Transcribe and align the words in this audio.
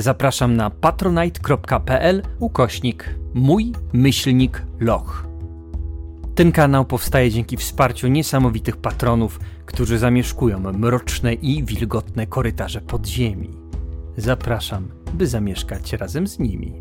Zapraszam 0.00 0.56
na 0.56 0.70
patronite.pl 0.70 2.22
ukośnik 2.38 3.14
mój 3.34 3.72
myślnik 3.92 4.62
loch. 4.80 5.26
Ten 6.34 6.52
kanał 6.52 6.84
powstaje 6.84 7.30
dzięki 7.30 7.56
wsparciu 7.56 8.08
niesamowitych 8.08 8.76
patronów, 8.76 9.40
którzy 9.66 9.98
zamieszkują 9.98 10.58
mroczne 10.72 11.34
i 11.34 11.64
wilgotne 11.64 12.26
korytarze 12.26 12.80
podziemi. 12.80 13.50
Zapraszam, 14.16 14.88
by 15.14 15.26
zamieszkać 15.26 15.92
razem 15.92 16.26
z 16.26 16.38
nimi. 16.38 16.72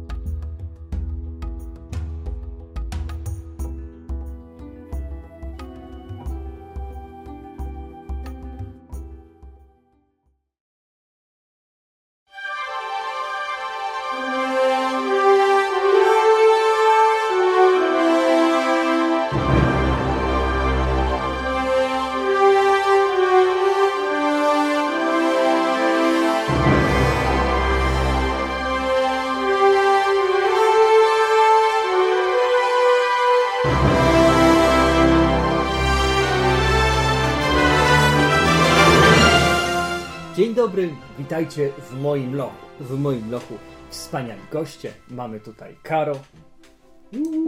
Witajcie 41.40 41.72
w 41.90 42.02
moim 42.02 42.36
lochu. 42.36 42.66
W 42.80 43.00
moim 43.00 43.32
lochu 43.32 43.54
wspaniali 43.90 44.42
goście. 44.52 44.92
Mamy 45.10 45.40
tutaj 45.40 45.76
Karo, 45.84 46.16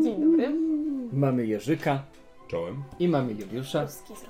Dzień 0.03 0.21
dobry. 0.21 0.49
mamy 1.13 1.45
Jerzyka 1.47 2.03
Czołem. 2.51 2.83
i 2.99 3.07
mamy 3.07 3.33
Juliusza. 3.33 3.87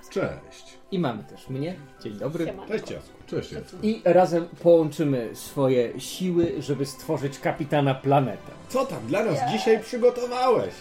Cześć. 0.10 0.78
i 0.92 1.00
mamy 1.00 1.24
też 1.24 1.50
mnie. 1.50 1.76
Dzień 2.04 2.14
dobry. 2.14 2.46
Siemanko. 2.46 2.74
Cześć 2.74 2.92
Jasku. 2.92 3.14
Cześć 3.28 3.52
Jasku. 3.52 3.78
I 3.84 4.02
razem 4.06 4.48
połączymy 4.64 5.30
swoje 5.34 6.00
siły, 6.00 6.54
żeby 6.60 6.86
stworzyć 6.86 7.40
kapitana 7.40 7.96
planetę. 7.96 8.52
Co 8.70 8.86
tam 8.86 9.08
dla 9.08 9.26
nas 9.26 9.40
dzisiaj 9.52 9.80
przygotowałeś? 9.80 10.74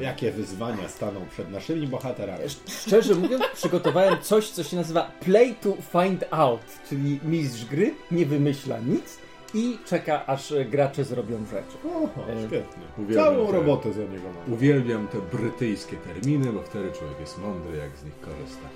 Jakie 0.00 0.32
wyzwania 0.32 0.88
staną 0.88 1.20
przed 1.30 1.50
naszymi 1.50 1.86
bohaterami? 1.86 2.44
Szczerze 2.68 3.14
mówiąc, 3.14 3.44
przygotowałem 3.54 4.16
coś, 4.22 4.50
co 4.50 4.62
się 4.64 4.76
nazywa 4.76 5.10
Play 5.20 5.54
to 5.54 5.76
Find 5.92 6.24
Out, 6.30 6.62
czyli 6.88 7.20
mistrz 7.24 7.64
gry 7.64 7.94
nie 8.10 8.26
wymyśla 8.26 8.78
nic 8.78 9.18
i 9.54 9.78
czeka, 9.86 10.26
aż 10.26 10.54
gracze 10.70 11.04
zrobią 11.04 11.44
rzeczy. 11.46 11.78
Oho, 11.88 12.30
E, 12.30 12.46
świetnie. 12.46 12.82
uwielbiam 12.98 13.24
Całą 13.34 13.46
te- 13.46 13.52
robotę 13.52 13.92
za 13.92 14.00
niego 14.00 14.28
mam. 14.46 14.52
Uwielbiam 14.54 15.08
te 15.08 15.18
brytyjskie 15.36 15.96
terminy, 15.96 16.52
bo 16.52 16.62
wtedy 16.62 16.92
człowiek 16.92 17.20
jest 17.20 17.38
mądry, 17.38 17.76
jak 17.76 17.96
z 17.96 18.04
nich 18.04 18.20
korzysta. 18.20 18.68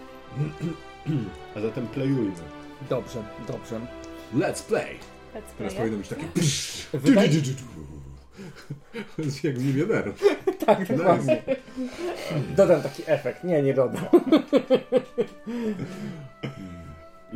A 1.57 1.61
zatem 1.61 1.87
playujmy. 1.87 2.33
Dobrze, 2.91 3.23
dobrze. 3.49 3.81
Let's 4.35 4.63
play! 4.69 4.95
Let's 5.35 5.41
Teraz 5.59 5.75
play. 5.75 5.77
powinno 5.77 5.99
być 5.99 6.09
takie 6.09 6.27
Wydaje- 6.99 7.31
jak 9.49 9.59
z 9.59 9.65
milionerów. 9.65 10.23
Tak, 10.67 10.97
dokładnie. 10.97 11.43
Dodam 12.57 12.83
taki 12.83 13.03
efekt. 13.07 13.45
Nie, 13.45 13.63
nie 13.63 13.75
dodam. 13.75 14.05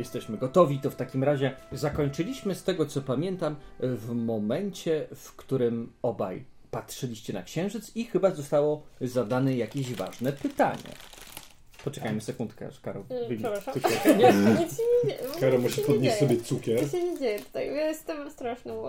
Jesteśmy 0.01 0.37
gotowi, 0.37 0.79
to 0.79 0.89
w 0.89 0.95
takim 0.95 1.23
razie 1.23 1.55
zakończyliśmy 1.71 2.55
z 2.55 2.63
tego, 2.63 2.85
co 2.85 3.01
pamiętam, 3.01 3.55
w 3.79 4.11
momencie, 4.13 5.07
w 5.15 5.35
którym 5.35 5.93
obaj 6.01 6.45
patrzyliście 6.71 7.33
na 7.33 7.43
księżyc 7.43 7.91
i 7.95 8.05
chyba 8.05 8.31
zostało 8.31 8.83
zadane 9.01 9.55
jakieś 9.55 9.93
ważne 9.93 10.33
pytanie. 10.33 10.93
Poczekajmy 11.83 12.21
sekundkę, 12.21 12.67
aż 12.67 12.79
Karol 12.79 13.03
wyjmie 13.27 13.37
przepraszam. 13.37 13.73
cukierek. 13.73 14.05
Nie, 14.17 14.33
nic 14.63 14.77
się 14.77 14.83
nie 15.03 15.09
dzieje. 15.09 15.19
Karo 15.39 15.53
Nic 15.57 15.61
musi 15.63 15.81
podnieść 15.81 16.17
sobie 16.17 16.37
cukier. 16.37 16.89
Co 16.89 16.97
się 16.97 17.03
nie 17.03 17.19
dzieje 17.19 17.39
tutaj? 17.39 17.67
Ja 17.67 17.87
jestem 17.87 18.31
straszną 18.31 18.83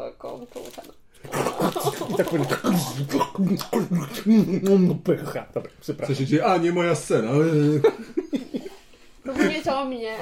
połutana. 0.52 0.92
I 2.10 2.14
tak 2.14 2.28
powiem... 2.28 2.46
Pycha. 5.04 5.46
Dobra, 5.54 5.70
Co 5.70 5.76
przepraszam. 5.80 6.16
się 6.16 6.26
dzieje? 6.26 6.46
A, 6.46 6.56
nie 6.56 6.72
moja 6.72 6.94
scena. 6.94 7.30
Próbujecie 9.22 9.74
o 9.74 9.84
mnie. 9.84 10.16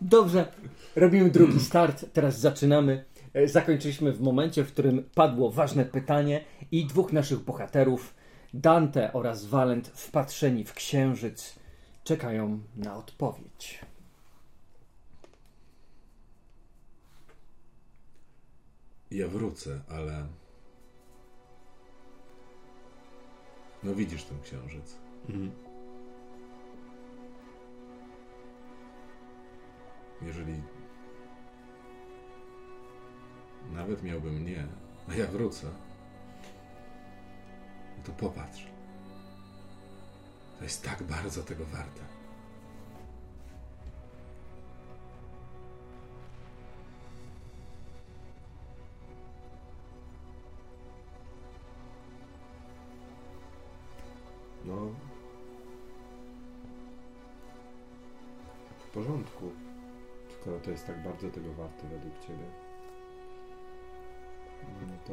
Dobrze, 0.00 0.52
robimy 0.96 1.30
drugi 1.30 1.60
start. 1.60 2.04
Teraz 2.12 2.38
zaczynamy. 2.40 3.04
E, 3.34 3.48
Zakończyliśmy 3.48 4.12
w 4.12 4.20
momencie, 4.20 4.64
w 4.64 4.72
którym 4.72 5.02
padło 5.14 5.50
ważne 5.50 5.84
pytanie 5.84 6.44
i 6.72 6.86
dwóch 6.86 7.12
naszych 7.12 7.38
bohaterów, 7.38 8.14
Dante 8.54 9.12
oraz 9.12 9.44
Valent, 9.44 9.88
wpatrzeni 9.88 10.64
w 10.64 10.74
księżyc, 10.74 11.56
czekają 12.04 12.60
na 12.76 12.96
odpowiedź. 12.96 13.80
Ja 19.10 19.28
wrócę, 19.28 19.80
ale... 19.88 20.26
No 23.82 23.94
widzisz 23.94 24.24
ten 24.24 24.40
księżyc. 24.42 24.96
Jeżeli... 30.22 30.62
Nawet 33.72 34.02
miałbym 34.02 34.44
nie, 34.44 34.66
a 35.08 35.14
ja 35.14 35.26
wrócę, 35.26 35.66
to 38.04 38.12
popatrz. 38.12 38.66
To 40.58 40.64
jest 40.64 40.84
tak 40.84 41.02
bardzo 41.02 41.42
tego 41.42 41.64
warte. 41.64 42.00
No. 54.64 54.90
W 58.78 58.90
porządku. 58.90 59.65
Skoro 60.46 60.60
to 60.60 60.70
jest 60.70 60.86
tak 60.86 61.02
bardzo 61.02 61.30
tego 61.30 61.54
warte 61.54 61.88
według 61.88 62.20
Ciebie. 62.20 62.44
No 64.86 64.94
to... 65.06 65.12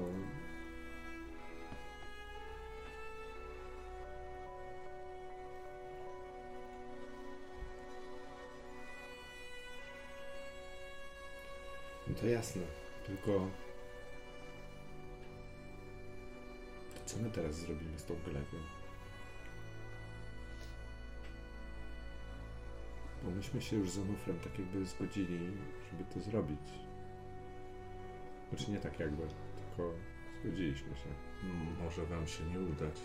No 12.08 12.16
to 12.22 12.28
jasne. 12.28 12.62
Tylko... 13.06 13.50
Co 17.06 17.18
my 17.18 17.32
teraz 17.32 17.56
zrobimy 17.56 18.00
z 18.00 18.06
tą 18.06 18.16
glewią? 18.26 18.83
Bo 23.24 23.32
myśmy 23.32 23.62
się 23.62 23.76
już 23.76 23.90
z 23.90 24.00
Onufrem 24.00 24.40
tak 24.40 24.60
jakby 24.60 24.86
zgodzili, 24.86 25.40
żeby 25.92 26.04
to 26.14 26.20
zrobić. 26.20 26.60
Znaczy 28.50 28.72
nie 28.72 28.80
tak 28.80 29.00
jakby, 29.00 29.24
tylko 29.68 29.94
zgodziliśmy 30.42 30.90
się. 30.96 31.10
Może 31.84 32.06
wam 32.06 32.28
się 32.28 32.44
nie 32.44 32.60
udać. 32.60 33.00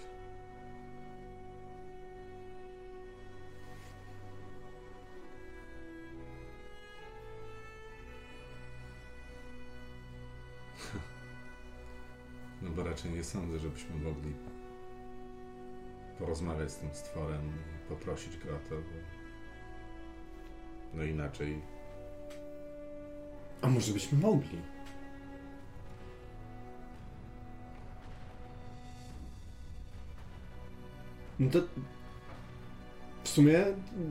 No 12.63 12.71
bo 12.71 12.84
raczej 12.84 13.10
nie 13.10 13.25
sądzę, 13.25 13.59
żebyśmy 13.59 13.97
mogli 13.97 14.34
porozmawiać 16.19 16.71
z 16.71 16.77
tym 16.77 16.95
stworem 16.95 17.47
i 17.47 17.89
poprosić 17.89 18.39
go 18.39 18.57
o 18.57 18.59
to. 18.69 18.75
Bo... 18.75 19.28
No 20.98 21.04
inaczej 21.04 21.60
A 23.62 23.68
może 23.68 23.92
byśmy 23.92 24.18
mogli? 24.18 24.59
No 31.39 31.50
to... 31.50 31.59
W 33.24 33.28
sumie, 33.28 33.65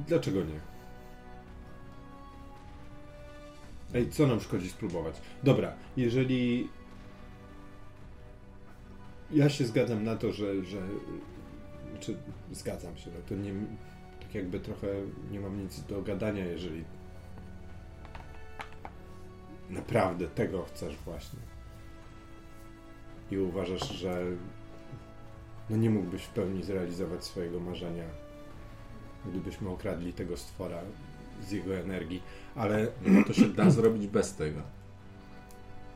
dlaczego 0.08 0.40
nie? 0.40 0.60
Ej, 3.94 4.10
co 4.10 4.28
nam 4.28 4.42
szkodzi 4.42 4.70
spróbować? 4.70 5.22
Dobra, 5.44 5.74
jeżeli... 5.98 6.70
Ja 9.32 9.50
się 9.50 9.66
zgadzam 9.66 10.04
na 10.04 10.16
to, 10.16 10.32
że... 10.32 10.64
że 10.66 10.82
czy 12.00 12.18
zgadzam 12.52 12.98
się, 12.98 13.12
no 13.12 13.20
to 13.30 13.36
nie... 13.36 13.54
Tak 14.28 14.36
jakby 14.36 14.60
trochę 14.60 14.88
nie 15.32 15.40
mam 15.40 15.64
nic 15.64 15.82
do 15.84 16.02
gadania, 16.02 16.46
jeżeli 16.46 16.84
naprawdę 19.70 20.28
tego 20.28 20.64
chcesz 20.64 20.96
właśnie. 20.98 21.40
i 23.32 23.38
uważasz, 23.38 23.90
że 23.92 24.24
no 25.70 25.78
nie 25.78 25.90
mógłbyś 25.90 26.24
w 26.24 26.30
pełni 26.30 26.64
zrealizować 26.64 27.24
swojego 27.24 27.60
marzenia, 27.60 28.04
gdybyśmy 29.26 29.70
okradli 29.70 30.14
tego 30.14 30.38
stwora 30.38 30.78
z 31.42 31.52
jego 31.52 31.76
energii, 31.76 32.24
ale 32.56 32.88
No 33.06 33.24
to 33.28 33.34
się 33.34 33.50
da 33.50 33.70
zrobić 33.70 34.08
bez 34.08 34.36
tego. 34.36 34.62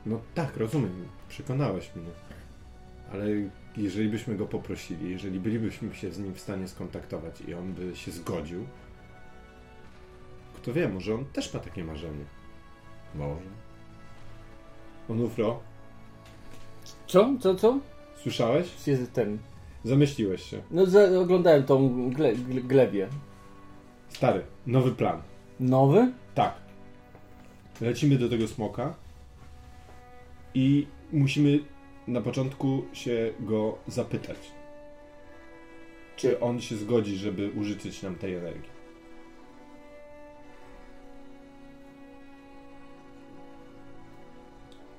no 0.05 0.21
tak, 0.35 0.57
rozumiem, 0.57 1.07
przekonałeś 1.29 1.95
mnie, 1.95 2.09
ale 3.13 3.25
jeżeli 3.77 4.09
byśmy 4.09 4.35
go 4.35 4.45
poprosili, 4.45 5.11
jeżeli 5.11 5.39
bylibyśmy 5.39 5.95
się 5.95 6.11
z 6.11 6.19
nim 6.19 6.33
w 6.33 6.39
stanie 6.39 6.67
skontaktować 6.67 7.41
i 7.41 7.53
on 7.53 7.73
by 7.73 7.95
się 7.95 8.11
zgodził, 8.11 8.65
kto 10.55 10.73
wie, 10.73 10.89
może 10.89 11.15
on 11.15 11.25
też 11.25 11.53
ma 11.53 11.59
takie 11.59 11.83
marzenie. 11.83 12.25
Może. 13.15 13.49
Onufro, 15.09 15.59
Co? 17.07 17.29
Co? 17.39 17.55
Co? 17.55 17.79
słyszałeś? 18.21 18.87
Jest 18.87 19.13
ten. 19.13 19.37
Zamyśliłeś 19.83 20.43
się. 20.43 20.61
No, 20.71 20.85
za, 20.85 21.19
oglądałem 21.19 21.63
tą 21.63 22.09
gle, 22.09 22.35
gle, 22.35 22.61
glebię. 22.61 23.07
Stary, 24.09 24.41
nowy 24.67 24.91
plan. 24.91 25.21
Nowy? 25.59 26.11
Tak. 26.35 26.53
Lecimy 27.81 28.17
do 28.17 28.29
tego 28.29 28.47
smoka 28.47 28.93
i 30.53 30.87
musimy 31.11 31.59
na 32.07 32.21
początku 32.21 32.85
się 32.93 33.33
go 33.39 33.77
zapytać, 33.87 34.37
czy 36.15 36.39
on 36.39 36.61
się 36.61 36.75
zgodzi, 36.75 37.15
żeby 37.17 37.51
użyczyć 37.55 38.03
nam 38.03 38.15
tej 38.15 38.35
energii. 38.35 38.69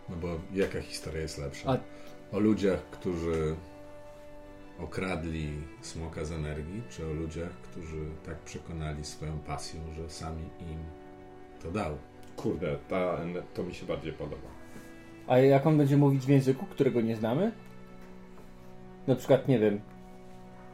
No 0.09 0.17
bo 0.17 0.29
jaka 0.55 0.81
historia 0.81 1.21
jest 1.23 1.39
lepsza? 1.39 1.71
A- 1.73 1.79
O 2.37 2.39
ludziach, 2.41 2.83
którzy 2.91 3.57
okradli 4.79 5.49
smoka 5.81 6.25
z 6.25 6.33
energii, 6.33 6.83
czy 6.91 7.07
o 7.07 7.13
ludziach, 7.13 7.51
którzy 7.53 8.07
tak 8.27 8.39
przekonali 8.39 9.05
swoją 9.05 9.39
pasją, 9.39 9.81
że 9.97 10.11
sami 10.11 10.43
im 10.61 10.79
to 11.63 11.71
dał? 11.71 11.99
Kurde, 12.37 12.79
ta, 12.89 13.19
to 13.55 13.63
mi 13.63 13.75
się 13.75 13.87
bardziej 13.87 14.13
podoba. 14.13 14.49
A 15.27 15.39
jak 15.39 15.67
on 15.67 15.79
będzie 15.79 15.97
mówić 15.97 16.27
w 16.27 16.29
języku, 16.29 16.67
którego 16.67 17.01
nie 17.01 17.17
znamy? 17.17 17.53
Na 19.07 19.17
przykład, 19.17 19.49
nie 19.49 19.59
wiem, 19.59 19.81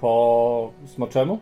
po 0.00 0.72
smoczemu? 0.86 1.38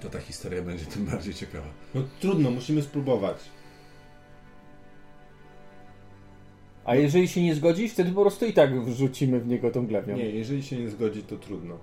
To 0.00 0.10
ta 0.10 0.18
historia 0.18 0.62
będzie 0.62 0.84
tym 0.84 1.04
bardziej 1.04 1.34
ciekawa. 1.34 1.66
No 1.94 2.02
trudno, 2.20 2.50
musimy 2.50 2.82
spróbować. 2.82 3.36
A 6.84 6.94
jeżeli 6.94 7.28
się 7.28 7.42
nie 7.42 7.54
zgodzi, 7.54 7.88
wtedy 7.88 8.12
po 8.12 8.20
prostu 8.20 8.46
i 8.46 8.52
tak 8.52 8.80
wrzucimy 8.84 9.40
w 9.40 9.46
niego 9.46 9.70
tą 9.70 9.86
glebią. 9.86 10.16
Nie, 10.16 10.30
jeżeli 10.30 10.62
się 10.62 10.76
nie 10.78 10.88
zgodzi, 10.88 11.22
to 11.22 11.36
trudno. 11.36 11.78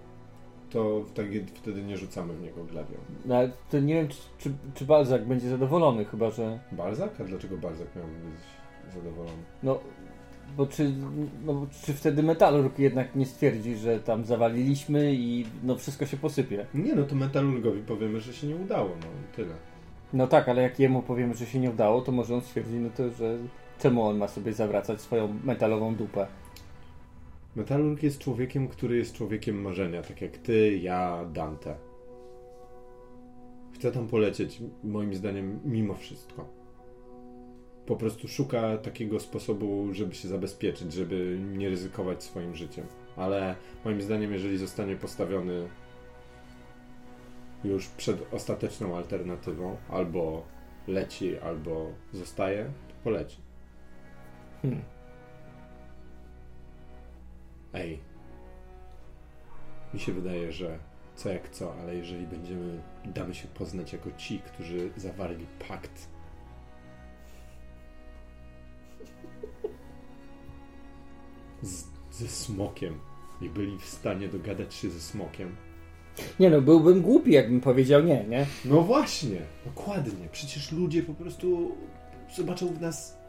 To 0.74 1.06
tak, 1.14 1.26
wtedy 1.54 1.82
nie 1.84 1.98
rzucamy 1.98 2.34
w 2.34 2.42
niego 2.42 2.64
glawią. 2.64 2.96
No, 3.26 3.36
ale 3.36 3.52
to 3.72 3.80
nie 3.80 3.94
wiem, 3.94 4.08
czy, 4.08 4.18
czy, 4.38 4.52
czy 4.74 4.86
Balzak 4.86 5.26
będzie 5.26 5.50
zadowolony, 5.50 6.06
chyba 6.06 6.30
że. 6.30 6.60
Balzak? 6.72 7.22
A 7.22 7.24
dlaczego 7.24 7.58
Balzak 7.58 7.88
miałby 7.96 8.14
być 8.14 8.94
zadowolony? 8.94 9.44
No, 9.64 9.80
bo 10.58 10.68
czy, 10.68 10.92
no, 11.46 11.54
bo 11.54 11.68
czy 11.86 11.94
wtedy 11.94 12.24
Metalurg 12.24 12.80
jednak 12.80 13.16
nie 13.16 13.26
stwierdzi, 13.26 13.76
że 13.76 14.00
tam 14.00 14.26
zawaliliśmy 14.26 15.14
i 15.14 15.46
no 15.64 15.76
wszystko 15.76 16.06
się 16.06 16.18
posypie? 16.18 16.66
Nie, 16.74 16.96
no 16.96 17.04
to 17.04 17.16
metalurgowi 17.16 17.82
powiemy, 17.82 18.22
że 18.22 18.34
się 18.34 18.48
nie 18.48 18.56
udało, 18.56 18.90
no 18.90 19.08
i 19.08 19.36
tyle. 19.36 19.54
No 20.14 20.28
tak, 20.28 20.50
ale 20.50 20.62
jak 20.62 20.80
jemu 20.80 21.02
powiemy, 21.02 21.36
że 21.36 21.46
się 21.46 21.60
nie 21.60 21.70
udało, 21.70 22.02
to 22.02 22.12
może 22.12 22.36
on 22.36 22.42
stwierdzi, 22.42 22.76
no 22.76 22.90
to, 22.98 23.10
że 23.10 23.38
czemu 23.80 24.04
on 24.04 24.18
ma 24.18 24.28
sobie 24.28 24.54
zawracać 24.54 25.02
swoją 25.02 25.34
metalową 25.44 25.96
dupę? 25.96 26.28
Metalurg 27.56 28.04
jest 28.04 28.20
człowiekiem, 28.20 28.68
który 28.68 28.98
jest 28.98 29.14
człowiekiem 29.14 29.62
marzenia, 29.62 30.02
tak 30.02 30.22
jak 30.22 30.38
ty, 30.38 30.78
ja, 30.78 31.26
Dante. 31.34 31.76
Chce 33.74 33.92
tam 33.92 34.08
polecieć, 34.08 34.62
moim 34.84 35.16
zdaniem, 35.16 35.60
mimo 35.66 35.94
wszystko. 35.94 36.48
Po 37.86 37.96
prostu 37.96 38.28
szuka 38.28 38.78
takiego 38.78 39.20
sposobu, 39.20 39.94
żeby 39.94 40.16
się 40.16 40.28
zabezpieczyć, 40.28 40.94
żeby 40.94 41.40
nie 41.52 41.70
ryzykować 41.70 42.24
swoim 42.24 42.56
życiem. 42.56 42.86
Ale 43.16 43.56
moim 43.86 44.02
zdaniem, 44.02 44.34
jeżeli 44.34 44.58
zostanie 44.58 44.96
postawiony 44.96 45.68
już 47.64 47.88
przed 47.88 48.34
ostateczną 48.34 48.98
alternatywą, 48.98 49.78
albo 49.90 50.44
leci, 50.88 51.40
albo 51.40 51.92
zostaje, 52.14 52.66
to 52.88 52.94
poleci. 53.04 53.38
Hmm. 54.62 54.93
Ej. 57.74 58.00
Mi 59.94 60.00
się 60.00 60.14
wydaje, 60.14 60.52
że 60.52 60.80
co 61.16 61.30
jak 61.30 61.50
co, 61.50 61.76
ale 61.82 61.96
jeżeli 61.96 62.28
będziemy, 62.28 62.82
damy 63.06 63.36
się 63.36 63.48
poznać 63.48 63.94
jako 63.94 64.10
ci, 64.18 64.40
którzy 64.40 64.92
zawarli 64.98 65.46
pakt. 65.68 66.08
Z, 71.62 71.86
ze 72.12 72.28
smokiem 72.28 73.00
i 73.42 73.50
byli 73.50 73.80
w 73.80 73.86
stanie 73.86 74.28
dogadać 74.28 74.74
się 74.74 74.90
ze 74.90 75.00
smokiem. 75.00 75.56
Nie 76.40 76.50
no, 76.50 76.62
byłbym 76.62 77.02
głupi, 77.02 77.32
jakbym 77.32 77.62
powiedział 77.62 78.04
nie, 78.04 78.24
nie? 78.24 78.46
No 78.66 78.82
właśnie, 78.82 79.42
dokładnie. 79.66 80.30
Przecież 80.32 80.72
ludzie 80.72 81.04
po 81.04 81.14
prostu 81.14 81.76
zobaczą 82.36 82.68
w 82.68 82.82
nas 82.82 83.23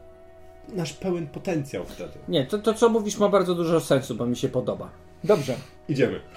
nasz 0.73 0.93
pełen 0.93 1.27
potencjał 1.27 1.85
wtedy. 1.85 2.11
Nie, 2.27 2.45
to, 2.45 2.57
to 2.59 2.73
co 2.73 2.89
mówisz 2.89 3.17
ma 3.17 3.29
bardzo 3.29 3.55
dużo 3.55 3.79
sensu, 3.79 4.15
bo 4.15 4.25
mi 4.25 4.37
się 4.37 4.49
podoba. 4.49 4.89
Dobrze. 5.23 5.55
Idziemy. 5.89 6.19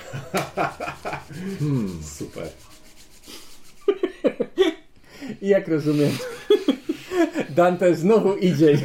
Hmm. 1.59 2.03
Super. 2.03 2.49
I 5.43 5.49
jak 5.49 5.69
rozumiem, 5.69 6.11
Dante 7.57 7.95
znowu 7.95 8.37
idzie 8.37 8.79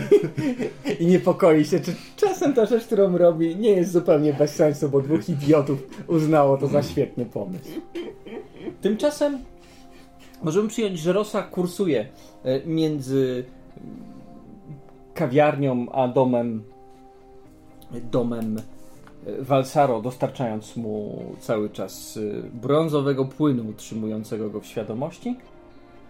i, 1.00 1.06
niepokoi 1.06 1.66
się, 1.66 1.80
czy 1.80 1.96
czasem 2.16 2.54
ta 2.54 2.66
rzecz, 2.66 2.86
którą 2.86 3.18
robi, 3.18 3.56
nie 3.56 3.70
jest 3.70 3.92
zupełnie 3.92 4.34
bez 4.34 4.56
sensu, 4.56 4.90
bo 4.90 5.02
dwóch 5.02 5.30
idiotów 5.30 5.80
uznało 6.08 6.58
to 6.58 6.68
za 6.68 6.84
świetny 6.84 7.26
pomysł. 7.26 7.70
Tymczasem 8.82 9.40
możemy 10.44 10.70
przyjąć, 10.70 11.00
że 11.00 11.14
Rosa 11.14 11.44
kursuje 11.44 12.08
e, 12.44 12.66
między 12.66 13.46
kawiarnią 15.14 15.92
a 15.92 16.08
domem 16.08 16.64
domem 18.12 18.58
e, 19.28 19.42
Valsaro, 19.42 20.02
dostarczając 20.02 20.76
mu 20.76 21.26
cały 21.40 21.70
czas 21.70 22.18
e, 22.18 22.44
brązowego 22.44 23.26
płynu 23.26 23.70
utrzymującego 23.70 24.50
go 24.50 24.60
w 24.60 24.66
świadomości. 24.66 25.38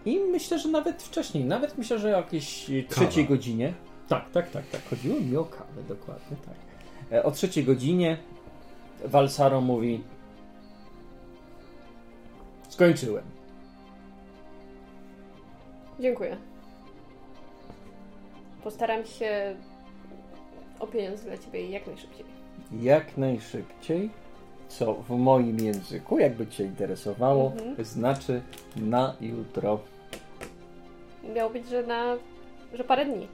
I 0.06 0.20
myślę, 0.20 0.60
że 0.60 0.70
nawet 0.70 1.04
wcześniej, 1.04 1.46
nawet 1.46 1.78
myślę, 1.78 2.00
że 2.00 2.08
o 2.08 2.18
jakiejś 2.18 2.70
e, 2.70 2.84
trzeciej 2.84 3.26
godzinie. 3.26 3.74
Tak, 4.08 4.30
tak, 4.30 4.52
tak, 4.52 4.70
tak. 4.70 4.90
Chodziło 4.90 5.20
mi 5.20 5.38
o 5.38 5.46
kawę, 5.46 5.84
dokładnie 5.88 6.38
tak. 6.46 6.56
E, 7.12 7.24
O 7.24 7.32
trzeciej 7.32 7.64
godzinie 7.64 8.18
Valsaro 9.06 9.62
mówi: 9.62 10.04
Skończyłem. 12.70 13.24
Dziękuję. 16.00 16.38
Postaram 18.64 19.06
się 19.06 19.56
o 20.80 20.88
pieniądze 20.88 21.24
dla 21.24 21.38
ciebie 21.38 21.70
jak 21.70 21.88
najszybciej. 21.88 22.26
Jak 22.82 23.18
najszybciej, 23.18 24.10
co 24.68 24.94
w 24.94 25.10
moim 25.10 25.58
języku, 25.60 26.20
jakby 26.20 26.48
Cię 26.48 26.64
interesowało, 26.64 27.52
Mhm. 27.52 27.86
znaczy 27.86 28.42
na 28.76 29.16
jutro. 29.22 29.80
Miało 31.36 31.50
być, 31.50 31.68
że 31.68 31.84
na... 31.84 32.16
że 32.74 32.84
parę 32.84 33.06
dni. 33.06 33.28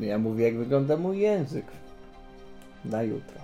Ja 0.00 0.18
mówię, 0.18 0.44
jak 0.44 0.56
wygląda 0.56 0.96
mój 0.96 1.18
język. 1.18 1.64
Na 2.84 3.02
jutro. 3.02 3.40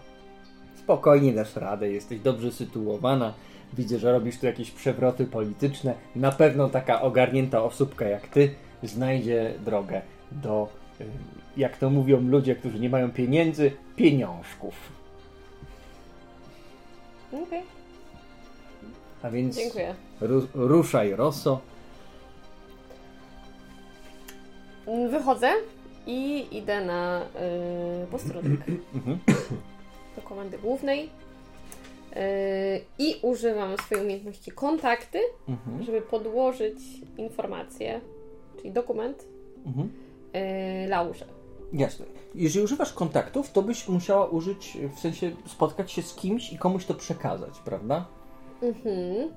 Spokojnie 0.76 1.32
dasz 1.32 1.56
radę, 1.56 1.90
jesteś 1.92 2.20
dobrze 2.20 2.52
sytuowana. 2.52 3.34
Widzę, 3.72 3.98
że 3.98 4.12
robisz 4.12 4.38
tu 4.38 4.46
jakieś 4.46 4.70
przewroty 4.70 5.24
polityczne. 5.24 5.94
Na 6.16 6.32
pewno 6.32 6.68
taka 6.68 7.02
ogarnięta 7.02 7.62
osóbka 7.62 8.04
jak 8.08 8.28
ty 8.28 8.54
znajdzie 8.82 9.54
drogę 9.64 10.02
do, 10.42 10.68
y, 11.00 11.04
jak 11.56 11.76
to 11.76 11.90
mówią 11.90 12.20
ludzie, 12.20 12.54
którzy 12.56 12.80
nie 12.80 12.90
mają 12.90 13.10
pieniędzy, 13.10 13.70
pieniążków. 13.96 14.74
Okej, 17.32 17.62
A 19.22 19.30
więc 19.30 19.56
dziękuję. 19.56 19.94
ru, 20.20 20.46
ruszaj, 20.54 21.16
Rosso. 21.16 21.60
Wychodzę 25.10 25.50
i 26.06 26.46
idę 26.56 26.84
na 26.84 27.20
yy, 28.00 28.06
posterunek 28.06 28.60
Mhm. 28.94 29.18
do 30.16 30.22
komendy 30.22 30.58
głównej. 30.58 31.00
Yy, 31.02 32.20
I 32.98 33.16
używam 33.22 33.76
swojej 33.78 34.04
umiejętności 34.04 34.50
kontakty, 34.50 35.18
Mhm. 35.48 35.82
żeby 35.82 36.00
podłożyć 36.02 36.78
informację, 37.18 38.00
czyli 38.56 38.70
dokument 38.72 39.24
Mhm. 39.66 39.92
Yy, 40.34 40.88
Laurze. 40.88 41.24
Jasne. 41.72 42.06
Jeżeli 42.34 42.64
używasz 42.64 42.92
kontaktów, 42.92 43.50
to 43.52 43.62
byś 43.62 43.88
musiała 43.88 44.26
użyć, 44.26 44.78
w 44.96 45.00
sensie 45.00 45.30
spotkać 45.46 45.92
się 45.92 46.02
z 46.02 46.14
kimś 46.14 46.52
i 46.52 46.58
komuś 46.58 46.84
to 46.84 46.94
przekazać, 46.94 47.58
prawda? 47.64 48.06
Mhm. 48.62 49.30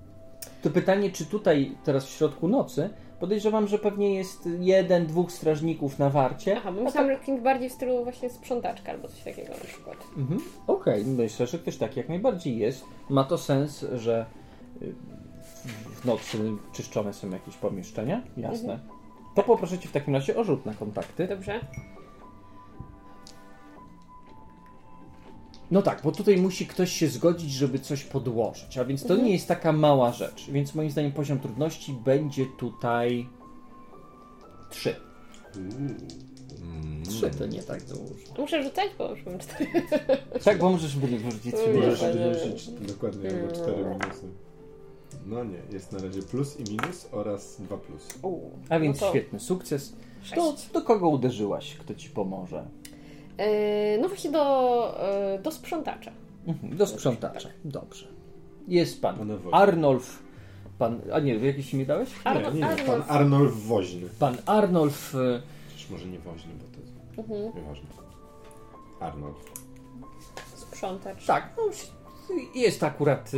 To 0.62 0.70
pytanie, 0.70 1.12
czy 1.12 1.25
tutaj, 1.25 1.78
teraz 1.84 2.06
w 2.06 2.10
środku 2.10 2.48
nocy, 2.48 2.90
podejrzewam, 3.20 3.68
że 3.68 3.80
pewnie 3.80 4.16
jest 4.16 4.50
jeden, 4.60 5.08
dwóch 5.08 5.32
strażników 5.32 6.00
na 6.00 6.10
warcie. 6.10 6.56
Aha, 6.58 6.72
bo 6.72 6.82
myślałam, 6.84 7.12
że 7.12 7.20
kimś 7.20 7.42
bardziej 7.42 7.70
w 7.70 7.74
stylu 7.74 8.04
właśnie 8.04 8.30
sprzątaczka 8.30 8.92
albo 8.92 9.08
coś 9.08 9.20
takiego 9.24 9.50
na 9.54 9.60
przykład. 9.66 9.98
Mhm. 10.18 10.42
Okej, 10.68 11.06
myślę, 11.06 11.48
że 11.48 11.60
ktoś 11.60 11.78
taki 11.78 12.00
jak 12.00 12.10
najbardziej 12.10 12.58
jest. 12.58 12.86
Ma 13.10 13.24
to 13.24 13.38
sens, 13.38 13.86
że 13.96 14.25
y, 14.82 14.94
w- 16.02 16.06
nocy 16.06 16.38
czyszczone 16.74 17.14
są 17.14 17.30
jakieś 17.30 17.56
pomieszczenia, 17.58 18.22
jasne. 18.38 18.80
To 19.36 19.44
poproszę 19.44 19.80
Cię 19.80 19.89
w 19.89 19.92
takim 19.92 20.13
razie 20.13 20.36
o 20.38 20.44
rzut 20.44 20.65
na 20.65 20.74
kontakty. 20.74 21.27
Dobrze. 21.27 21.60
No 25.72 25.82
tak, 25.82 26.01
bo 26.04 26.12
tutaj 26.12 26.38
musi 26.38 26.68
ktoś 26.68 26.92
się 26.92 27.08
zgodzić, 27.08 27.51
żeby 27.51 27.80
coś 27.80 28.04
podłożyć, 28.04 28.77
a 28.77 28.86
więc 28.86 29.01
to 29.04 29.10
Mhm. 29.10 29.25
nie 29.27 29.34
jest 29.34 29.48
taka 29.48 29.72
mała 29.72 30.12
rzecz. 30.12 30.50
Więc 30.51 30.75
moim 30.75 30.89
zdaniem 30.92 31.12
poziom 31.12 31.39
trudności 31.39 31.94
będzie 31.94 32.46
tutaj 32.46 33.30
3. 34.70 34.96
Mm. 35.56 35.98
3 37.06 37.30
to 37.32 37.46
nie 37.46 37.63
tak 37.63 37.84
dużo. 37.84 38.04
Muszę 38.38 38.63
rzucać, 38.63 38.89
bo 38.98 39.10
już 39.12 39.25
mam 39.25 39.39
cztery. 39.39 39.68
Tak, 40.44 40.58
bo 40.58 40.70
możesz 40.70 40.96
byli 40.98 41.18
wyrzucić 41.18 41.46
Nie, 41.46 41.51
trzy 41.60 41.74
Możesz 41.74 42.01
nie, 42.01 42.08
nie. 42.08 42.13
wyrzucić 42.32 42.70
dokładnie 42.70 43.30
albo 43.30 43.56
4 43.56 43.77
minusy. 43.84 44.27
No 45.26 45.44
nie, 45.44 45.58
jest 45.72 45.92
na 45.92 46.00
razie 46.00 46.22
plus 46.22 46.60
i 46.60 46.64
minus 46.72 47.08
oraz 47.12 47.62
2 47.62 47.78
plus. 47.78 48.08
A 48.70 48.80
więc 48.80 49.02
No 49.02 49.08
to- 49.08 49.12
świetny 49.14 49.40
sukces. 49.40 49.94
To 50.36 50.56
do 50.74 50.82
kogo 50.82 51.10
uderzyłaś? 51.10 51.76
Kto 51.76 51.96
ci 51.96 52.10
pomoże? 52.10 52.66
Yy, 53.38 53.46
no 54.02 54.08
właśnie 54.08 54.32
do, 54.32 54.98
yy, 55.34 55.40
do 55.44 55.52
sprzątacza. 55.52 56.12
Mhm, 56.48 56.78
do 56.78 56.88
sprzątacza. 56.88 57.50
Dobrze. 57.66 58.08
Jest 58.68 59.02
pan. 59.02 59.32
Arnolf. 59.52 60.24
Pan, 60.80 61.02
a 61.14 61.20
nie, 61.20 61.36
jakieś 61.36 61.74
imię 61.74 61.86
dałeś? 61.86 62.10
Nie, 62.10 62.32
Arno- 62.32 62.54
nie, 62.54 62.60
nie, 62.60 62.66
pan 62.66 62.80
Arnold. 62.80 63.06
Arnolf 63.12 63.54
Woźny. 63.68 64.10
Pan 64.20 64.38
Arnolf. 64.46 65.16
y, 65.16 65.42
Przecież 65.68 65.90
może 65.90 66.06
nie 66.08 66.20
Woźny, 66.20 66.52
bo 66.54 66.76
to 66.76 66.82
jest 66.82 67.20
Mhm. 67.20 67.56
nieważne. 67.64 67.88
Arnolf. 69.00 69.52
Sprzątacz. 70.56 71.26
Tak, 71.26 71.54
no, 71.58 71.64
jest 72.56 72.84
akurat 72.84 73.32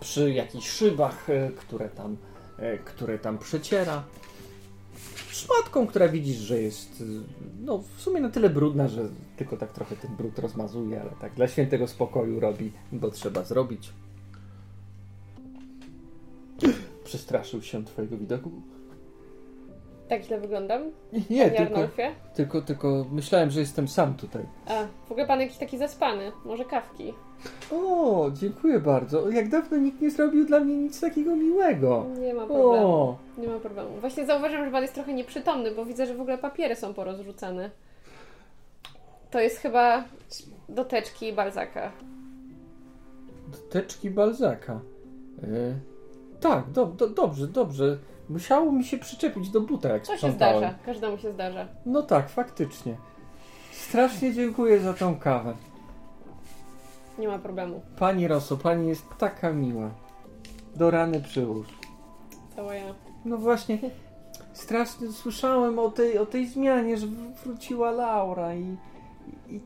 przy 0.00 0.32
jakichś 0.32 0.68
szybach, 0.68 1.30
y, 1.30 1.50
które 1.56 1.88
tam, 1.88 2.16
y, 2.58 2.78
które 2.84 3.18
tam 3.18 3.38
przeciera. 3.38 4.04
Szmatką, 5.30 5.86
która 5.86 6.08
widzisz, 6.08 6.36
że 6.36 6.62
jest 6.62 7.00
y, 7.00 7.04
no, 7.60 7.78
w 7.96 8.00
sumie 8.00 8.20
na 8.20 8.30
tyle 8.30 8.50
brudna, 8.50 8.88
że 8.88 9.08
tylko 9.36 9.56
tak 9.56 9.72
trochę 9.72 9.96
ten 9.96 10.16
brud 10.16 10.38
rozmazuje, 10.38 11.00
ale 11.00 11.10
tak 11.10 11.34
dla 11.34 11.48
świętego 11.48 11.88
spokoju 11.88 12.40
robi, 12.40 12.72
bo 12.92 13.10
trzeba 13.10 13.44
zrobić. 13.44 13.92
Przestraszył 17.04 17.62
się 17.62 17.84
twojego 17.84 18.16
widoku? 18.16 18.50
Tak 20.10 20.22
źle 20.22 20.40
wyglądam? 20.40 20.82
Nie, 21.30 21.50
tylko, 21.50 21.62
Arnolfie? 21.74 22.10
tylko, 22.34 22.62
tylko 22.62 23.06
myślałem, 23.12 23.50
że 23.50 23.60
jestem 23.60 23.88
sam 23.88 24.14
tutaj. 24.14 24.42
A, 24.66 24.86
w 25.08 25.10
ogóle 25.12 25.26
pan 25.26 25.40
jakiś 25.40 25.56
taki 25.56 25.78
zaspany. 25.78 26.32
Może 26.44 26.64
kawki? 26.64 27.14
O, 27.72 28.30
dziękuję 28.34 28.80
bardzo. 28.80 29.30
Jak 29.30 29.48
dawno 29.48 29.76
nikt 29.76 30.00
nie 30.00 30.10
zrobił 30.10 30.46
dla 30.46 30.60
mnie 30.60 30.76
nic 30.76 31.00
takiego 31.00 31.36
miłego. 31.36 32.06
Nie 32.20 32.34
ma 32.34 32.46
problemu. 32.46 32.86
O, 32.86 33.18
Nie 33.38 33.48
ma 33.48 33.58
problemu. 33.58 33.90
Właśnie 34.00 34.26
zauważyłam, 34.26 34.64
że 34.64 34.70
pan 34.70 34.82
jest 34.82 34.94
trochę 34.94 35.12
nieprzytomny, 35.14 35.70
bo 35.70 35.84
widzę, 35.84 36.06
że 36.06 36.14
w 36.14 36.20
ogóle 36.20 36.38
papiery 36.38 36.76
są 36.76 36.94
porozrzucane. 36.94 37.70
To 39.30 39.40
jest 39.40 39.56
chyba 39.58 40.04
do 40.68 40.84
teczki 40.84 41.32
Balzaka. 41.32 41.92
teczki 43.70 44.10
Balzaka. 44.10 44.80
E, 45.42 45.74
tak, 46.40 46.70
do, 46.70 46.86
do, 46.86 47.08
dobrze, 47.08 47.46
dobrze. 47.46 47.98
Musiało 48.30 48.72
mi 48.72 48.84
się 48.84 48.98
przyczepić 48.98 49.50
do 49.50 49.60
buta, 49.60 49.88
jak 49.88 50.02
To 50.06 50.12
się 50.12 50.18
sprzątałem. 50.18 50.58
zdarza. 50.58 50.74
Każdemu 50.86 51.18
się 51.18 51.32
zdarza. 51.32 51.68
No 51.86 52.02
tak, 52.02 52.28
faktycznie. 52.30 52.96
Strasznie 53.72 54.34
dziękuję 54.34 54.80
za 54.80 54.94
tą 54.94 55.16
kawę. 55.16 55.54
Nie 57.18 57.28
ma 57.28 57.38
problemu. 57.38 57.80
Pani 57.98 58.28
Roso, 58.28 58.56
pani 58.56 58.88
jest 58.88 59.04
taka 59.18 59.52
miła. 59.52 59.90
Do 60.76 60.90
rany 60.90 61.20
przyłóż. 61.20 61.66
Cała 62.56 62.74
ja. 62.74 62.94
No 63.24 63.36
właśnie, 63.36 63.78
strasznie 64.52 65.08
słyszałem 65.12 65.78
o 65.78 65.90
tej, 65.90 66.18
o 66.18 66.26
tej 66.26 66.46
zmianie, 66.46 66.96
że 66.96 67.06
wróciła 67.44 67.90
Laura 67.90 68.54
i, 68.54 68.76
i, 69.48 69.54
i 69.54 69.60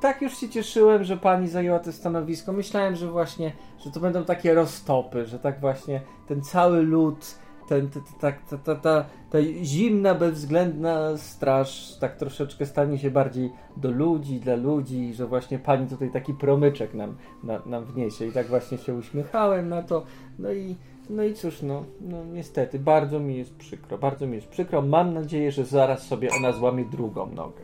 tak 0.00 0.22
już 0.22 0.36
się 0.36 0.48
cieszyłem, 0.48 1.04
że 1.04 1.16
pani 1.16 1.48
zajęła 1.48 1.78
to 1.78 1.92
stanowisko. 1.92 2.52
Myślałem, 2.52 2.96
że 2.96 3.10
właśnie, 3.10 3.52
że 3.84 3.90
to 3.90 4.00
będą 4.00 4.24
takie 4.24 4.54
roztopy, 4.54 5.26
że 5.26 5.38
tak 5.38 5.60
właśnie 5.60 6.00
ten 6.28 6.42
cały 6.42 6.82
lud, 6.82 7.34
ten, 7.68 7.88
te- 7.90 8.00
te- 8.00 8.20
tak, 8.20 8.42
ta, 8.50 8.58
ta, 8.58 8.74
ta, 8.74 9.04
ta 9.30 9.38
zimna, 9.62 10.14
bezwzględna 10.14 11.16
straż 11.16 11.96
tak 12.00 12.16
troszeczkę 12.16 12.66
stanie 12.66 12.98
się 12.98 13.10
bardziej 13.10 13.52
do 13.76 13.90
ludzi, 13.90 14.40
dla 14.40 14.54
ludzi, 14.54 15.14
że 15.14 15.26
właśnie 15.26 15.58
pani 15.58 15.86
tutaj 15.86 16.10
taki 16.10 16.34
promyczek 16.34 16.94
nam, 16.94 17.16
na, 17.44 17.60
nam 17.66 17.84
wniesie. 17.84 18.26
I 18.26 18.32
tak 18.32 18.46
właśnie 18.46 18.78
się 18.78 18.94
uśmiechałem 18.94 19.68
na 19.68 19.82
to. 19.82 20.04
No 20.38 20.52
i 20.52 20.76
no 21.10 21.22
i 21.24 21.34
cóż, 21.34 21.62
no, 21.62 21.84
no 22.00 22.24
niestety, 22.24 22.78
bardzo 22.78 23.20
mi 23.20 23.36
jest 23.36 23.54
przykro, 23.56 23.98
bardzo 23.98 24.26
mi 24.26 24.34
jest 24.34 24.48
przykro. 24.48 24.82
Mam 24.82 25.14
nadzieję, 25.14 25.52
że 25.52 25.64
zaraz 25.64 26.06
sobie 26.06 26.28
ona 26.36 26.52
złamie 26.52 26.84
drugą 26.84 27.26
nogę. 27.26 27.62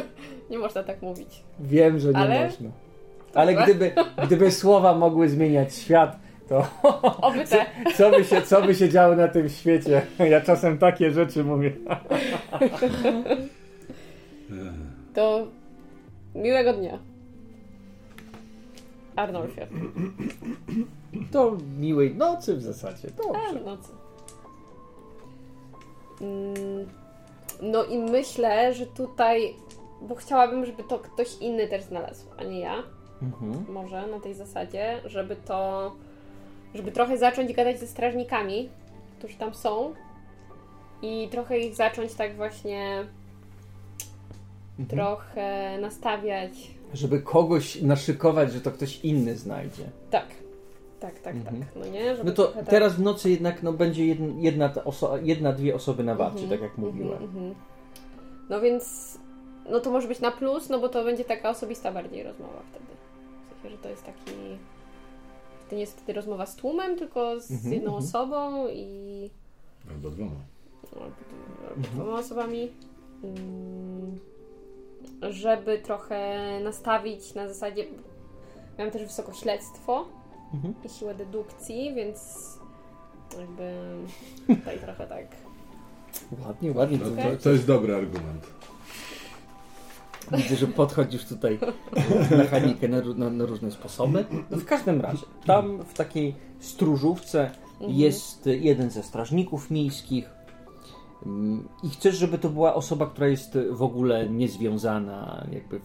Nie 0.50 0.58
można 0.58 0.82
tak 0.82 1.02
mówić. 1.02 1.42
Wiem, 1.60 1.98
że 1.98 2.08
nie 2.10 2.16
Ale- 2.18 2.44
można. 2.44 2.70
Ale 3.34 3.54
gdyby, 3.54 3.92
gdyby 4.26 4.50
słowa 4.50 4.94
mogły 4.94 5.28
zmieniać 5.28 5.74
świat, 5.74 6.16
to 6.48 6.66
Oby 7.28 7.44
te. 7.44 7.66
co 7.96 8.10
by, 8.10 8.24
się, 8.24 8.42
co 8.42 8.62
by 8.62 8.74
się 8.74 8.88
działo 8.88 9.16
na 9.16 9.28
tym 9.28 9.48
świecie? 9.48 10.02
Ja 10.30 10.40
czasem 10.40 10.78
takie 10.78 11.10
rzeczy 11.10 11.44
mówię. 11.44 11.72
To 15.14 15.46
miłego 16.34 16.72
dnia. 16.72 16.98
Arnolfie. 19.16 19.66
To 21.32 21.56
miłej 21.78 22.14
nocy 22.14 22.56
w 22.56 22.62
zasadzie. 22.62 23.08
A, 23.18 23.22
Dobrze. 23.22 23.60
no 23.64 23.76
co. 23.76 23.92
Mm, 26.24 26.86
No 27.62 27.84
i 27.84 27.98
myślę, 27.98 28.74
że 28.74 28.86
tutaj, 28.86 29.54
bo 30.02 30.14
chciałabym, 30.14 30.66
żeby 30.66 30.82
to 30.84 30.98
ktoś 30.98 31.36
inny 31.40 31.68
też 31.68 31.82
znalazł, 31.82 32.26
a 32.38 32.44
nie 32.44 32.60
ja. 32.60 32.74
Mhm. 33.22 33.72
Może 33.72 34.06
na 34.06 34.20
tej 34.20 34.34
zasadzie, 34.34 35.00
żeby 35.04 35.36
to, 35.36 35.92
żeby 36.74 36.92
trochę 36.92 37.18
zacząć 37.18 37.52
gadać 37.52 37.80
ze 37.80 37.86
strażnikami, 37.86 38.68
którzy 39.18 39.34
tam 39.36 39.54
są 39.54 39.94
i 41.02 41.28
trochę 41.30 41.58
ich 41.58 41.74
zacząć 41.74 42.14
tak 42.14 42.36
właśnie 42.36 43.04
Mhm. 44.78 44.88
trochę 44.88 45.78
nastawiać. 45.80 46.52
Żeby 46.94 47.20
kogoś 47.22 47.82
naszykować, 47.82 48.52
że 48.52 48.60
to 48.60 48.70
ktoś 48.72 49.00
inny 49.04 49.36
znajdzie. 49.36 49.82
Tak, 50.10 50.26
tak, 51.00 51.18
tak, 51.20 51.34
Mhm. 51.36 51.60
tak. 51.60 51.68
No 51.76 51.86
nie? 51.86 52.16
Żeby 52.16 52.30
No 52.30 52.36
to 52.36 52.44
tak- 52.46 52.66
teraz 52.68 52.94
w 52.94 53.00
nocy 53.02 53.30
jednak 53.30 53.62
no, 53.62 53.72
będzie 53.72 54.06
jedna, 54.06 54.26
jedna, 54.40 54.68
oso- 54.72 55.18
jedna, 55.22 55.52
dwie 55.52 55.74
osoby 55.74 56.04
na 56.04 56.14
warcie, 56.14 56.42
Mhm, 56.42 56.50
tak 56.50 56.60
jak 56.60 56.78
mhm, 56.78 56.88
mówiłem. 56.96 57.22
mhm. 57.22 57.54
No 58.50 58.60
więc, 58.60 59.18
no 59.70 59.80
to 59.80 59.90
może 59.90 60.08
być 60.08 60.20
na 60.20 60.30
plus, 60.30 60.68
no 60.68 60.78
bo 60.78 60.88
to 60.88 61.04
będzie 61.04 61.24
taka 61.24 61.50
osobista 61.50 61.92
bardziej 61.92 62.22
rozmowa 62.22 62.62
wtedy. 62.70 62.86
W 63.58 63.62
sensie, 63.62 63.76
że 63.76 63.82
to 63.82 63.88
jest 63.88 64.04
taki, 64.04 64.32
to 65.70 65.74
nie 65.74 65.80
jest 65.80 65.96
wtedy 65.96 66.12
rozmowa 66.12 66.46
z 66.46 66.56
tłumem, 66.56 66.96
tylko 66.98 67.40
z 67.40 67.50
Mhm, 67.50 67.72
jedną 67.72 67.96
mhm. 67.96 68.04
osobą 68.04 68.68
i 68.68 69.30
Albo 69.90 70.10
dwoma. 70.10 70.30
albo, 70.94 71.82
dwoma 71.94 72.18
osobami. 72.18 72.70
Mm, 73.24 74.18
żeby 75.30 75.78
trochę 75.78 76.38
nastawić 76.64 77.34
na 77.34 77.48
zasadzie, 77.48 77.84
miałam 78.78 78.92
też 78.92 79.02
wysoko 79.02 79.32
śledztwo 79.32 80.04
Mhm. 80.54 80.74
i 80.84 80.88
siłę 80.88 81.14
dedukcji, 81.14 81.94
więc 81.94 82.18
jakby 83.38 83.72
tutaj 84.48 84.78
trochę 84.78 85.06
tak 85.06 85.26
Ładnie, 86.46 86.72
ładnie. 86.72 86.98
To, 86.98 87.04
to, 87.04 87.42
to 87.42 87.50
jest 87.50 87.66
dobry 87.66 87.94
argument. 87.94 88.46
Widzę, 90.32 90.56
że 90.56 90.66
podchodzisz 90.66 91.24
tutaj 91.24 91.58
w 92.06 92.30
mechanikę 92.30 92.88
na, 92.88 93.00
na, 93.16 93.30
na 93.30 93.46
różne 93.46 93.70
sposoby. 93.70 94.24
No 94.50 94.56
w 94.56 94.64
każdym 94.64 95.00
razie, 95.00 95.26
tam 95.46 95.82
w 95.84 95.94
takiej 95.94 96.34
stróżówce 96.60 97.50
jest 97.80 98.46
jeden 98.46 98.90
ze 98.90 99.02
strażników 99.02 99.70
miejskich 99.70 100.30
i 101.82 101.88
chcesz, 101.90 102.16
żeby 102.16 102.38
to 102.38 102.48
była 102.50 102.74
osoba, 102.74 103.06
która 103.06 103.28
jest 103.28 103.58
w 103.70 103.82
ogóle 103.82 104.28
niezwiązana 104.28 105.46
jakby 105.52 105.80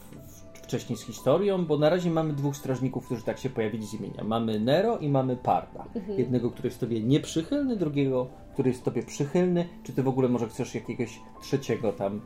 wcześniej 0.54 0.98
z 0.98 1.02
historią, 1.02 1.66
bo 1.66 1.78
na 1.78 1.90
razie 1.90 2.10
mamy 2.12 2.34
dwóch 2.34 2.56
strażników, 2.56 3.06
którzy 3.06 3.24
tak 3.24 3.38
się 3.40 3.50
pojawili 3.50 3.86
z 3.88 3.94
imienia. 3.94 4.24
Mamy 4.24 4.60
Nero 4.60 4.98
i 4.98 5.10
mamy 5.10 5.36
Parda. 5.36 5.86
Jednego, 6.18 6.52
który 6.52 6.68
jest 6.68 6.80
tobie 6.80 7.04
nieprzychylny, 7.04 7.76
drugiego, 7.76 8.28
który 8.54 8.70
jest 8.70 8.84
tobie 8.84 9.04
przychylny. 9.04 9.68
Czy 9.84 9.94
ty 9.94 10.04
w 10.04 10.08
ogóle 10.08 10.30
może 10.30 10.48
chcesz 10.50 10.76
jakiegoś 10.76 11.20
trzeciego 11.42 11.94
tam 11.94 12.22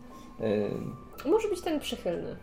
Yy, 1.25 1.31
Może 1.31 1.47
być 1.47 1.61
ten 1.61 1.79
przychylny. 1.79 2.35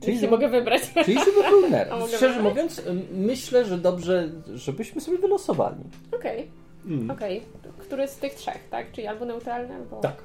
Czyli 0.00 0.18
żeby- 0.18 0.30
mogę 0.30 0.48
wybrać. 0.48 0.82
czyli 1.04 1.18
żeby 1.18 1.48
był 1.50 1.60
mogę 2.00 2.08
Szczerze 2.16 2.34
wybrać? 2.34 2.44
mówiąc, 2.54 2.82
myślę, 3.14 3.64
że 3.64 3.78
dobrze, 3.78 4.30
żebyśmy 4.54 5.00
sobie 5.00 5.18
wylosowali. 5.18 5.84
Okej, 6.18 6.50
Mm. 6.86 7.10
okej. 7.10 7.42
Który 7.78 8.08
z 8.08 8.16
tych 8.16 8.34
trzech, 8.34 8.68
tak? 8.70 8.92
Czyli 8.92 9.06
albo 9.06 9.24
neutralny, 9.24 9.74
albo... 9.74 10.00
Tak. 10.00 10.16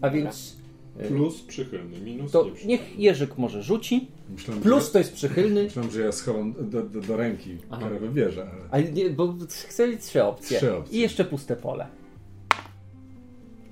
A 0.00 0.10
więc 0.10 0.56
y, 1.00 1.08
Plus 1.08 1.42
przychylny, 1.42 2.00
minus 2.00 2.32
to 2.32 2.44
nieprzychylny. 2.44 2.72
niech 2.72 2.98
Jerzyk 2.98 3.38
może 3.38 3.62
rzuci. 3.62 4.08
Myślałem, 4.30 4.62
Plus 4.62 4.86
że, 4.86 4.92
to 4.92 4.98
jest 4.98 5.12
przychylny. 5.14 5.62
myślałem, 5.62 5.90
że 5.90 6.00
ja 6.00 6.12
schowam 6.12 6.52
do, 6.70 6.82
do, 6.82 7.00
do 7.00 7.16
ręki, 7.16 7.58
która 7.70 7.90
wybierze, 7.90 8.42
ale... 8.52 8.62
Ale 8.70 8.92
nie, 8.92 9.10
bo 9.10 9.34
chcę 9.68 9.88
mieć 9.88 10.02
trzy 10.04 10.24
opcje. 10.24 10.58
Trzy 10.58 10.76
opcje. 10.76 10.98
I 10.98 11.02
jeszcze 11.02 11.24
puste 11.24 11.56
pole. 11.56 11.86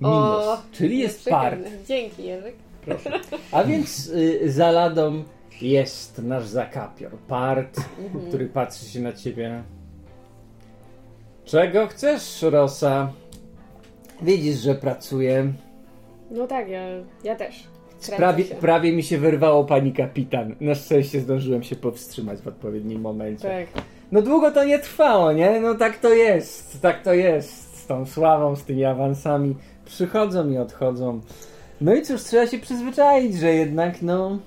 O, 0.01 0.37
Minus. 0.39 0.59
Czyli 0.71 0.99
jest 0.99 1.29
part. 1.29 1.55
przychylny. 1.55 1.85
Dzięki, 1.87 2.23
Jerzyk. 2.23 2.55
Proszę. 2.85 3.19
A 3.51 3.63
więc 3.63 4.07
y, 4.09 4.51
za 4.51 4.71
ladą 4.71 5.23
jest 5.61 6.17
nasz 6.23 6.47
zakapior. 6.47 7.11
Part, 7.11 7.79
który 8.27 8.45
patrzy 8.45 8.85
się 8.85 8.99
na 8.99 9.13
ciebie. 9.13 9.63
Czego 11.45 11.87
chcesz, 11.87 12.41
Rosa? 12.41 13.11
Widzisz, 14.21 14.55
że 14.55 14.75
pracuję. 14.75 15.53
No 16.31 16.47
tak, 16.47 16.69
ja, 16.69 16.81
ja 17.23 17.35
też. 17.35 17.63
Kręcę 17.89 18.17
Prawie, 18.17 18.43
się. 18.45 18.55
prawie 18.55 18.93
mi 18.93 19.03
się 19.03 19.17
wyrwało 19.17 19.63
pani 19.63 19.93
kapitan. 19.93 20.55
Na 20.61 20.75
szczęście 20.75 21.19
zdążyłem 21.19 21.63
się 21.63 21.75
powstrzymać 21.75 22.39
w 22.41 22.47
odpowiednim 22.47 23.01
momencie. 23.01 23.67
Tak. 23.73 23.83
No 24.11 24.21
długo 24.21 24.51
to 24.51 24.63
nie 24.63 24.79
trwało, 24.79 25.31
nie? 25.33 25.59
No 25.59 25.75
tak 25.75 25.97
to 25.97 26.13
jest, 26.13 26.81
tak 26.81 27.03
to 27.03 27.13
jest. 27.13 27.77
Z 27.77 27.87
tą 27.87 28.05
sławą, 28.05 28.55
z 28.55 28.63
tymi 28.63 28.85
awansami. 28.85 29.55
Przychodzą 29.85 30.49
i 30.49 30.57
odchodzą. 30.57 31.21
No 31.81 31.95
i 31.95 32.01
cóż, 32.01 32.23
trzeba 32.23 32.47
się 32.47 32.59
przyzwyczaić, 32.59 33.35
że 33.37 33.53
jednak, 33.53 34.01
no... 34.01 34.39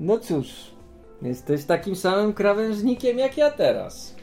No 0.00 0.18
cóż, 0.18 0.48
jesteś 1.22 1.64
takim 1.64 1.96
samym 1.96 2.32
krawężnikiem 2.32 3.18
jak 3.18 3.36
ja 3.36 3.50
teraz. 3.50 4.14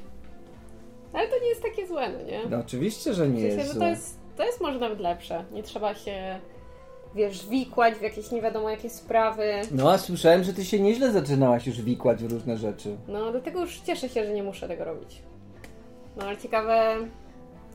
Ale 1.19 1.27
to 1.27 1.39
nie 1.39 1.49
jest 1.49 1.61
takie 1.61 1.87
złe, 1.87 2.09
no 2.09 2.21
nie? 2.21 2.45
No 2.49 2.57
oczywiście, 2.57 3.13
że 3.13 3.29
nie 3.29 3.37
W 3.37 3.41
sensie, 3.41 3.57
jest 3.57 3.73
że 3.73 3.79
to 3.79 3.87
jest, 3.87 4.19
to 4.37 4.43
jest 4.43 4.61
może 4.61 4.79
nawet 4.79 4.99
lepsze. 4.99 5.45
Nie 5.51 5.63
trzeba 5.63 5.95
się, 5.95 6.39
wiesz, 7.15 7.47
wikłać 7.47 7.95
w 7.95 8.01
jakieś 8.01 8.31
nie 8.31 8.41
wiadomo 8.41 8.69
jakie 8.69 8.89
sprawy. 8.89 9.61
No 9.71 9.91
a 9.91 9.97
słyszałem, 9.97 10.43
że 10.43 10.53
ty 10.53 10.65
się 10.65 10.79
nieźle 10.79 11.11
zaczynałaś 11.11 11.67
już 11.67 11.81
wikłać 11.81 12.23
w 12.23 12.31
różne 12.31 12.57
rzeczy. 12.57 12.97
No, 13.07 13.31
dlatego 13.31 13.61
już 13.61 13.79
cieszę 13.79 14.09
się, 14.09 14.25
że 14.25 14.33
nie 14.33 14.43
muszę 14.43 14.67
tego 14.67 14.85
robić. 14.85 15.21
No, 16.17 16.23
ale 16.23 16.37
ciekawe, 16.37 16.95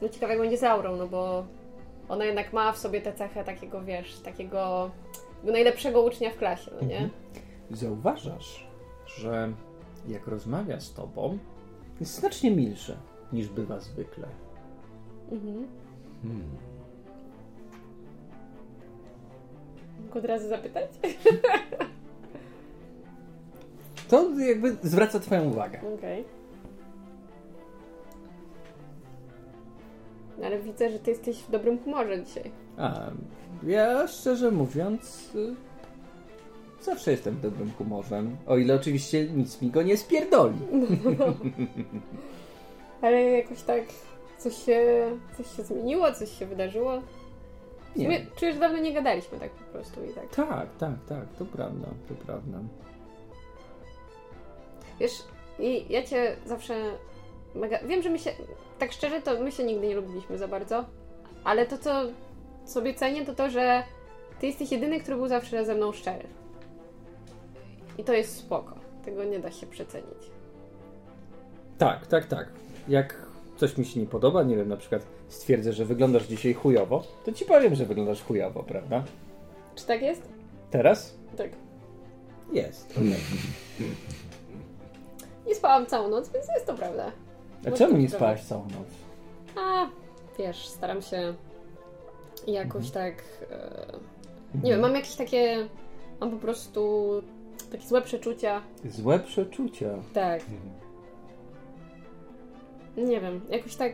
no 0.03 0.09
ciekawe 0.09 0.33
jak 0.33 0.43
będzie 0.43 0.59
z 0.59 0.65
Aurą, 0.65 0.97
no 0.97 1.07
bo 1.07 1.45
ona 2.09 2.25
jednak 2.25 2.53
ma 2.53 2.73
w 2.73 2.79
sobie 2.79 3.01
tę 3.01 3.13
cechę 3.13 3.45
takiego, 3.45 3.83
wiesz, 3.83 4.19
takiego 4.19 4.91
najlepszego 5.45 6.03
ucznia 6.03 6.31
w 6.31 6.37
klasie, 6.37 6.71
no 6.81 6.89
nie? 6.89 7.09
Zauważasz, 7.71 8.67
że 9.07 9.53
jak 10.09 10.27
rozmawia 10.27 10.81
z 10.81 10.93
tobą, 10.93 11.39
jest 12.01 12.15
znacznie 12.15 12.51
milszy 12.51 12.97
niż 13.33 13.49
bywa 13.49 13.81
zwykle. 13.81 14.29
Mhm. 15.33 15.67
Hmm. 16.23 16.43
Mogę 20.07 20.21
od 20.21 20.25
razu 20.25 20.49
zapytać? 20.49 20.91
To 24.09 24.39
jakby 24.39 24.77
zwraca 24.83 25.21
twoją 25.21 25.45
uwagę. 25.45 25.81
Okej. 25.99 26.25
No, 30.39 30.47
Ale 30.47 30.59
widzę, 30.59 30.91
że 30.91 30.99
ty 30.99 31.11
jesteś 31.11 31.39
w 31.39 31.51
dobrym 31.51 31.79
humorze 31.79 32.25
dzisiaj. 32.25 32.51
A 32.77 33.11
ja 33.67 34.07
szczerze 34.09 34.51
mówiąc, 34.51 35.31
y, 35.35 35.55
zawsze 36.85 37.11
jestem 37.11 37.35
w 37.35 37.41
dobrym 37.41 37.71
humorze. 37.71 38.23
O 38.47 38.57
ile 38.57 38.75
oczywiście 38.75 39.29
nic 39.29 39.63
mi 39.63 39.71
go 39.71 39.83
nie 39.83 39.97
spierdoli. 39.97 40.59
Ale 43.05 43.23
jakoś 43.23 43.63
tak 43.63 43.83
coś 44.39 44.65
się, 44.65 45.11
coś 45.37 45.57
się 45.57 45.63
zmieniło, 45.63 46.13
coś 46.13 46.39
się 46.39 46.47
wydarzyło. 46.47 47.03
Nie. 47.97 48.05
sumie 48.05 48.27
czuję, 48.37 48.53
że 48.53 48.61
dawno 48.61 48.79
nie 48.79 48.93
gadaliśmy 48.93 49.39
tak 49.39 49.51
po 49.51 49.73
prostu 49.73 50.05
i 50.05 50.09
tak. 50.09 50.29
Tak, 50.31 50.69
tak, 50.79 50.95
tak, 51.09 51.25
to 51.39 51.45
prawda, 51.45 51.87
to 52.09 52.15
prawda. 52.27 52.59
Wiesz, 55.01 55.23
i 55.59 55.93
ja 55.93 56.03
cię 56.03 56.37
zawsze 56.47 56.75
mega... 57.55 57.79
Wiem, 57.79 58.03
że 58.03 58.11
my 58.11 58.19
się... 58.19 58.31
Tak 58.79 58.93
szczerze, 58.93 59.23
to 59.23 59.41
my 59.41 59.53
się 59.53 59.65
nigdy 59.65 59.87
nie 59.87 59.95
lubiliśmy 59.95 60.39
za 60.39 60.49
bardzo. 60.49 60.85
Ale 61.45 61.67
to, 61.67 61.79
co 61.79 62.03
sobie 62.65 62.95
cenię, 62.95 63.25
to 63.25 63.35
to, 63.35 63.51
że 63.51 63.83
ty 64.41 64.47
jesteś 64.47 64.73
jedyny, 64.73 65.01
który 65.01 65.17
był 65.17 65.29
zawsze 65.29 65.65
ze 65.65 65.75
mną 65.75 65.93
szczery. 65.93 66.29
I 67.99 68.05
to 68.05 68.13
jest 68.13 68.37
spoko. 68.37 68.75
Tego 69.05 69.25
nie 69.25 69.39
da 69.39 69.51
się 69.51 69.67
przecenić. 69.67 70.31
Tak, 71.79 72.07
tak, 72.07 72.25
tak. 72.27 72.64
Jak 72.89 73.27
coś 73.57 73.77
mi 73.79 73.85
się 73.85 74.01
nie 74.01 74.07
podoba, 74.07 74.43
nie 74.43 74.57
wiem, 74.57 74.69
na 74.69 74.77
przykład 74.77 75.07
stwierdzę, 75.29 75.73
że 75.73 75.85
wyglądasz 75.85 76.27
dzisiaj 76.27 76.55
chujowo, 76.55 77.03
to 77.25 77.33
ci 77.33 77.45
powiem, 77.45 77.75
że 77.75 77.87
wyglądasz 77.87 78.23
chujowo, 78.23 78.63
prawda? 78.63 79.05
Czy 79.75 79.87
tak 79.87 80.03
jest? 80.03 80.29
Teraz? 80.71 81.15
Tak. 81.37 81.51
Jest. 82.53 83.01
Nie 85.47 85.55
spałam 85.55 85.87
całą 85.87 86.09
noc, 86.09 86.29
więc 86.33 86.47
jest 86.55 86.67
to 86.67 86.75
prawda. 86.75 87.13
A 87.67 87.71
Może 87.71 87.77
czemu 87.77 87.97
nie 87.97 88.09
prawda. 88.09 88.17
spałaś 88.17 88.43
całą 88.45 88.63
noc? 88.63 88.89
A, 89.59 89.87
wiesz, 90.39 90.67
staram 90.69 91.03
się 91.03 91.35
jakoś 92.47 92.87
Mhm. 92.87 92.93
tak. 93.15 93.25
E, 93.51 93.87
nie 94.65 94.71
wiem, 94.71 94.81
mam 94.81 94.95
jakieś 94.95 95.15
takie. 95.15 95.69
Mam 96.21 96.31
po 96.31 96.37
prostu 96.37 97.11
takie 97.73 97.87
złe 97.89 98.03
przeczucia. 98.03 98.63
Złe 98.85 99.19
przeczucia. 99.19 99.89
Tak. 100.15 100.41
Nie 102.97 103.21
wiem, 103.21 103.41
jakoś 103.51 103.77
tak. 103.77 103.93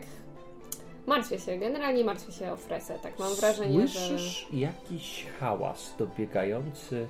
Martwię 1.06 1.38
się, 1.38 1.58
generalnie 1.58 2.04
martwię 2.04 2.32
się 2.32 2.52
o 2.52 2.56
Fresę. 2.56 2.98
Tak 3.02 3.18
mam 3.18 3.34
wrażenie, 3.34 3.88
że. 3.88 4.08
Słyszysz 4.08 4.46
jakiś 4.52 5.26
hałas 5.40 5.94
dobiegający 5.98 7.06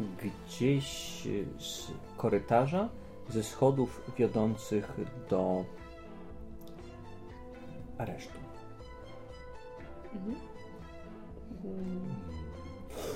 gdzieś 0.00 1.22
z 1.58 1.86
korytarza, 2.16 2.88
ze 3.28 3.42
schodów 3.42 4.10
wiodących 4.18 4.92
do 5.30 5.64
aresztu. 7.98 8.38
Mhm. 10.14 10.36
Mm, 11.64 12.14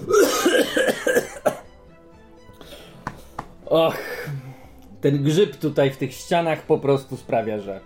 Och, 3.67 3.97
ten 5.01 5.23
grzyb 5.23 5.57
tutaj 5.57 5.91
w 5.91 5.97
tych 5.97 6.13
ścianach 6.13 6.63
po 6.63 6.79
prostu 6.79 7.17
sprawia, 7.17 7.59
że. 7.59 7.81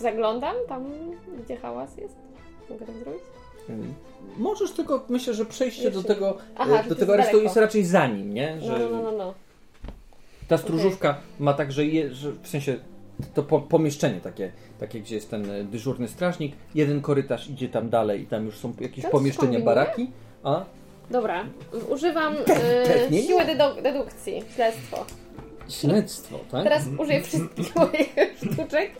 Zaglądam 0.00 0.56
tam, 0.68 0.84
gdzie 1.44 1.56
hałas 1.56 1.96
jest. 1.96 2.16
Mogę 2.70 2.86
tak 2.86 2.94
zrobić? 2.96 3.22
mm, 3.68 3.94
Możesz 4.38 4.72
tylko, 4.72 5.04
myślę, 5.08 5.34
że 5.34 5.44
przejście 5.46 5.82
Jeszcze 5.84 6.00
do 6.02 6.08
tego, 6.08 6.36
Aha, 6.56 6.82
e, 6.86 6.88
do 6.88 6.96
tego 6.96 7.12
aresztu 7.12 7.42
jest 7.42 7.56
raczej 7.56 7.84
za 7.84 8.06
nim, 8.06 8.34
nie? 8.34 8.56
No, 8.60 8.66
Że 8.66 8.78
no, 8.78 8.88
no, 8.90 9.02
no. 9.02 9.12
no. 9.12 9.34
ta 10.48 10.58
stróżówka 10.58 11.16
ma 11.38 11.54
także, 11.54 11.84
je, 11.86 12.14
że 12.14 12.32
w 12.42 12.48
sensie 12.48 12.76
to 13.34 13.42
po, 13.42 13.60
pomieszczenie 13.60 14.20
takie, 14.20 14.52
takie, 14.80 15.00
gdzie 15.00 15.14
jest 15.14 15.30
ten 15.30 15.50
e, 15.50 15.64
dyżurny 15.64 16.08
strażnik, 16.08 16.52
jeden 16.74 17.00
korytarz 17.02 17.48
idzie 17.50 17.68
tam 17.68 17.90
dalej 17.90 18.20
i 18.22 18.26
tam 18.26 18.46
już 18.46 18.58
są 18.58 18.72
jakieś 18.80 19.04
To 19.04 19.10
pomieszczenia, 19.10 19.46
kombinuje? 19.52 19.64
baraki, 19.64 20.10
a 20.42 20.64
Dobra, 21.10 21.44
używam 21.90 22.34
e, 23.10 23.22
siły 23.22 23.42
dedu- 23.44 23.82
dedukcji, 23.82 24.42
śledztwo. 24.54 25.04
Śledztwo, 25.70 26.38
tak? 26.50 26.64
Teraz 26.64 26.82
użyję 26.98 27.22
wszystkich 27.22 27.76
moich 27.76 28.14
sztuczek. 28.36 28.90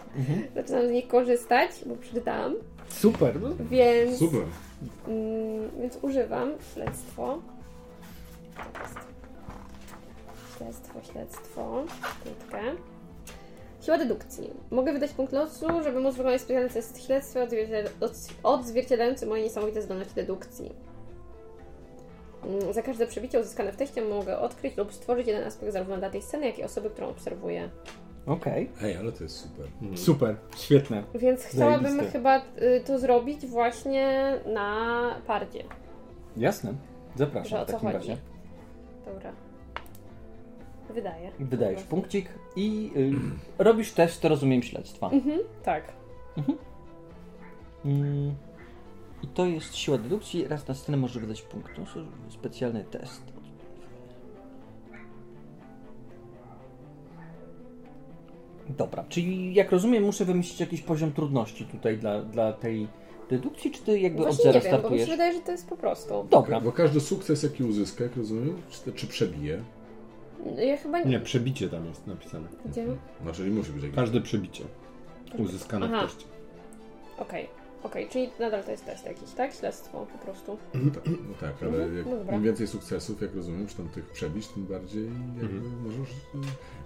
Zaczynam 0.55 0.89
z 0.89 0.91
nich 0.91 1.09
korzystać, 1.09 1.71
bo 1.87 1.97
przeczytałam. 1.97 2.55
Super. 2.89 3.35
Więc, 3.71 4.19
Super. 4.19 4.41
mm, 5.09 5.71
więc 5.81 5.99
używam 6.03 6.53
śledztwo. 6.75 7.39
Śledztwo, 10.59 11.01
śledztwo. 11.13 11.83
Krótkę. 12.23 12.61
Siła 13.83 13.99
dedukcji. 13.99 14.51
Mogę 14.71 14.93
wydać 14.93 15.11
punkt 15.11 15.33
losu, 15.33 15.67
żeby 15.85 16.01
móc 16.01 16.17
wykonać 16.17 16.41
specjalny 16.41 16.71
test 16.71 17.07
śledztwa 17.07 17.41
odzwierciedla- 17.41 17.91
odz- 18.01 18.31
odzwierciedlający 18.43 19.27
moje 19.27 19.43
niesamowite 19.43 19.83
zdolności 19.83 20.15
dedukcji. 20.15 20.73
Mm, 22.45 22.73
Za 22.73 22.83
każde 22.83 23.07
przebicie 23.07 23.41
uzyskane 23.41 23.73
w 23.73 23.77
teście 23.77 24.03
mogę 24.03 24.39
odkryć 24.39 24.77
lub 24.77 24.93
stworzyć 24.93 25.27
jeden 25.27 25.45
aspekt 25.49 25.73
zarówno 25.73 25.97
danej 25.97 26.23
sceny, 26.23 26.47
jak 26.47 26.59
i 26.59 26.65
osoby, 26.65 26.91
którą 26.91 27.09
obserwuję. 27.09 27.69
Okej. 28.27 28.71
Ej, 28.83 28.97
ale 28.97 29.13
to 29.13 29.23
jest 29.25 29.37
super. 29.37 29.67
Super, 29.99 30.37
świetne. 30.57 31.03
Więc 31.15 31.45
chciałabym 31.45 31.83
Zajebiste. 31.83 32.13
chyba 32.13 32.39
y, 32.39 32.43
to 32.87 32.99
zrobić 32.99 33.47
właśnie 33.47 34.35
na 34.47 35.15
pardzie. 35.27 35.65
Jasne. 36.37 36.71
Że 37.13 37.19
Zapraszam 37.19 37.61
o 37.61 37.65
w 37.65 37.67
co 37.67 37.73
takim 37.73 37.89
chodzi? 37.93 38.09
razie. 38.09 38.17
Dobra. 39.05 39.33
Wydaje. 40.91 41.31
Wydajesz 41.41 41.83
punkcik 41.83 42.29
i 42.57 42.91
y, 42.97 43.13
robisz 43.65 43.93
test, 43.93 44.25
rozumiem, 44.25 44.63
śledztwa. 44.63 45.11
Mhm, 45.11 45.39
tak. 45.63 45.93
Mm. 47.85 48.35
I 49.23 49.27
to 49.27 49.47
jest 49.47 49.77
siła 49.77 49.99
dedukcji. 49.99 50.49
Raz 50.49 50.69
na 50.69 50.75
scenę 50.75 50.99
może 50.99 51.21
wydać 51.21 51.43
punkt. 51.43 51.75
To 51.75 51.81
jest 51.81 51.93
specjalny 52.29 52.85
test. 52.85 53.23
Dobra, 58.69 59.05
czyli 59.09 59.55
jak 59.55 59.73
rozumiem, 59.73 60.05
muszę 60.05 60.25
wymyślić 60.25 60.61
jakiś 60.61 60.83
poziom 60.83 61.13
trudności 61.13 61.65
tutaj 61.65 61.99
dla, 61.99 62.23
dla 62.23 62.53
tej 62.53 62.89
dedukcji, 63.31 63.71
czy 63.71 63.83
ty 63.83 64.01
jakby 64.01 64.23
Właśnie 64.23 64.51
od 64.51 64.55
zera 64.55 64.59
nie 64.59 64.61
wiem, 64.61 64.71
bo 64.71 64.77
mi 64.77 64.81
startujesz? 64.81 65.07
się 65.07 65.13
wydaje, 65.13 65.33
że 65.33 65.41
to 65.41 65.53
jest 65.53 65.69
po 65.69 65.77
prostu. 65.77 66.27
Dobra, 66.31 66.61
Bo 66.61 66.73
każdy 66.73 67.01
sukces, 67.01 67.43
jaki 67.43 67.65
uzyska, 67.65 68.05
jak 68.05 68.17
rozumiem, 68.17 68.63
czy, 68.71 68.93
czy 68.93 69.07
przebije, 69.07 69.63
Ja 70.57 70.77
chyba 70.77 70.99
nie... 71.01 71.05
Nie, 71.11 71.21
przebicie 71.21 71.69
tam 71.69 71.87
jest 71.87 72.07
napisane. 72.07 72.49
Gdzie? 72.67 72.87
no 73.25 73.33
czyli 73.33 73.51
musi 73.51 73.73
być 73.73 73.83
jakiś... 73.83 73.97
Każde 73.97 74.21
przebicie 74.21 74.65
uzyskane 75.39 75.87
Aha. 75.93 76.07
w 76.07 76.11
teście. 76.13 76.29
Okej. 77.19 77.60
Okej, 77.83 78.09
czyli 78.09 78.31
nadal 78.41 78.65
to 78.65 78.71
jest 78.71 78.87
test 78.87 79.07
jakiś, 79.07 79.31
tak? 79.31 79.55
Śledztwo 79.55 80.07
po 80.13 80.19
prostu. 80.19 80.59
Tak, 80.95 81.05
no 81.07 81.35
tak, 81.41 81.55
ale 81.63 81.71
Mhm, 81.73 81.97
jak, 81.97 82.07
no 82.07 82.17
dobra. 82.17 82.37
im 82.37 82.43
więcej 82.43 82.67
sukcesów, 82.67 83.23
jak 83.23 83.35
rozumiem, 83.35 83.67
czy 83.67 83.77
tam 83.77 83.89
tych 83.89 84.07
przebić, 84.07 84.47
tym 84.49 84.65
bardziej 84.67 85.05
jakby 85.41 85.57
Mhm. 85.57 85.83
możesz 85.85 86.11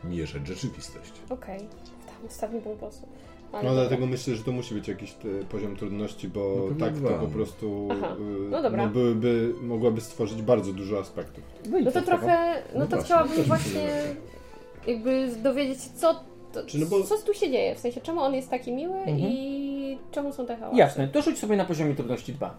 y, 0.04 0.09
mierzyć 0.09 0.46
rzeczywistość. 0.46 1.12
Okej. 1.30 1.59
Tam 2.07 2.26
ostatni 2.28 2.61
punkt 2.61 2.80
głosu. 2.80 3.07
Ale 3.52 3.62
No 3.64 3.70
dobra. 3.70 3.83
dlatego 3.88 4.07
myślę, 4.07 4.35
że 4.35 4.44
to 4.44 4.52
musi 4.52 4.74
być 4.74 4.88
jakiś 4.88 5.11
e, 5.40 5.44
poziom 5.44 5.76
trudności, 5.76 6.28
bo 6.28 6.57
No 6.70 6.87
pewnie 6.87 7.00
tak 7.09 7.18
to 7.18 7.26
po 7.26 7.33
prostu 7.33 7.88
Aha. 7.92 8.16
e, 8.46 8.50
No 8.50 8.62
dobra. 8.62 8.87
byłyby, 8.87 9.54
mogłaby 9.62 10.00
stworzyć 10.00 10.42
bardzo 10.42 10.72
dużo 10.72 10.98
aspektów. 10.98 11.44
No 11.85 11.90
to 11.92 12.02
trochę, 12.02 12.62
no 12.74 12.78
No 12.80 12.87
to 12.87 12.90
właśnie, 12.90 13.04
chciałabym 13.04 13.28
też 13.28 13.38
mi 13.38 13.42
się 13.44 13.48
właśnie 13.48 14.02
jakby 14.87 15.28
dowiedzieć 15.42 15.83
się, 15.83 15.90
co, 15.96 16.24
to, 16.54 16.66
Czy 16.66 16.78
no 16.78 16.86
bo- 16.86 17.02
co 17.02 17.18
tu 17.18 17.34
się 17.34 17.50
dzieje, 17.50 17.74
w 17.74 17.78
sensie 17.78 18.00
czemu 18.00 18.20
on 18.20 18.34
jest 18.34 18.50
taki 18.50 18.72
miły 18.72 18.96
Mhm. 18.96 19.18
i 19.18 19.98
czemu 20.10 20.32
są 20.32 20.46
te 20.46 20.56
hałasy. 20.56 20.76
Jasne, 20.78 21.08
to 21.08 21.22
rzuć 21.22 21.38
sobie 21.38 21.56
na 21.56 21.64
poziomie 21.64 21.94
trudności 21.94 22.32
2. 22.32 22.54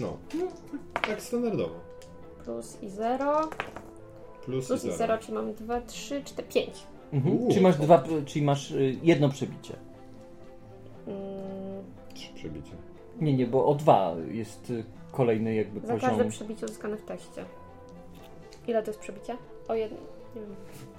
No, 0.00 0.16
no 0.34 0.44
tak 1.06 1.22
standardowo. 1.22 1.74
Plus 2.44 2.78
i 2.82 2.88
0, 2.88 3.40
Plus, 4.44 4.66
plus 4.66 4.84
i 4.84 4.88
i 4.88 4.90
zero. 4.90 4.96
0, 4.98 5.18
czyli 5.18 5.34
mam 5.34 5.54
2, 5.54 5.80
3, 5.80 6.22
4, 6.24 6.48
5. 6.48 6.70
Mhm. 7.12 7.36
Uuu. 7.38 7.48
Czyli 7.48 7.60
masz 7.60 7.76
dwa, 7.76 8.04
czyli 8.26 8.44
masz 8.44 8.70
y, 8.70 8.96
jedno 9.02 9.28
przebicie. 9.28 9.74
Mm, 11.06 11.18
Trzy 12.14 12.32
przebicie. 12.34 12.72
Nie, 13.20 13.32
nie, 13.36 13.46
bo 13.46 13.66
o 13.66 13.74
dwa 13.74 14.14
jest 14.30 14.70
y, 14.70 14.84
kolejny 15.12 15.54
jakby 15.54 15.80
za 15.80 15.92
poziom. 15.94 16.10
każde 16.10 16.24
przebicie 16.30 16.66
uzyskane 16.66 16.96
w 16.96 17.02
teście. 17.04 17.44
Ile 18.68 18.82
to 18.82 18.90
jest 18.90 19.00
przebicie? 19.00 19.36
O 19.68 19.74
jedno. 19.74 19.98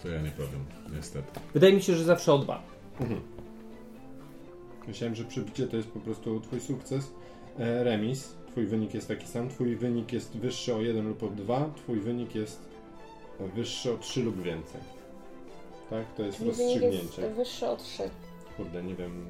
To 0.01 0.07
ja 0.09 0.21
nie 0.21 0.31
powiem, 0.31 0.65
niestety. 0.95 1.39
Wydaje 1.53 1.73
mi 1.73 1.81
się, 1.81 1.95
że 1.95 2.03
zawsze 2.03 2.33
o 2.33 2.37
dwa. 2.37 2.63
Mhm. 3.01 3.21
Myślałem, 4.87 5.15
że 5.15 5.23
przebicie 5.25 5.67
to 5.67 5.77
jest 5.77 5.89
po 5.89 5.99
prostu 5.99 6.39
twój 6.39 6.59
sukces, 6.59 7.11
e, 7.59 7.83
remis, 7.83 8.35
twój 8.51 8.65
wynik 8.65 8.93
jest 8.93 9.07
taki 9.07 9.27
sam, 9.27 9.49
twój 9.49 9.75
wynik 9.75 10.13
jest 10.13 10.37
wyższy 10.37 10.75
o 10.75 10.81
1 10.81 11.07
lub 11.07 11.23
o 11.23 11.27
2, 11.27 11.69
twój 11.75 11.99
wynik 11.99 12.35
jest 12.35 12.59
wyższy 13.55 13.93
o 13.93 13.97
3 13.97 14.23
lub 14.23 14.41
więcej. 14.43 14.81
Tak? 15.89 16.13
To 16.17 16.23
jest 16.23 16.37
Czyli 16.37 16.51
wynik 16.51 16.81
jest 16.81 16.83
rozstrzygnięcie. 16.93 17.35
wyższy 17.35 17.67
o 17.67 17.77
3. 17.77 18.03
Kurde, 18.57 18.83
nie 18.83 18.95
wiem. 18.95 19.25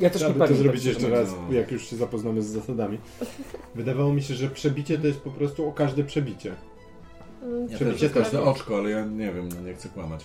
Ja 0.00 0.10
też 0.10 0.18
Trzeba 0.22 0.34
nie 0.34 0.38
by 0.40 0.48
to 0.48 0.54
zrobić 0.54 0.84
jeszcze 0.84 1.08
No. 1.08 1.14
raz, 1.16 1.28
jak 1.50 1.72
już 1.72 1.86
się 1.90 1.96
zapoznamy 1.96 2.42
z 2.42 2.46
zasadami. 2.46 2.98
Wydawało 3.74 4.12
mi 4.12 4.22
się, 4.22 4.34
że 4.34 4.48
przebicie 4.48 4.98
to 4.98 5.06
jest 5.06 5.20
po 5.20 5.30
prostu 5.30 5.68
o 5.68 5.72
każde 5.72 6.04
przebicie. 6.04 6.54
Ja 7.68 7.76
Przebicie 7.76 8.08
też 8.08 8.12
też 8.12 8.22
każde 8.22 8.38
to. 8.38 8.50
oczko, 8.50 8.76
ale 8.78 8.90
ja 8.90 9.04
nie 9.04 9.32
wiem, 9.32 9.48
nie 9.66 9.74
chcę 9.74 9.88
kłamać. 9.88 10.24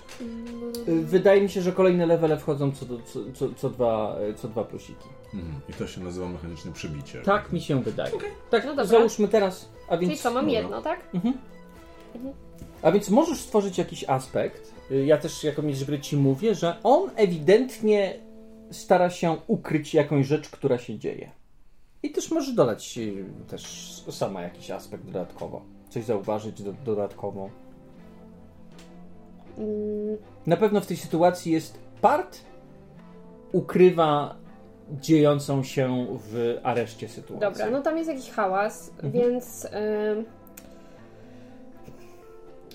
Y, 0.88 1.02
Wydaje 1.02 1.42
mi 1.42 1.50
się, 1.50 1.62
że 1.62 1.72
kolejne 1.72 2.06
levele 2.06 2.38
wchodzą 2.38 2.72
co, 2.72 2.86
do, 2.86 2.98
co, 3.00 3.20
co, 3.34 3.54
co, 3.56 3.70
dwa, 3.70 4.18
y, 4.30 4.34
co 4.34 4.48
dwa 4.48 4.64
plusiki. 4.64 5.06
Mhm. 5.34 5.54
I 5.70 5.74
to 5.74 5.88
się 5.88 6.02
nazywa 6.04 6.30
mechaniczne 6.30 6.72
przebicie. 6.74 7.22
Tak 7.22 7.54
mi 7.54 7.62
się 7.62 7.84
wydaje. 7.84 8.12
Tak, 8.50 8.64
No 8.66 8.70
dobra. 8.70 8.86
załóżmy 8.86 9.28
teraz. 9.28 9.70
A 9.90 9.98
więc, 9.98 10.12
Czyli 10.12 10.24
co, 10.24 10.32
mam 10.32 10.46
dobra. 10.46 10.60
jedno, 10.62 10.82
tak? 10.82 11.00
Mhm. 11.14 11.34
Mhm. 12.16 12.34
A 12.82 12.92
więc 12.92 13.10
możesz 13.10 13.40
stworzyć 13.40 13.78
jakiś 13.78 14.04
aspekt. 14.10 14.74
Y, 14.92 15.06
Ja 15.06 15.18
też 15.18 15.44
jako 15.44 15.62
mistrz 15.62 15.86
gry 15.86 16.00
ci 16.00 16.18
mówię, 16.18 16.56
że 16.56 16.76
on 16.84 17.10
ewidentnie 17.16 18.20
stara 18.72 19.10
się 19.10 19.38
ukryć 19.48 19.94
jakąś 19.94 20.28
rzecz, 20.28 20.50
która 20.50 20.78
się 20.78 21.00
dzieje. 21.00 21.32
I 22.04 22.12
też 22.12 22.32
możesz 22.32 22.54
dodać 22.56 22.98
y, 22.98 23.26
też 23.48 23.64
sama 24.12 24.42
jakiś 24.42 24.72
aspekt 24.72 25.06
dodatkowo. 25.06 25.62
Coś 25.96 26.04
zauważyć 26.04 26.64
do, 26.64 26.74
dodatkowo. 26.74 27.50
Mm, 29.58 30.18
Na 30.48 30.58
pewno 30.58 30.82
w 30.82 30.88
tej 30.88 30.98
sytuacji 30.98 31.52
jest 31.52 31.80
part 32.02 32.38
ukrywa 33.52 34.36
dziejącą 34.92 35.64
się 35.64 36.08
w 36.20 36.60
areszcie 36.64 37.10
sytuację. 37.10 37.50
Dobra, 37.50 37.70
no 37.70 37.82
tam 37.82 37.98
jest 37.98 38.10
jakiś 38.10 38.30
hałas, 38.32 38.90
Mhm. 39.04 39.12
więc 39.14 39.68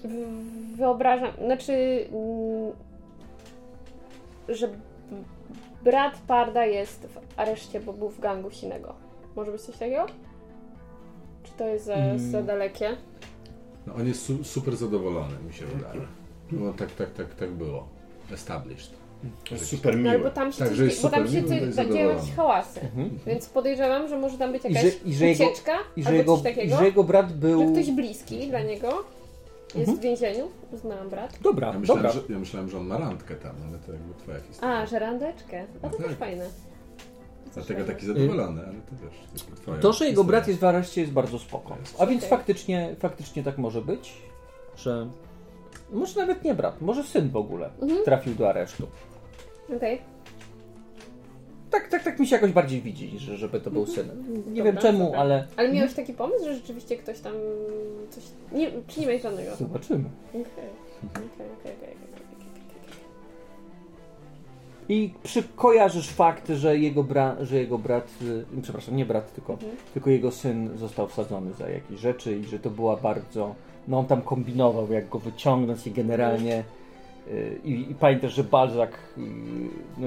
w- 0.05 0.77
wyobrażam, 0.77 1.33
znaczy, 1.45 1.73
mm, 2.13 2.73
że 4.49 4.69
brat 5.85 6.15
Parda 6.27 6.67
jest 6.67 7.07
w 7.07 7.19
areszcie, 7.41 7.81
bo 7.81 7.93
był 7.93 8.09
w 8.09 8.21
gangu 8.21 8.51
Sinego. 8.51 8.95
Może 9.37 9.53
być 9.53 9.61
coś 9.63 9.77
takiego? 9.79 10.07
Czy 11.43 11.53
to 11.53 11.67
jest 11.67 11.85
za, 11.85 11.95
Mm. 11.95 12.19
za 12.19 12.43
dalekie? 12.43 12.97
No, 13.87 13.95
on 13.95 14.07
jest 14.07 14.23
su 14.25 14.45
super 14.45 14.77
zadowolony, 14.77 15.35
mi 15.49 15.53
się 15.55 15.67
wydaje. 15.67 16.01
No 16.53 16.73
tak, 16.73 16.93
tak, 16.93 17.11
tak, 17.15 17.35
tak 17.35 17.51
było. 17.51 17.89
Established. 18.33 18.91
To 19.49 19.55
jest 19.55 19.67
super 19.67 19.97
No 19.99 20.09
ale 20.11 20.19
bo 20.19 20.25
miłe. 20.25 20.31
tam 20.35 20.53
się, 20.53 20.59
Tak, 20.59 20.69
coś, 20.69 20.77
że 20.77 21.03
bo 21.03 21.09
tam 21.09 21.29
się 21.29 21.43
miły, 21.43 21.61
no 21.61 21.67
i 21.67 21.73
coś, 21.73 21.87
dzieją 21.87 22.09
jakieś 22.11 22.31
hałasy. 22.33 22.81
Mhm. 22.81 23.19
Więc 23.27 23.47
podejrzewam, 23.47 24.09
że 24.09 24.19
może 24.19 24.39
tam 24.39 24.53
być 24.53 24.65
I 24.65 24.69
jakaś 24.73 24.83
że- 24.83 24.99
i 25.09 25.15
że 25.15 25.27
jego- 25.27 25.45
ucieczka 25.45 25.73
I 25.97 26.03
że, 26.03 26.09
albo 26.09 26.19
jego, 26.19 26.35
coś 26.35 26.43
takiego. 26.45 26.75
I 26.75 26.79
że 26.79 26.85
jego 26.85 27.05
brat 27.05 27.29
Że 27.29 27.35
był... 27.35 27.73
ktoś 27.73 27.91
bliski 27.91 28.49
dla 28.49 28.61
niego 28.61 28.89
jest 29.65 29.77
Mhm. 29.79 29.99
w 29.99 30.01
więzieniu. 30.01 30.49
Znałam 30.73 31.09
brat. 31.11 31.39
Dobra, 31.43 31.69
Ja 31.73 31.79
myślałem, 31.79 32.03
dobra. 32.03 32.21
że, 32.29 32.33
ja 32.33 32.39
myślałem, 32.39 32.71
że 32.71 32.79
on 32.79 32.87
ma 32.87 32.99
randkę 32.99 33.35
tam, 33.35 33.55
ale 33.69 33.79
to 33.79 33.93
jakby 33.93 34.15
twoja 34.15 34.41
historia. 34.41 34.75
A, 34.75 34.87
że 34.87 34.99
randeczkę. 34.99 35.65
A 35.83 35.89
to 35.89 35.97
No 35.99 35.99
też 35.99 36.07
tak. 36.07 36.19
fajne. 36.19 36.47
To 37.45 37.51
Dlatego 37.55 37.85
taki 37.85 38.07
zadowolony, 38.07 38.61
ale 38.63 38.73
to 38.73 39.05
wiesz, 39.05 39.43
twoja 39.57 39.79
To, 39.79 39.93
że 39.93 40.07
jego 40.07 40.25
brat 40.25 40.49
jest 40.49 40.61
w 40.61 40.65
areszcie 40.65 41.01
jest 41.01 41.13
bardzo 41.13 41.39
spoko. 41.39 41.77
A 41.99 42.07
więc 42.07 42.25
faktycznie, 42.25 42.97
faktycznie 42.99 43.43
tak 43.43 43.59
może 43.59 43.83
być, 43.83 44.13
że 44.77 45.11
może 45.93 46.21
nawet 46.21 46.45
nie 46.45 46.55
brat, 46.55 46.81
może 46.81 47.05
syn 47.05 47.31
w 47.31 47.37
ogóle 47.37 47.71
Mhm. 47.83 48.05
trafił 48.05 48.35
do 48.35 48.49
aresztu. 48.49 48.87
Okej. 49.77 50.01
Tak, 51.71 51.89
tak, 51.89 52.03
tak 52.05 52.19
mi 52.19 52.27
się 52.27 52.37
jakoś 52.37 52.53
bardziej 52.53 52.81
widzi, 52.83 53.19
że, 53.19 53.37
żeby 53.37 53.61
to 53.61 53.71
był 53.71 53.87
syn. 53.87 54.07
Nie 54.07 54.13
Mhm. 54.13 54.45
Dobra, 54.45 54.65
wiem 54.65 54.77
czemu, 54.77 55.05
dobra. 55.05 55.21
ale 55.21 55.47
Ale 55.57 55.73
miałeś 55.73 55.95
taki 55.95 56.13
pomysł, 56.13 56.45
że 56.45 56.55
rzeczywiście 56.55 56.97
ktoś 56.97 57.21
tam 57.21 57.33
coś... 58.11 58.25
Nie, 58.53 58.71
czy 58.89 59.01
nie 59.01 59.07
miałeś 59.07 59.23
żadnego? 59.23 59.57
zobaczymy. 59.57 60.05
Okej. 60.29 60.41
Okej, 60.43 61.29
okej, 61.35 61.47
okej, 61.61 61.73
okej. 61.73 62.10
I 64.93 65.11
przy, 65.23 65.43
kojarzysz 65.57 66.09
fakt, 66.11 66.49
że 66.49 66.79
jego, 66.79 67.03
bra, 67.05 67.37
że 67.41 67.57
jego 67.57 67.79
brat, 67.79 68.09
y, 68.59 68.63
przepraszam, 68.63 68.97
nie 68.97 69.05
brat, 69.07 69.35
tylko, 69.35 69.53
Mhm. 69.53 69.73
tylko 69.95 70.11
jego 70.11 70.31
syn 70.31 70.79
został 70.79 71.09
wsadzony 71.09 71.53
za 71.53 71.69
jakieś 71.69 72.01
rzeczy 72.01 72.37
i 72.39 72.45
że 72.45 72.59
to 72.59 72.71
była 72.71 72.97
bardzo. 72.97 73.55
No 73.89 73.99
on 73.99 74.07
tam 74.07 74.23
kombinował, 74.23 74.93
jak 74.93 75.09
go 75.09 75.19
wyciągnąć 75.19 75.87
i 75.87 75.91
generalnie. 75.91 76.65
y, 77.29 77.59
I, 77.65 77.91
i 77.91 77.95
pamiętasz, 77.95 78.35
że 78.35 78.45
Balzac 78.45 78.91
y, 78.91 79.21
no, 79.99 80.07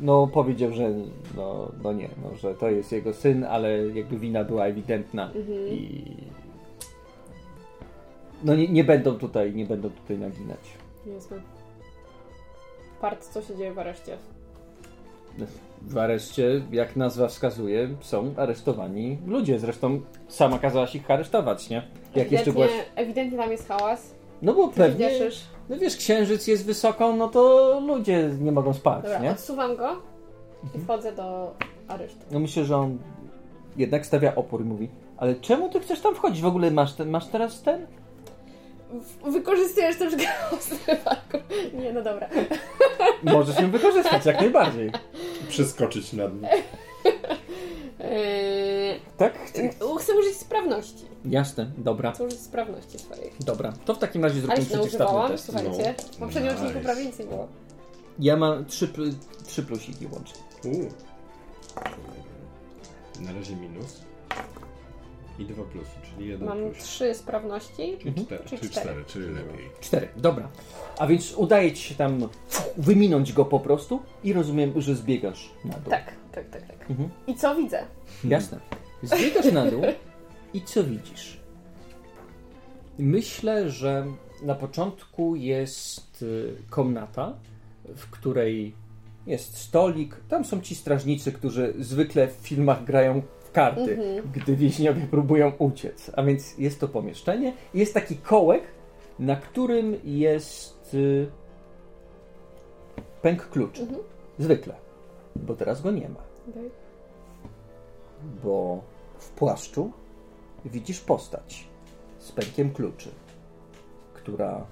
no 0.00 0.26
powiedział, 0.26 0.72
że 0.72 0.90
no, 1.36 1.72
no 1.82 1.92
nie, 1.92 2.08
no, 2.22 2.36
że 2.36 2.54
to 2.54 2.70
jest 2.70 2.92
jego 2.92 3.12
syn, 3.12 3.44
ale 3.44 3.88
jakby 3.88 4.18
wina 4.18 4.44
była 4.44 4.66
ewidentna 4.66 5.26
Mhm. 5.26 5.68
i 5.68 6.04
no 8.44 8.56
nie, 8.56 8.68
nie 8.68 8.84
będą 8.84 9.14
tutaj, 9.18 9.54
nie 9.54 9.66
będą 9.66 9.90
tutaj 9.90 10.18
naginać. 10.18 10.58
Jasne. 11.14 11.36
Part, 13.00 13.24
co 13.28 13.42
się 13.42 13.56
dzieje 13.56 13.72
w 13.72 13.78
areszcie? 13.78 14.16
W 15.82 15.98
areszcie, 15.98 16.62
jak 16.72 16.96
nazwa 16.96 17.28
wskazuje, 17.28 17.88
są 18.00 18.34
aresztowani 18.36 19.18
ludzie. 19.26 19.58
Zresztą 19.58 20.00
sama 20.28 20.58
kazałaś 20.58 20.94
ich 20.94 21.10
aresztować, 21.10 21.70
nie? 21.70 21.82
Jak 22.14 22.32
jeszcze 22.32 22.52
byłaś. 22.52 22.70
ewidentnie 22.96 23.38
tam 23.38 23.50
jest 23.50 23.68
hałas. 23.68 24.14
No 24.42 24.54
bo 24.54 24.68
pewnie. 24.68 25.08
Wieszysz. 25.08 25.44
No 25.68 25.76
wiesz, 25.78 25.96
księżyc 25.96 26.46
jest 26.46 26.66
wysoko, 26.66 27.12
no 27.16 27.28
to 27.28 27.80
ludzie 27.86 28.30
nie 28.40 28.52
mogą 28.52 28.74
spać, 28.74 29.02
Dobra, 29.02 29.18
nie? 29.18 29.30
odsuwam 29.30 29.76
go 29.76 29.88
i 30.74 30.78
wchodzę 30.78 31.12
do 31.12 31.54
aresztu. 31.88 32.18
No 32.30 32.38
myślę, 32.40 32.64
że 32.64 32.76
on 32.76 32.98
jednak 33.76 34.06
stawia 34.06 34.34
opór 34.34 34.60
i 34.60 34.64
mówi. 34.64 34.88
Ale 35.16 35.34
czemu 35.34 35.68
ty 35.68 35.80
chcesz 35.80 36.00
tam 36.00 36.14
wchodzić? 36.14 36.42
W 36.42 36.46
ogóle 36.46 36.70
masz, 36.70 36.94
ten, 36.94 37.10
masz 37.10 37.26
teraz 37.26 37.62
ten? 37.62 37.86
W- 39.00 39.32
Wykorzystujesz 39.32 39.96
też 39.96 40.14
chaos 40.26 40.68
wypadku. 40.68 41.38
Nie, 41.74 41.92
no 41.92 42.02
dobra. 42.02 42.28
Możesz 43.22 43.60
ją 43.60 43.70
wykorzystać 43.70 44.26
jak 44.26 44.40
najbardziej. 44.40 44.90
Przeskoczyć 45.48 46.12
nad 46.12 46.34
nim. 46.34 46.44
Eee, 48.00 49.00
Tak? 49.16 49.34
chcę 49.98 50.14
użyć 50.16 50.36
sprawności. 50.36 51.04
Jasne, 51.24 51.70
dobra. 51.78 52.12
Chcę 52.12 52.24
użyć 52.24 52.40
sprawności 52.40 52.98
swojej. 52.98 53.32
Dobra. 53.40 53.72
To 53.84 53.94
w 53.94 53.98
takim 53.98 54.24
razie 54.24 54.40
zrobimy 54.40 54.66
przeciwstawny 54.66 55.28
test. 55.28 55.44
słuchajcie. 55.44 55.94
W 56.12 56.16
poprzednim 56.16 56.52
Nice. 56.52 56.64
odcinku 56.66 56.84
prawie 56.84 57.04
nic 57.06 57.18
nie 57.18 57.24
było. 57.24 57.48
Ja 58.18 58.36
mam 58.36 58.64
trzy, 58.66 58.88
trzy 59.46 59.62
plusiki 59.62 60.06
łącznie. 60.12 60.40
U. 60.64 60.88
Na 63.22 63.32
razie 63.32 63.56
minus. 63.56 64.00
I 65.38 65.44
dwa 65.44 65.62
plusy, 65.62 65.90
czyli 66.14 66.28
jeden 66.28 66.48
Mam 66.48 66.58
plus. 66.58 66.84
trzy 66.84 67.14
sprawności. 67.14 67.96
Czyli 67.98 68.14
cztery. 68.24 68.44
Czyli 68.44 68.58
Czyli 68.60 68.70
cztery. 68.70 68.86
cztery, 68.86 69.04
czyli 69.06 69.24
lepiej. 69.34 69.70
Cztery, 69.80 70.08
dobra. 70.16 70.48
A 70.98 71.06
więc 71.06 71.34
udaje 71.34 71.72
ci 71.72 71.82
się 71.88 71.94
tam 71.94 72.28
wyminąć 72.76 73.32
go 73.32 73.44
po 73.44 73.60
prostu 73.60 74.02
i 74.24 74.32
rozumiem, 74.32 74.80
że 74.80 74.94
zbiegasz 74.94 75.50
na 75.64 75.74
dół. 75.74 75.90
Tak, 75.90 76.12
tak, 76.32 76.50
tak, 76.50 76.62
tak. 76.66 76.90
Mhm. 76.90 77.08
I 77.26 77.34
co 77.34 77.54
widzę? 77.56 77.82
Jasne. 78.24 78.60
Zbiegasz 79.02 79.52
na 79.52 79.70
dół 79.70 79.82
i 80.54 80.62
co 80.62 80.84
widzisz? 80.84 81.40
Myślę, 82.98 83.70
że 83.70 84.06
na 84.42 84.54
początku 84.54 85.36
jest 85.36 86.22
y, 86.22 86.54
komnata, 86.70 87.34
w 87.96 88.10
której 88.10 88.74
jest 89.26 89.56
stolik. 89.56 90.16
Tam 90.28 90.44
są 90.44 90.60
ci 90.60 90.74
strażnicy, 90.74 91.32
którzy 91.32 91.74
zwykle 91.78 92.28
w 92.28 92.32
filmach 92.32 92.84
grają 92.84 93.22
karty, 93.56 94.22
gdy 94.34 94.56
więźniowie 94.56 95.06
próbują 95.06 95.52
uciec. 95.58 96.10
A 96.16 96.22
więc 96.22 96.58
jest 96.58 96.80
to 96.80 96.88
pomieszczenie. 96.88 97.54
Jest 97.74 97.94
taki 97.94 98.16
kołek, 98.16 98.62
na 99.18 99.36
którym 99.36 99.96
jest 100.04 100.94
y, 100.94 101.26
pęk 103.22 103.48
kluczy. 103.48 103.86
Zwykle, 104.38 104.74
bo 105.36 105.54
teraz 105.54 105.82
go 105.82 105.90
nie 105.90 106.08
ma 106.08 106.26
bo 108.44 108.82
w 109.18 109.30
płaszczu 109.30 109.92
widzisz 110.64 111.00
postać 111.00 111.68
z 112.18 112.32
pękiem 112.32 112.72
kluczy, 112.72 113.10
która 114.14 114.66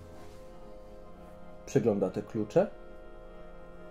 przegląda 1.66 2.10
te 2.10 2.22
klucze 2.22 2.70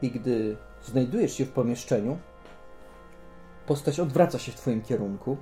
i 0.02 0.12
gdy 0.12 0.58
znajdujesz 0.84 1.34
się 1.34 1.46
w 1.46 1.52
pomieszczeniu, 1.52 2.18
postać 3.68 4.00
odwraca 4.00 4.40
się 4.40 4.52
w 4.52 4.56
twoim 4.56 4.82
kierunku 4.82 5.38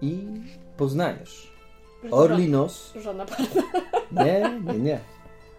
i 0.00 0.26
poznajesz 0.76 1.58
Orlinos. 2.10 2.92
Żona 2.96 3.26
Nie, 4.24 4.60
nie, 4.64 4.78
nie. 4.78 5.00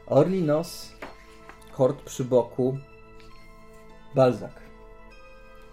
Orlinos, 0.08 0.94
hord 1.72 2.02
przy 2.02 2.26
boku, 2.26 2.78
Balzak. 4.16 4.62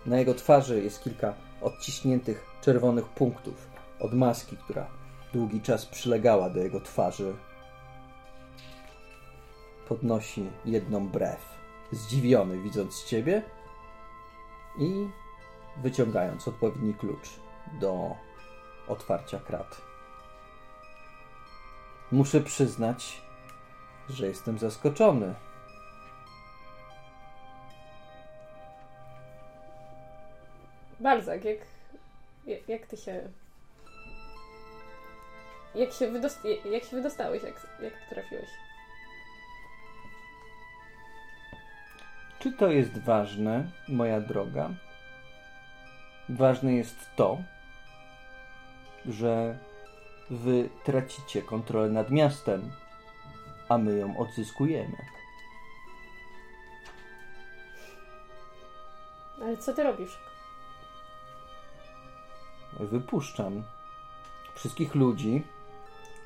Na 0.07 0.19
jego 0.19 0.35
twarzy 0.35 0.83
jest 0.83 1.03
kilka 1.03 1.35
odciśniętych 1.63 2.47
czerwonych 2.61 3.09
punktów 3.09 3.69
od 4.01 4.13
maski, 4.15 4.57
która 4.57 4.87
długi 5.33 5.61
czas 5.61 5.87
przylegała 5.87 6.51
do 6.51 6.61
jego 6.61 6.81
twarzy. 6.81 7.35
Podnosi 9.89 10.51
jedną 10.65 11.09
brew, 11.09 11.59
zdziwiony 11.93 12.63
widząc 12.63 13.05
ciebie 13.05 13.43
i 14.79 15.09
wyciągając 15.83 16.49
odpowiedni 16.49 16.95
klucz 16.95 17.29
do 17.81 18.17
otwarcia 18.89 19.39
krat. 19.39 19.81
Muszę 22.13 22.41
przyznać, 22.41 23.23
że 24.09 24.27
jestem 24.27 24.59
zaskoczony. 24.59 25.35
Barzak, 31.01 31.45
jak, 31.45 31.59
jak, 32.47 32.69
jak 32.69 32.87
ty 32.87 32.97
się... 32.97 33.29
Jak 35.75 35.93
się, 35.93 36.11
wydost... 36.11 36.41
jak 36.71 36.85
się 36.85 36.97
wydostałeś, 36.97 37.43
jak, 37.43 37.67
jak 37.83 37.93
trafiłeś? 38.11 38.49
Czy 42.39 42.53
to 42.53 42.71
jest 42.71 42.99
ważne, 42.99 43.71
moja 43.89 44.21
droga? 44.21 44.71
Ważne 46.29 46.73
jest 46.73 46.97
to, 47.17 47.39
że 49.09 49.59
wy 50.31 50.69
tracicie 50.85 51.43
kontrolę 51.43 51.89
nad 51.89 52.11
miastem, 52.11 52.71
a 53.69 53.79
my 53.79 53.99
ją 53.99 54.19
odzyskujemy. 54.19 54.97
Ale 59.43 59.57
co 59.57 59.73
ty 59.73 59.83
robisz? 59.83 60.19
Wypuszczam 62.81 63.63
wszystkich 64.55 64.95
ludzi, 64.95 65.43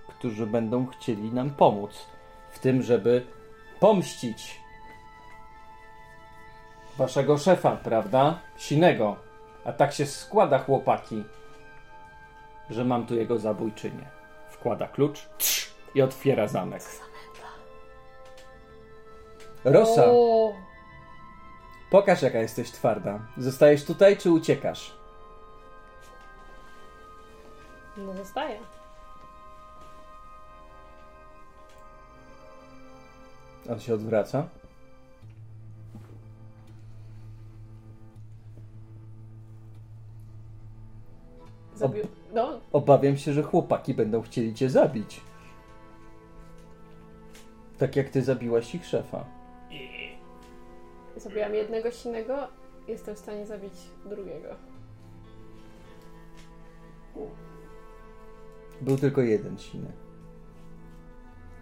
którzy 0.09 0.47
będą 0.47 0.87
chcieli 0.87 1.33
nam 1.33 1.51
pomóc 1.51 2.07
w 2.51 2.59
tym, 2.59 2.83
żeby 2.83 3.27
pomścić 3.81 4.61
waszego 6.97 7.39
szefa, 7.39 7.77
prawda? 7.77 8.39
Sinego. 8.57 9.30
A 9.65 9.73
tak 9.73 9.93
się 9.93 10.07
składa, 10.07 10.59
chłopaki, 10.59 11.25
że 12.71 12.85
mam 12.85 13.07
tu 13.07 13.15
jego 13.15 13.39
zabójczynię. 13.39 14.07
Wkłada 14.49 14.89
klucz 14.89 15.29
trz, 15.39 15.71
i 15.95 16.03
otwiera 16.03 16.49
zamek. 16.49 16.83
Rosa, 19.65 20.05
O, 20.07 20.53
pokaż 21.91 22.23
jaka 22.23 22.39
jesteś 22.39 22.71
twarda. 22.71 23.19
Zostajesz 23.39 23.85
tutaj, 23.85 24.17
czy 24.17 24.31
uciekasz? 24.31 25.01
no 27.97 28.15
zostaje. 28.15 28.59
On 33.71 33.81
się 33.81 33.95
odwraca. 33.95 34.49
Zabił... 41.81 42.05
No, 42.35 42.61
Obawiam 42.73 43.17
się, 43.17 43.33
że 43.33 43.43
chłopaki 43.43 43.95
będą 43.95 44.23
chcieli 44.23 44.55
cię 44.55 44.71
zabić. 44.71 45.21
Tak 47.79 47.97
jak 47.97 48.09
ty 48.09 48.23
zabiłaś 48.23 48.75
ich 48.75 48.87
szefa. 48.87 49.25
zabiłam 51.17 51.55
jednego 51.55 51.91
silnego, 51.91 52.49
jestem 52.89 53.15
w 53.15 53.19
stanie 53.19 53.47
zabić 53.47 53.73
drugiego. 54.07 54.49
Był 58.81 58.97
tylko 58.99 59.21
jeden 59.21 59.59
silny. 59.59 59.93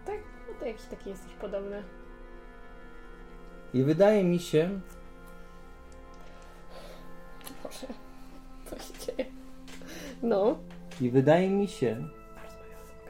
Tak? 0.05 0.19
No 0.47 0.53
to 0.59 0.65
jakiś 0.65 0.85
taki 0.85 1.09
jesteś 1.09 1.31
podobny. 1.33 1.83
I 3.73 3.83
wydaje 3.83 4.23
mi 4.23 4.39
się, 4.39 4.79
Boże, 7.63 7.87
co 8.65 8.79
się 8.79 8.93
dzieje? 9.05 9.38
No. 10.23 10.57
i 11.01 11.09
wydaje 11.09 11.49
mi 11.49 11.67
się, 11.67 12.07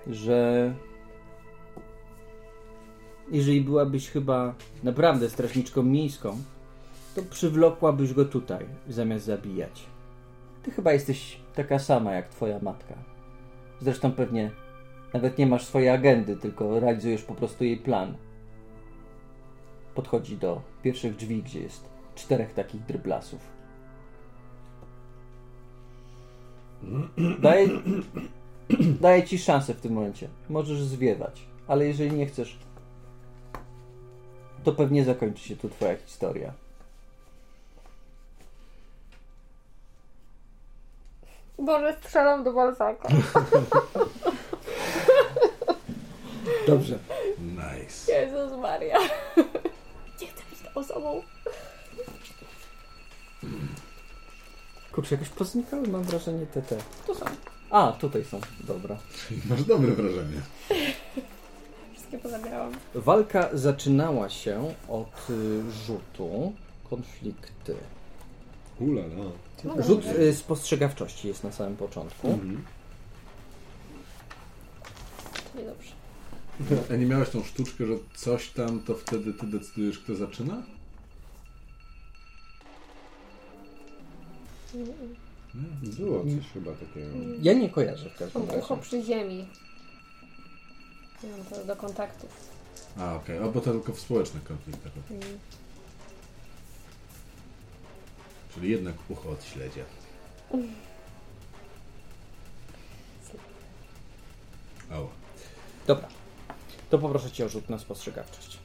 że 0.08 0.74
jeżeli 3.32 3.62
byłabyś 3.62 4.10
chyba 4.10 4.54
naprawdę 4.84 5.30
strażniczką 5.30 5.84
miejską, 5.84 6.38
to 7.16 7.22
przywlokłabyś 7.22 8.14
go 8.14 8.26
tutaj, 8.26 8.66
zamiast 8.90 9.26
zabijać. 9.26 9.86
Ty 10.64 10.72
chyba 10.72 10.94
jesteś 10.94 11.40
taka 11.56 11.80
sama 11.80 12.12
jak 12.12 12.30
twoja 12.30 12.60
matka. 12.62 12.96
Zresztą 13.82 14.12
pewnie 14.12 14.52
nawet 15.14 15.38
nie 15.38 15.48
masz 15.48 15.66
swojej 15.66 15.90
agendy, 15.90 16.38
tylko 16.38 16.80
realizujesz 16.80 17.24
po 17.24 17.36
prostu 17.36 17.64
jej 17.64 17.78
plan. 17.78 18.18
Podchodzi 19.96 20.38
do 20.38 20.62
pierwszych 20.84 21.16
drzwi, 21.16 21.44
gdzie 21.44 21.62
jest 21.62 21.90
czterech 22.16 22.54
takich 22.54 22.86
dryblasów. 22.86 23.59
Daję, 27.40 27.68
daję 29.02 29.24
ci 29.24 29.40
szansę 29.40 29.74
w 29.74 29.82
tym 29.82 29.94
momencie. 29.94 30.28
Możesz 30.50 30.82
zwiewać, 30.82 31.42
ale 31.68 31.86
jeżeli 31.88 32.12
nie 32.12 32.26
chcesz, 32.26 32.58
to 34.64 34.72
pewnie 34.72 35.04
zakończy 35.04 35.44
się 35.44 35.56
tu 35.56 35.70
twoja 35.70 35.98
historia. 35.98 36.54
Boże, 41.60 41.96
strzelam 42.02 42.44
do 42.44 42.54
Balzaka. 42.54 43.10
Dobrze. 46.68 47.00
Kurczę, 55.10 55.24
jakoś 55.24 55.38
poznikały, 55.38 55.88
mam 55.88 56.04
wrażenie, 56.04 56.46
te 56.46 56.62
te. 56.62 56.78
Tu 57.08 57.16
są. 57.16 57.26
A, 57.70 57.92
tutaj 57.92 58.26
są. 58.26 58.40
Dobra. 58.60 58.98
Masz 59.50 59.64
dobre 59.64 59.92
wrażenie. 59.92 60.42
Wszystkie 61.94 62.18
pozabierałam. 62.18 62.72
Walka 62.96 63.50
zaczynała 63.54 64.30
się 64.30 64.74
od 64.88 65.30
y, 65.30 65.62
rzutu 65.86 66.54
konflikty. 66.90 67.76
Ulala. 68.80 69.32
Mogę 69.64 69.84
Rzut 69.84 70.00
użyć. 70.00 70.18
y, 70.18 70.36
spostrzegawczości 70.36 71.28
jest 71.28 71.44
na 71.44 71.52
samym 71.52 71.78
początku. 71.78 72.28
Mhm. 72.28 72.64
Niedobrze. 75.56 75.92
A 76.94 76.96
nie 76.96 77.06
miałeś 77.06 77.30
tą 77.30 77.44
sztuczkę, 77.44 77.86
że 77.86 77.94
coś 78.16 78.50
tam, 78.50 78.80
to 78.80 78.96
wtedy 78.96 79.34
ty 79.34 79.48
decydujesz, 79.48 80.00
kto 80.00 80.16
zaczyna? 80.16 80.64
Było 85.84 86.24
coś 86.24 86.52
chyba 86.54 86.72
takiego. 86.72 87.08
Ja 87.42 87.54
nie 87.54 87.70
kojarzę 87.70 88.10
w 88.10 88.16
każdym 88.18 88.42
Mam 88.42 88.50
razie. 88.50 88.62
ucho 88.62 88.78
przy 88.78 89.02
ziemi. 89.04 89.48
Nie 91.24 91.30
wiem, 91.30 91.46
to 91.50 91.66
do 91.66 91.76
kontaktów. 91.76 92.30
A, 92.98 93.16
okej. 93.16 93.40
O, 93.40 93.52
bo 93.52 93.62
to 93.62 93.72
tylko 93.72 93.94
w 93.94 94.00
społecznych 94.00 94.44
konfliktach. 94.44 94.92
Mm. 95.12 95.40
Czyli 98.54 98.70
jednak 98.72 98.96
ucho 99.10 99.30
od 99.30 99.44
śledzia. 99.44 99.84
O, 104.92 105.10
Dobra. 105.88 106.08
To 106.90 107.00
poproszę 107.00 107.32
cię 107.32 107.46
o 107.46 107.50
rzut 107.50 107.70
na 107.70 107.80
spostrzegawczość. 107.80 108.58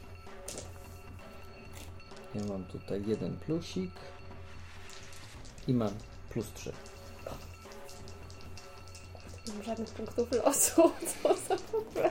Ja 2.34 2.44
mam 2.44 2.64
tutaj 2.64 3.02
jeden 3.06 3.36
plusik. 3.36 3.90
I 5.68 5.74
mam 5.74 5.90
plus 6.30 6.46
3. 6.54 6.72
Nie 9.46 9.52
mam 9.54 9.62
żadnych 9.62 9.88
punktów 9.88 10.32
losu. 10.32 10.90
Co 11.22 11.34
za 11.34 11.56
w 11.56 11.74
ogóle? 11.74 12.10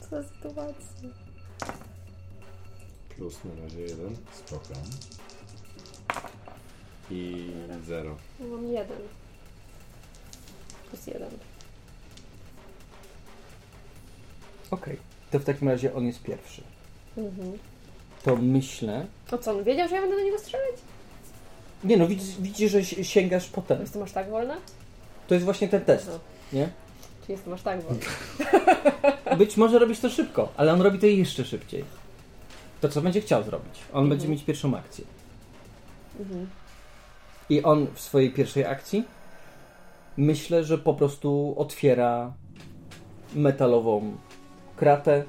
Co 0.00 0.08
za 0.22 0.28
sytuacja? 0.28 1.08
Plus 3.16 3.34
na 3.44 3.62
razie 3.64 3.80
jeden. 3.80 4.16
spoko. 4.32 4.74
I 7.10 7.50
zero. 7.86 8.16
No, 8.40 8.46
Mam 8.46 8.66
jeden. 8.72 8.98
Plus 10.90 11.06
jeden. 11.06 11.30
Okej. 14.70 14.96
To 15.30 15.38
w 15.38 15.44
takim 15.44 15.68
razie 15.68 15.94
on 15.94 16.06
jest 16.06 16.22
pierwszy. 16.22 16.62
Mhm. 17.16 17.58
To 18.22 18.36
myślę. 18.36 19.06
A 19.30 19.38
co, 19.38 19.50
on 19.52 19.64
wiedział, 19.64 19.88
że 19.88 19.94
ja 19.94 20.00
będę 20.00 20.16
do 20.16 20.22
niego 20.22 20.38
strzelać? 20.38 20.74
Nie 21.84 21.96
no, 21.96 22.06
widzisz, 22.06 22.36
widzisz 22.40 22.72
że 22.72 22.84
si- 22.84 23.04
sięgasz 23.04 23.48
po 23.48 23.62
ten. 23.62 23.80
Jestem 23.80 24.02
aż 24.02 24.12
tak 24.12 24.30
wolna? 24.30 24.56
To 25.28 25.34
jest 25.34 25.44
właśnie 25.44 25.68
ten 25.68 25.80
test, 25.84 26.06
Aha. 26.10 26.18
nie? 26.52 26.68
Czy 27.26 27.32
jestem 27.32 27.52
aż 27.52 27.62
tak 27.62 27.80
wolna? 27.82 28.00
Być 29.38 29.56
może 29.56 29.78
robisz 29.78 30.00
to 30.00 30.10
szybko, 30.10 30.52
ale 30.56 30.72
on 30.72 30.80
robi 30.82 30.98
to 30.98 31.06
jeszcze 31.06 31.44
szybciej. 31.44 31.84
To 32.80 32.88
co 32.88 33.02
będzie 33.02 33.20
chciał 33.20 33.42
zrobić? 33.42 33.80
On 33.92 34.08
będzie 34.08 34.28
mieć 34.28 34.42
pierwszą 34.44 34.76
akcję. 34.76 35.04
Mhm. 36.20 36.46
I 37.50 37.62
on 37.62 37.86
w 37.94 38.00
swojej 38.00 38.30
pierwszej 38.32 38.64
akcji 38.64 39.04
myślę, 40.16 40.64
że 40.64 40.78
po 40.78 40.94
prostu 40.94 41.54
otwiera 41.58 42.32
metalową 43.34 44.16
kratę 44.76 45.24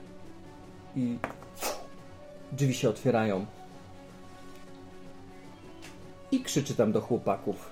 i 0.96 1.18
drzwi 2.52 2.74
się 2.74 2.90
otwierają. 2.90 3.46
I 6.32 6.44
krzyczy 6.44 6.76
tam 6.76 6.91
do 6.91 7.02
chłopaków. 7.02 7.70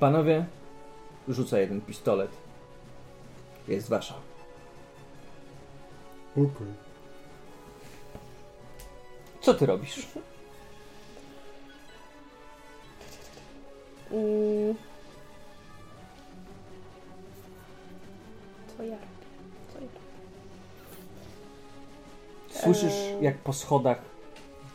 Panowie, 0.00 0.46
rzuca 1.28 1.58
jeden 1.58 1.80
pistolet. 1.80 2.30
Jest 3.68 3.88
wasza. 3.88 4.14
Okej. 6.32 6.74
Co 9.40 9.54
ty 9.54 9.66
robisz? 9.66 10.06
Mm. 14.10 14.74
Co 18.76 18.82
ja 18.82 18.90
robię? 18.94 19.06
Co 19.72 19.78
ja 19.80 19.86
robię? 19.86 20.00
Słyszysz, 22.62 22.92
Eee. 22.92 23.24
jak 23.24 23.38
po 23.38 23.52
schodach 23.52 24.15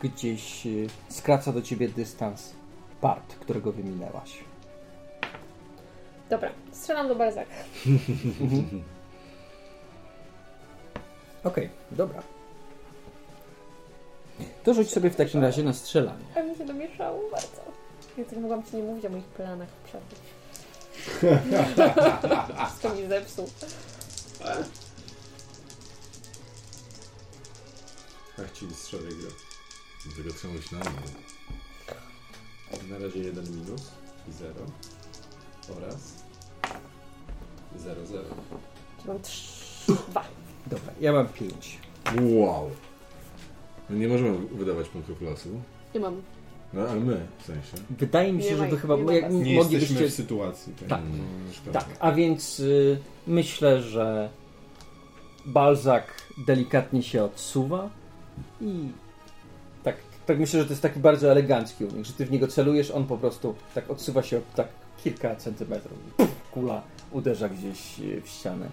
gdzieś 0.02 0.66
y, 0.66 0.86
skraca 1.08 1.52
do 1.52 1.62
ciebie 1.62 1.88
dystans 1.88 2.52
part, 3.00 3.34
którego 3.34 3.72
wyminęłaś. 3.72 4.38
Dobra, 6.30 6.50
strzelam 6.72 7.08
do 7.08 7.14
Balzaka. 7.14 7.54
Okej, 11.44 11.70
dobra. 11.90 12.22
To 14.64 14.74
rzuć 14.74 14.90
sobie 14.90 15.10
w 15.10 15.16
takim 15.16 15.42
razie 15.42 15.62
na 15.62 15.72
strzelanie. 15.72 16.24
A 16.36 16.42
mi 16.42 16.56
się 16.56 16.64
domieszało 16.64 17.30
bardzo. 17.30 17.62
Ja 18.18 18.24
tak 18.24 18.38
mogłam 18.38 18.64
ci 18.64 18.76
nie 18.76 18.82
mówić 18.82 19.04
o 19.04 19.08
moich 19.08 19.24
planach 19.24 19.68
przerwie. 19.68 20.16
Wszystko 22.66 22.94
mi 22.94 23.08
zepsuł. 23.08 23.48
Tak 28.36 28.52
ci 28.52 28.74
strzelę 28.74 29.08
trzeba 30.10 30.54
mówić 30.54 30.70
na 30.70 30.78
mnie. 30.78 30.88
Na 32.90 32.98
razie 32.98 33.18
jeden 33.18 33.44
minus 33.50 33.90
i 34.28 34.32
zero. 34.32 34.60
Oraz 35.76 36.24
zero, 37.76 38.06
zero. 38.06 38.24
Mam 39.06 39.20
trzy, 39.22 39.92
dwa. 40.10 40.24
Dobra, 40.66 40.92
ja 41.00 41.12
mam 41.12 41.28
pięć. 41.28 41.78
Wow. 42.22 42.70
No 43.90 43.96
nie 43.96 44.08
możemy 44.08 44.38
wydawać 44.38 44.88
punktów 44.88 45.22
losu. 45.22 45.48
Nie 45.94 46.00
mam. 46.00 46.22
No, 46.72 46.82
ale 46.82 47.00
my, 47.00 47.26
w 47.38 47.46
sensie. 47.46 47.76
Wydaje 47.90 48.32
mi 48.32 48.42
się, 48.42 48.50
Nie 48.50 48.56
że 48.56 48.66
to 48.68 48.76
chyba 48.76 48.96
nie 48.96 49.14
jak. 49.16 49.32
Nie 49.32 49.38
moglibyście. 49.54 49.76
jesteśmy 49.78 50.08
w 50.08 50.14
sytuacji. 50.14 50.72
Tak. 50.74 50.88
Tak. 50.88 51.00
No. 51.66 51.72
Tak, 51.72 51.86
a 52.00 52.12
więc 52.12 52.60
y, 52.60 52.98
myślę, 53.26 53.82
że 53.82 54.30
Balzak 55.46 56.22
delikatnie 56.46 57.02
się 57.02 57.24
odsuwa 57.24 57.90
i 58.60 58.88
tak, 60.32 60.40
myślę, 60.40 60.60
że 60.60 60.66
to 60.66 60.72
jest 60.72 60.82
taki 60.82 61.00
bardzo 61.00 61.30
elegancki 61.30 61.84
unik, 61.84 62.06
że 62.06 62.12
ty 62.12 62.26
w 62.26 62.30
niego 62.30 62.48
celujesz, 62.48 62.90
on 62.90 63.06
po 63.06 63.18
prostu 63.18 63.54
tak 63.74 63.90
odsuwa 63.90 64.22
się 64.22 64.40
tak 64.56 64.68
kilka 65.04 65.36
centymetrów. 65.36 65.98
Puf, 66.16 66.30
kula 66.50 66.82
uderza 67.10 67.48
gdzieś 67.48 68.00
y, 68.00 68.22
w 68.24 68.28
ścianę. 68.28 68.68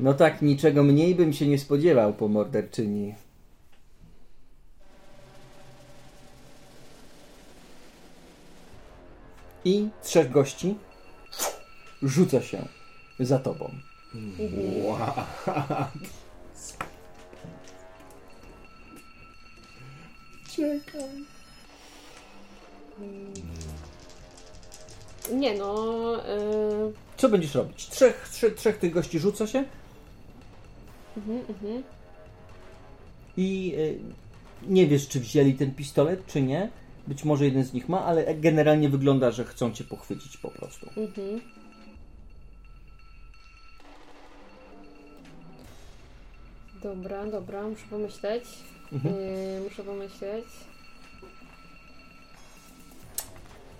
No 0.00 0.14
tak, 0.14 0.42
niczego 0.42 0.82
mniej 0.82 1.14
bym 1.14 1.32
się 1.32 1.46
nie 1.46 1.58
spodziewał 1.58 2.14
po 2.14 2.28
morderczyni. 2.28 3.14
I 9.64 9.88
trzech 10.02 10.30
gości 10.30 10.74
rzuca 12.02 12.42
się 12.42 12.68
za 13.20 13.38
tobą. 13.38 13.70
Wow. 14.84 14.98
Czekaj. 20.58 21.24
Nie 25.32 25.54
no. 25.54 26.12
Yy, 26.16 26.92
Co 27.16 27.28
będziesz 27.28 27.54
robić? 27.54 27.88
Trzech, 27.88 28.28
trzech, 28.32 28.54
trzech 28.54 28.78
tych 28.78 28.92
gości 28.92 29.18
rzuca 29.18 29.46
się 29.46 29.64
mhm, 31.16 31.38
mhm. 31.48 31.82
i 33.36 33.74
y, 33.78 33.98
nie 34.68 34.86
wiesz, 34.86 35.08
czy 35.08 35.20
wzięli 35.20 35.54
ten 35.54 35.74
pistolet, 35.74 36.26
czy 36.26 36.42
nie. 36.42 36.70
Być 37.06 37.24
może 37.24 37.44
jeden 37.44 37.64
z 37.64 37.72
nich 37.72 37.88
ma, 37.88 38.04
ale 38.04 38.34
generalnie 38.34 38.88
wygląda, 38.88 39.30
że 39.30 39.44
chcą 39.44 39.72
cię 39.72 39.84
pochwycić 39.84 40.36
po 40.36 40.50
prostu. 40.50 40.86
Mhm. 40.96 41.40
Dobra, 46.82 47.26
dobra, 47.26 47.62
muszę 47.62 47.84
pomyśleć. 47.90 48.44
Mhm. 48.92 49.14
Yy, 49.14 49.60
muszę 49.60 49.84
pomyśleć. 49.84 50.44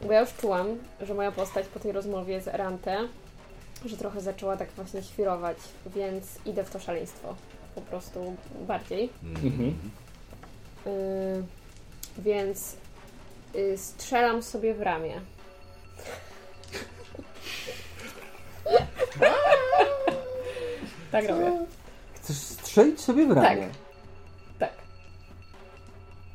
Bo 0.02 0.12
ja 0.12 0.20
już 0.20 0.34
czułam, 0.34 0.66
że 1.00 1.14
moja 1.14 1.32
postać 1.32 1.66
po 1.66 1.80
tej 1.80 1.92
rozmowie 1.92 2.40
z 2.40 2.46
Rante, 2.46 3.08
że 3.84 3.96
trochę 3.96 4.20
zaczęła 4.20 4.56
tak 4.56 4.70
właśnie 4.70 5.02
świrować, 5.02 5.56
więc 5.86 6.26
idę 6.46 6.64
w 6.64 6.70
to 6.70 6.78
szaleństwo. 6.78 7.34
Po 7.74 7.80
prostu 7.80 8.36
bardziej. 8.66 9.10
Mhm. 9.22 9.74
Yy, 10.86 11.44
więc 12.18 12.76
yy, 13.54 13.78
strzelam 13.78 14.42
sobie 14.42 14.74
w 14.74 14.80
ramię. 14.80 15.20
tak 21.12 21.28
robię. 21.28 21.66
Chcesz 22.14 22.36
strzelić 22.36 23.00
sobie 23.00 23.26
w 23.26 23.30
ramię? 23.30 23.66
Tak. 23.66 23.87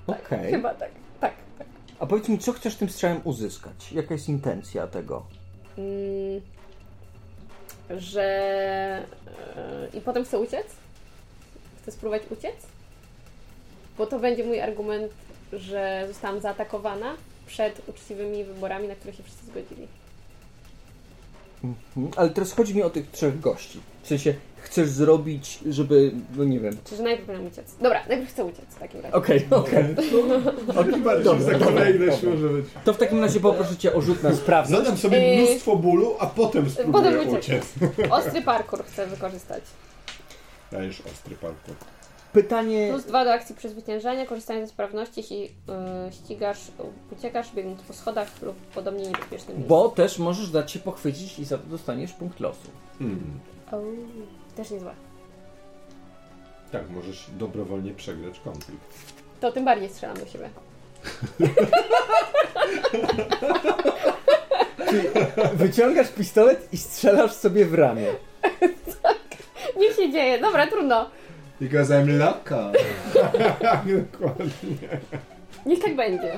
Okej. 0.08 0.52
Chyba 0.52 0.74
tak. 0.74 0.92
Tak, 1.20 1.34
tak. 1.58 1.68
A 2.00 2.06
powiedz 2.06 2.30
mi, 2.30 2.40
co 2.40 2.54
chcesz 2.54 2.76
tym 2.76 2.90
strzałem 2.90 3.22
uzyskać? 3.24 3.92
Jaka 3.92 4.14
jest 4.14 4.30
intencja 4.30 4.88
tego? 4.88 5.26
Mm, 5.78 6.42
że. 7.90 9.06
Yy, 9.94 10.00
I 10.00 10.02
potem 10.02 10.26
chcę 10.26 10.40
uciec? 10.40 10.68
Chcę 11.82 11.92
spróbować 11.92 12.24
uciec? 12.32 12.56
Bo 13.98 14.08
to 14.08 14.20
będzie 14.20 14.44
mój 14.44 14.62
argument, 14.62 15.12
że 15.54 16.06
zostałam 16.08 16.42
zaatakowana 16.42 17.16
przed 17.48 17.90
uczciwymi 17.90 18.44
wyborami, 18.44 18.88
na 18.88 18.96
które 18.96 19.14
się 19.14 19.24
wszyscy 19.24 19.46
zgodzili. 19.46 19.88
Mhm. 21.64 22.12
Ale 22.16 22.30
teraz 22.30 22.54
chodzi 22.54 22.76
mi 22.76 22.84
o 22.84 22.90
tych 22.90 23.12
trzech 23.12 23.40
gości. 23.40 23.80
W 24.04 24.08
sensie, 24.08 24.34
chcesz 24.58 24.90
zrobić, 24.90 25.60
żeby, 25.70 26.12
no 26.36 26.44
nie 26.44 26.60
wiem. 26.60 26.78
Czy 26.86 26.96
że 26.96 27.04
najpierw 27.04 27.28
nam 27.28 27.46
uciec? 27.46 27.76
Dobra, 27.82 28.00
najpierw 28.10 28.30
chcę 28.30 28.46
uciec 28.46 28.66
w 28.70 28.80
takim 28.80 29.02
razie. 29.02 29.16
Okej, 29.16 29.48
okej. 29.52 29.84
Chyba, 30.92 31.18
Dobra, 31.20 31.54
że 31.54 31.60
dobra, 31.60 31.60
dobra. 31.60 32.32
może 32.32 32.50
być. 32.50 32.66
To 32.86 32.94
w 32.94 32.98
takim 32.98 33.20
razie 33.22 33.40
poproszę 33.40 33.78
cię 33.78 33.94
o 33.94 34.02
rzut 34.02 34.24
na 34.24 34.34
sprawność. 34.36 34.84
Zadam 34.84 34.98
sobie 34.98 35.36
Yy, 35.36 35.44
mnóstwo 35.48 35.76
bólu, 35.76 36.16
a 36.20 36.26
potem 36.26 36.70
spróbuję 36.70 37.04
potem 37.12 37.30
uciec. 37.30 37.66
uciec. 37.80 38.12
Ostry 38.12 38.42
parkour 38.42 38.86
chcę 38.86 39.08
wykorzystać. 39.08 39.64
Dajesz 40.72 41.02
ostry 41.14 41.36
parkour. 41.36 41.76
Pytanie... 42.34 42.90
Plus 42.90 43.06
dwa 43.06 43.26
do 43.26 43.34
akcji 43.34 43.56
przezwyciężania, 43.56 44.26
korzystanie 44.26 44.62
ze 44.62 44.68
sprawności, 44.68 45.20
jeśli 45.20 45.42
yy, 45.42 45.50
ścigasz, 46.12 46.60
uciekasz, 47.18 47.54
biegnąc 47.56 47.82
po 47.82 47.94
schodach 47.94 48.42
lub 48.42 48.56
podobnie 48.56 49.04
niebezpiecznym 49.06 49.58
miejscu. 49.58 49.70
Bo 49.70 49.90
też 49.90 50.20
możesz 50.20 50.50
dać 50.50 50.72
się 50.72 50.80
pochwycić 50.80 51.40
i 51.40 51.46
za 51.46 51.58
to 51.58 51.64
dostaniesz 51.64 52.14
punkt 52.14 52.40
losu. 52.40 52.68
Hmm. 53.00 53.40
O, 53.72 53.82
też 54.56 54.72
niezłe. 54.72 54.94
Tak, 56.72 56.90
możesz 56.90 57.26
dobrowolnie 57.38 57.94
przegrać 57.94 58.40
konflikt. 58.40 59.14
To 59.40 59.52
tym 59.52 59.66
bardziej 59.66 59.90
strzelam 59.90 60.18
do 60.18 60.26
siebie. 60.26 60.50
Wyciągasz 65.54 66.10
pistolet 66.10 66.74
i 66.74 66.78
strzelasz 66.78 67.32
sobie 67.32 67.66
w 67.66 67.74
ramię. 67.74 68.08
Niech 69.80 69.96
się 69.96 70.12
dzieje, 70.12 70.40
dobra, 70.40 70.68
trudno. 70.68 71.10
Because 71.64 71.90
I'm 71.94 72.18
laka. 72.18 72.72
Dokładnie. 73.86 74.78
Niech 75.66 75.80
tak 75.80 75.96
będzie. 75.96 76.32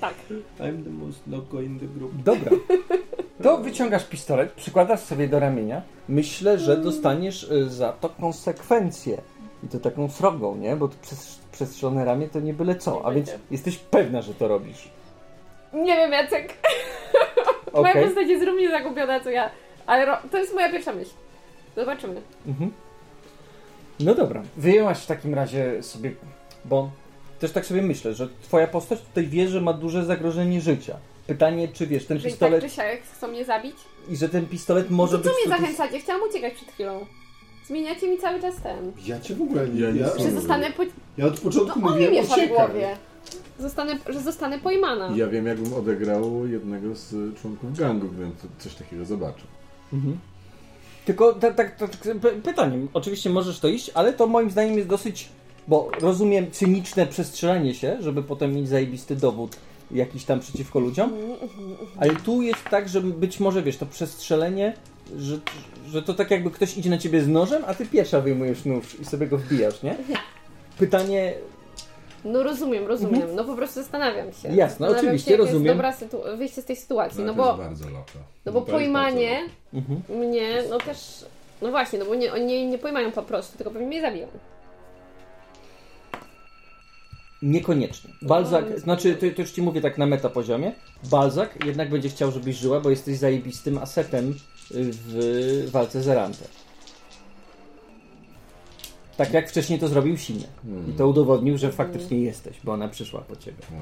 Tak. 0.00 0.14
I'm 0.60 0.84
the 0.84 0.90
most 0.90 1.26
loco 1.26 1.60
in 1.60 1.80
the 1.80 1.86
group. 1.86 2.12
Dobra. 2.22 2.50
To 3.42 3.58
wyciągasz 3.58 4.04
pistolet, 4.04 4.52
przykładasz 4.52 5.00
sobie 5.00 5.28
do 5.28 5.40
ramienia. 5.40 5.82
Myślę, 6.08 6.58
że 6.58 6.76
dostaniesz 6.76 7.42
y, 7.42 7.70
za 7.70 7.92
to 7.92 8.08
konsekwencję. 8.08 9.20
I 9.64 9.68
to 9.68 9.78
taką 9.80 10.10
srogą, 10.10 10.56
nie? 10.56 10.76
Bo 10.76 10.88
to 10.88 10.94
przez, 11.02 11.38
przestrzelone 11.52 12.04
ramię 12.04 12.28
to 12.28 12.40
nie 12.40 12.54
byle 12.54 12.74
co. 12.76 13.06
A 13.06 13.10
więc 13.12 13.30
jesteś 13.50 13.76
pewna, 13.78 14.22
że 14.22 14.34
to 14.34 14.48
robisz. 14.48 14.88
Nie 15.72 15.96
wiem, 15.96 16.12
Jacek. 16.12 16.54
Okej. 17.72 17.94
Moja 17.94 18.06
postać 18.06 18.28
jest 18.28 18.44
równie 18.44 18.70
zagubiona 18.70 19.20
co 19.20 19.30
ja. 19.30 19.50
Ale 19.86 20.06
ro- 20.06 20.18
to 20.30 20.38
jest 20.38 20.54
moja 20.54 20.70
pierwsza 20.72 20.92
myśl. 20.92 21.10
Zobaczymy. 21.76 22.20
Mhm. 22.46 22.70
No 24.00 24.14
dobra. 24.14 24.42
Wyjęłaś 24.56 24.98
w 24.98 25.06
takim 25.06 25.34
razie 25.34 25.82
sobie, 25.82 26.12
bo 26.64 26.90
też 27.38 27.52
tak 27.52 27.66
sobie 27.66 27.82
myślę, 27.82 28.14
że 28.14 28.28
twoja 28.42 28.66
postać 28.66 29.00
tutaj 29.00 29.26
wie, 29.26 29.48
że 29.48 29.60
ma 29.60 29.72
duże 29.72 30.04
zagrożenie 30.04 30.60
życia. 30.60 30.96
Pytanie, 31.26 31.68
czy 31.68 31.86
wiesz, 31.86 32.06
ten 32.06 32.18
Czyli 32.18 32.30
pistolet 32.30 32.60
tak 32.60 32.70
czy 32.70 32.76
siak 32.76 33.02
chcą 33.16 33.28
mnie 33.28 33.44
zabić? 33.44 33.76
i 34.08 34.16
że 34.16 34.28
ten 34.28 34.46
pistolet 34.46 34.90
może 34.90 35.18
to 35.18 35.24
być... 35.24 35.32
co 35.32 35.34
mnie 35.34 35.44
tutaj- 35.44 35.60
zachęcacie? 35.60 36.00
Chciałam 36.00 36.22
uciekać 36.28 36.54
przed 36.54 36.68
chwilą. 36.68 37.06
Zmieniacie 37.66 38.08
mi 38.08 38.18
cały 38.18 38.40
czas 38.40 38.54
ten. 38.62 38.92
Ja 39.06 39.20
cię 39.20 39.34
w 39.34 39.42
ogóle 39.42 39.68
nie... 39.68 39.80
Ja 39.80 39.88
Ja, 39.90 40.08
Że 40.18 40.30
zostanę 40.30 40.70
po... 40.72 40.82
ja 41.18 41.26
od 41.26 41.40
początku 41.40 41.80
No 41.80 41.90
mówiłem 41.90 42.12
miesza 42.12 42.36
w 42.36 42.48
głowie. 42.48 42.96
Zostanę, 43.58 43.98
że 44.08 44.20
zostanę 44.20 44.58
pojmana. 44.58 45.12
Ja 45.16 45.26
wiem, 45.26 45.46
jakbym 45.46 45.74
odegrał 45.74 46.46
jednego 46.46 46.94
z 46.94 47.38
członków 47.40 47.78
gangu, 47.78 48.08
gdybym 48.08 48.32
coś 48.58 48.74
takiego 48.74 49.04
zobaczył. 49.04 49.46
Mhm. 49.92 50.18
Tylko 51.04 51.32
tak, 51.32 51.54
tak, 51.54 51.76
tak, 51.76 51.90
py- 51.90 52.42
pytanie, 52.42 52.78
oczywiście 52.94 53.30
możesz 53.30 53.60
to 53.60 53.68
iść, 53.68 53.90
ale 53.94 54.12
to 54.12 54.26
moim 54.26 54.50
zdaniem 54.50 54.76
jest 54.76 54.88
dosyć, 54.88 55.28
bo 55.68 55.90
rozumiem 56.00 56.50
cyniczne 56.50 57.06
przestrzelanie 57.06 57.74
się, 57.74 57.96
żeby 58.00 58.22
potem 58.22 58.54
mieć 58.54 58.68
zajebisty 58.68 59.16
dowód 59.16 59.56
jakiś 59.90 60.24
tam 60.24 60.40
przeciwko 60.40 60.78
ludziom, 60.78 61.12
ale 61.96 62.16
tu 62.16 62.42
jest 62.42 62.64
tak, 62.70 62.88
że 62.88 63.00
być 63.00 63.40
może, 63.40 63.62
wiesz, 63.62 63.76
to 63.76 63.86
przestrzelenie, 63.86 64.74
że, 65.18 65.38
że 65.88 66.02
to 66.02 66.14
tak 66.14 66.30
jakby 66.30 66.50
ktoś 66.50 66.76
idzie 66.76 66.90
na 66.90 66.98
ciebie 66.98 67.22
z 67.22 67.28
nożem, 67.28 67.62
a 67.66 67.74
ty 67.74 67.86
pierwsza 67.86 68.20
wyjmujesz 68.20 68.64
nóż 68.64 69.00
i 69.00 69.04
sobie 69.04 69.26
go 69.26 69.38
wbijasz, 69.38 69.82
nie? 69.82 69.96
Pytanie, 70.78 71.34
No 72.24 72.42
rozumiem, 72.42 72.86
rozumiem. 72.86 73.34
No 73.34 73.44
po 73.44 73.54
prostu 73.56 73.74
zastanawiam 73.80 74.32
się. 74.32 74.48
Jasne, 74.48 74.66
zastanawiam 74.68 74.98
oczywiście, 74.98 75.26
się, 75.26 75.30
jak 75.30 75.40
rozumiem. 75.40 75.64
jest 75.64 75.76
dobra 75.76 75.92
sytu- 75.92 76.36
wyjście 76.38 76.62
z 76.62 76.64
tej 76.64 76.76
sytuacji. 76.76 77.24
No 77.24 77.32
to 77.32 77.36
bo, 77.36 77.56
bardzo 77.56 77.84
loka. 77.84 78.18
no 78.46 78.52
bo 78.52 78.62
pojmanie 78.62 79.40
mhm. 79.74 80.02
mnie, 80.08 80.62
no 80.70 80.78
też... 80.78 81.24
No 81.62 81.70
właśnie, 81.70 81.98
no 81.98 82.04
bo 82.04 82.14
nie, 82.14 82.32
oni 82.32 82.66
nie 82.66 82.78
pojmają 82.78 83.12
po 83.12 83.22
prostu, 83.22 83.56
tylko 83.56 83.70
pewnie 83.70 83.86
mnie 83.86 84.00
zabiją. 84.00 84.28
Niekoniecznie. 87.42 88.10
Balzak, 88.22 88.64
No, 88.70 88.78
znaczy, 88.78 89.14
to, 89.14 89.26
to 89.36 89.42
już 89.42 89.50
ci 89.50 89.62
mówię 89.62 89.80
tak 89.80 89.98
na 89.98 90.06
meta 90.06 90.28
poziomie. 90.28 90.72
Balzak 91.10 91.64
jednak 91.66 91.90
będzie 91.90 92.08
chciał, 92.08 92.30
żebyś 92.30 92.56
żyła, 92.56 92.80
bo 92.80 92.90
jesteś 92.90 93.16
zajebistym 93.16 93.78
asetem 93.78 94.34
w 94.70 95.68
walce 95.70 96.02
z 96.02 96.08
Erantem. 96.08 96.48
Tak 99.16 99.32
jak 99.32 99.48
wcześniej 99.50 99.78
to 99.78 99.88
zrobił 99.88 100.16
Siny. 100.16 100.46
Hmm. 100.62 100.90
I 100.90 100.92
to 100.92 101.08
udowodnił, 101.08 101.58
że 101.58 101.72
faktycznie 101.72 102.20
jesteś, 102.20 102.56
bo 102.64 102.72
ona 102.72 102.88
przyszła 102.88 103.20
po 103.20 103.36
ciebie. 103.36 103.62
No. 103.70 103.78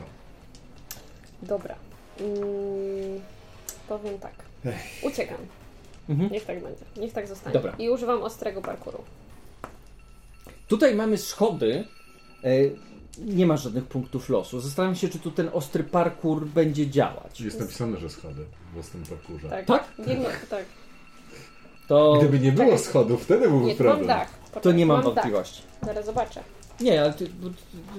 Dobra. 1.43 1.75
Mm, 2.21 3.21
powiem 3.89 4.19
tak. 4.19 4.35
Uciekam. 5.03 5.39
Mhm. 6.09 6.33
Niech 6.33 6.45
tak 6.45 6.63
będzie. 6.63 6.85
Niech 6.97 7.13
tak 7.13 7.29
zostanie. 7.29 7.55
Dobra. 7.55 7.75
I 7.79 7.91
używam 7.91 8.23
ostrego 8.23 8.63
parkouru. 8.63 8.99
Tutaj 10.69 10.95
mamy 10.95 11.19
schody. 11.19 11.85
E, 12.45 12.49
nie 13.19 13.47
ma 13.47 13.57
żadnych 13.57 13.85
punktów 13.85 14.29
losu. 14.29 14.61
Zastanawiam 14.61 14.97
się, 14.97 15.09
czy 15.09 15.19
tu 15.19 15.31
ten 15.31 15.51
ostry 15.53 15.85
parkour 15.85 16.47
będzie 16.47 16.91
działać. 16.91 17.41
Jest 17.41 17.61
napisane, 17.61 17.99
że 17.99 18.11
schody 18.11 18.45
w 18.71 18.75
własnym 18.75 19.05
parkurze. 19.05 19.49
Tak. 19.49 19.67
Tak? 19.67 20.07
Biegnę, 20.07 20.29
tak. 20.51 20.65
To, 21.93 22.13
Gdyby 22.19 22.41
nie 22.41 22.53
było 22.53 22.67
Czekaj. 22.71 22.85
schodów, 22.85 23.23
wtedy 23.23 23.49
byłby 23.49 23.67
Nie, 23.67 23.75
tu 23.75 23.85
mam 23.85 23.93
problem. 23.93 24.09
dach. 24.09 24.29
to 24.63 24.73
nie 24.73 24.87
mam 24.87 24.97
dach. 24.97 25.05
wątpliwości. 25.05 25.63
Zaraz 25.83 26.07
zobaczę. 26.07 26.41
Nie, 26.81 27.01
ale 27.03 27.13
ty, 27.13 27.27
ty, 27.27 27.33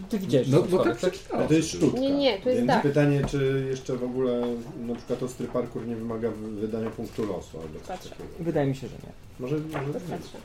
ty 0.10 0.20
widziałeś. 0.20 0.48
No, 0.48 0.60
bo 0.62 0.68
schody, 0.68 0.84
tak 0.90 0.98
przeczytałem. 0.98 1.48
To 1.48 1.54
jest 1.54 1.70
sztuka. 1.70 2.00
Nie, 2.00 2.12
nie, 2.12 2.40
to 2.40 2.50
jest 2.50 2.62
Więc 2.62 2.72
tak. 2.72 2.82
pytanie, 2.82 3.22
czy 3.30 3.66
jeszcze 3.70 3.96
w 3.96 4.04
ogóle 4.04 4.42
na 4.88 4.96
przykład 4.96 5.24
ostry 5.24 5.48
parkour 5.48 5.88
nie 5.88 5.96
wymaga 5.96 6.30
wydania 6.32 6.90
punktu 6.90 7.26
losu 7.26 7.58
albo 7.62 7.80
coś 7.80 7.88
Patrzę. 7.88 8.10
takiego. 8.10 8.30
Wydaje 8.40 8.68
mi 8.68 8.76
się, 8.76 8.88
że 8.88 8.94
nie. 8.96 9.12
Może, 9.40 9.56
może 9.56 9.74
To 9.74 10.00
nie. 10.00 10.18
patrzę. 10.18 10.38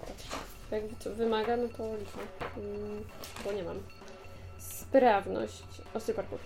Patrzę. 0.00 0.28
Jak 0.70 0.82
to 1.04 1.14
wymaga, 1.14 1.56
no 1.56 1.68
to 1.76 1.96
liczę. 1.96 2.18
Mm, 2.56 3.04
bo 3.44 3.52
nie 3.52 3.62
mam. 3.62 3.76
Sprawność. 4.58 5.62
Ostry 5.94 6.14
parkour. 6.14 6.38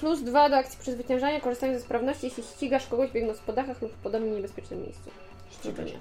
Plus 0.00 0.22
dwa 0.22 0.50
do 0.50 0.56
akcji 0.56 0.78
przezwyciężania, 0.80 1.40
korzystając 1.40 1.78
ze 1.78 1.84
sprawności, 1.84 2.26
jeśli 2.26 2.42
ścigasz 2.42 2.86
kogoś 2.86 3.10
biegnąc 3.10 3.38
po 3.38 3.52
dachach 3.52 3.82
lub 3.82 3.92
w 3.92 3.96
podobnie 3.96 4.30
niebezpiecznym 4.30 4.82
miejscu. 4.82 5.10
No 5.64 5.72
to 5.72 5.82
nie. 5.82 5.92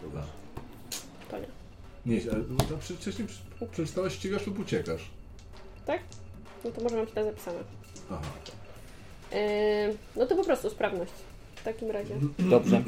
To 1.29 1.37
nie. 1.39 1.47
Nie, 2.05 2.31
ale 2.31 2.43
no 2.49 2.57
to 2.69 2.77
przy- 2.77 2.95
wcześniej 2.95 3.27
przy- 3.27 3.67
przeczytałeś 3.71 4.13
ścigasz 4.13 4.47
lub 4.47 4.59
uciekasz. 4.59 5.01
Tak? 5.85 5.99
No 6.65 6.71
to 6.71 6.81
może 6.81 6.95
mam 6.97 7.07
źle 7.07 7.25
zapisane. 7.25 7.59
Aha. 8.11 8.21
Yy, 9.31 9.37
no 10.15 10.25
to 10.25 10.35
po 10.35 10.43
prostu 10.43 10.69
sprawność. 10.69 11.11
W 11.55 11.63
takim 11.63 11.91
razie. 11.91 12.15
Dobrze. 12.39 12.83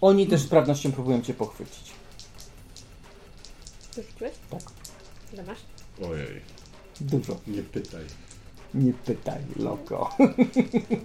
Oni 0.00 0.26
też 0.26 0.40
z 0.40 0.44
sprawnością 0.44 0.92
próbują 0.92 1.22
cię 1.22 1.34
pochwycić. 1.34 1.90
Wyrzuciłeś? 3.94 4.32
Tak. 4.50 4.60
Ile 5.32 5.42
masz? 5.42 5.58
Ojej. 6.10 6.40
Dużo. 7.00 7.40
Nie 7.46 7.62
pytaj. 7.62 8.04
Nie 8.74 8.92
pytaj, 8.92 9.40
loko. 9.56 10.16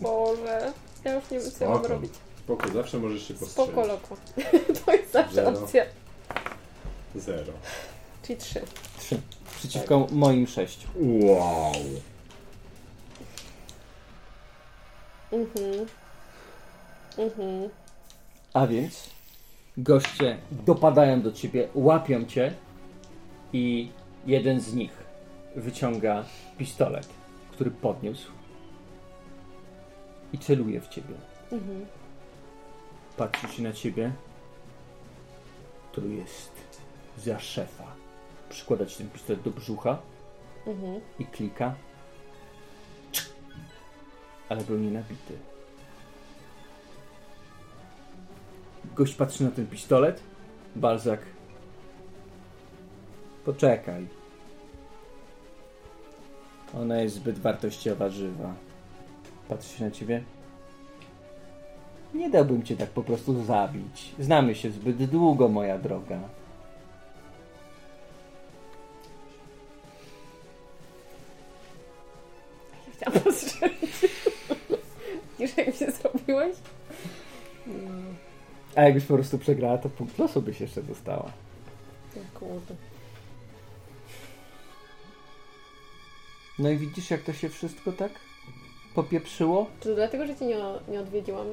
Boże. 0.01 0.73
Ja 1.03 1.15
już 1.15 1.31
nie 1.31 1.39
wiem, 1.39 1.51
co 1.51 1.63
ja 1.63 1.69
mam 1.69 1.79
Spoko. 1.79 1.93
robić. 1.93 2.11
Spoko, 2.47 2.69
zawsze 2.69 2.99
możesz 2.99 3.27
się 3.27 3.33
postrzelić. 3.33 3.71
Spoko 3.71 3.87
loko. 3.87 4.17
to 4.85 4.93
jest 4.93 5.11
zawsze 5.11 5.35
Zero. 5.35 5.49
opcja. 5.49 5.85
Zero. 7.15 7.53
Czyli 8.23 8.39
trzy. 8.39 8.61
Trzy. 8.99 9.21
Przeciwko 9.57 10.07
moim 10.11 10.47
sześciu. 10.47 10.87
Wow. 10.95 11.73
Mhm. 15.31 15.87
Mhm. 17.17 17.69
A 18.53 18.67
więc 18.67 19.09
goście 19.77 20.37
dopadają 20.51 21.21
do 21.21 21.31
ciebie, 21.31 21.67
łapią 21.75 22.25
cię 22.25 22.53
i 23.53 23.91
jeden 24.25 24.59
z 24.61 24.73
nich 24.73 24.91
wyciąga 25.55 26.25
pistolet, 26.57 27.07
który 27.51 27.71
podniósł 27.71 28.31
i 30.33 30.37
celuje 30.37 30.81
w 30.81 30.87
ciebie. 30.87 31.13
Mhm. 31.51 31.85
Patrzy 33.17 33.47
się 33.47 33.63
na 33.63 33.73
ciebie. 33.73 34.11
To 35.91 36.01
jest 36.01 36.51
za 37.17 37.39
szefa. 37.39 37.83
Przykłada 38.49 38.85
ci 38.85 38.97
ten 38.97 39.09
pistolet 39.09 39.41
do 39.41 39.51
brzucha 39.51 39.97
Mhm. 40.67 41.01
i 41.19 41.25
klika. 41.25 41.75
Ale 44.49 44.63
był 44.63 44.77
nie 44.77 44.91
nabity. 44.91 45.37
Gość 48.95 49.15
patrzy 49.15 49.43
na 49.43 49.51
ten 49.51 49.67
pistolet. 49.67 50.23
Balzak. 50.75 51.19
Poczekaj. 53.45 54.07
Ona 56.73 56.97
jest 57.01 57.15
zbyt 57.15 57.39
wartościowa, 57.39 58.09
żywa. 58.09 58.53
Patrzy 59.49 59.77
się 59.77 59.85
na 59.85 59.91
ciebie. 59.91 60.23
Nie 62.17 62.29
dałbym 62.29 62.63
cię 62.63 62.77
tak 62.77 62.89
po 62.89 63.03
prostu 63.03 63.43
zabić. 63.43 64.15
Znamy 64.19 64.55
się 64.55 64.71
zbyt 64.71 65.05
długo, 65.05 65.49
moja 65.49 65.77
droga. 65.77 66.19
Chciałam 72.93 73.19
postrzelić. 73.23 73.91
Widzisz, 75.39 75.57
jak 75.57 75.75
się 75.75 75.91
zrobiłeś? 75.91 76.55
A 78.75 78.81
jakbyś 78.81 79.05
po 79.05 79.13
prostu 79.13 79.37
przegrała, 79.37 79.77
to 79.77 79.89
punkt 79.89 80.19
losu 80.19 80.41
byś 80.41 80.61
jeszcze 80.61 80.83
dostała. 80.83 81.31
Kurde. 82.33 82.75
No 86.59 86.69
i 86.69 86.77
widzisz, 86.77 87.11
jak 87.11 87.23
to 87.23 87.33
się 87.33 87.49
wszystko 87.49 87.91
tak 87.91 88.11
popieprzyło? 88.95 89.67
Czy 89.79 89.89
to 89.89 89.95
dlatego, 89.95 90.27
że 90.27 90.35
cię 90.35 90.45
nie, 90.45 90.57
nie 90.87 90.99
odwiedziłam? 90.99 91.47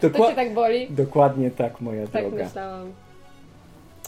Dokła- 0.00 0.10
To 0.18 0.28
cię 0.28 0.34
tak 0.34 0.54
boli? 0.54 0.90
Dokładnie 0.90 1.50
tak, 1.50 1.80
moja 1.80 2.06
Tak 2.06 2.28
droga. 2.28 2.44
myślałam. 2.44 2.92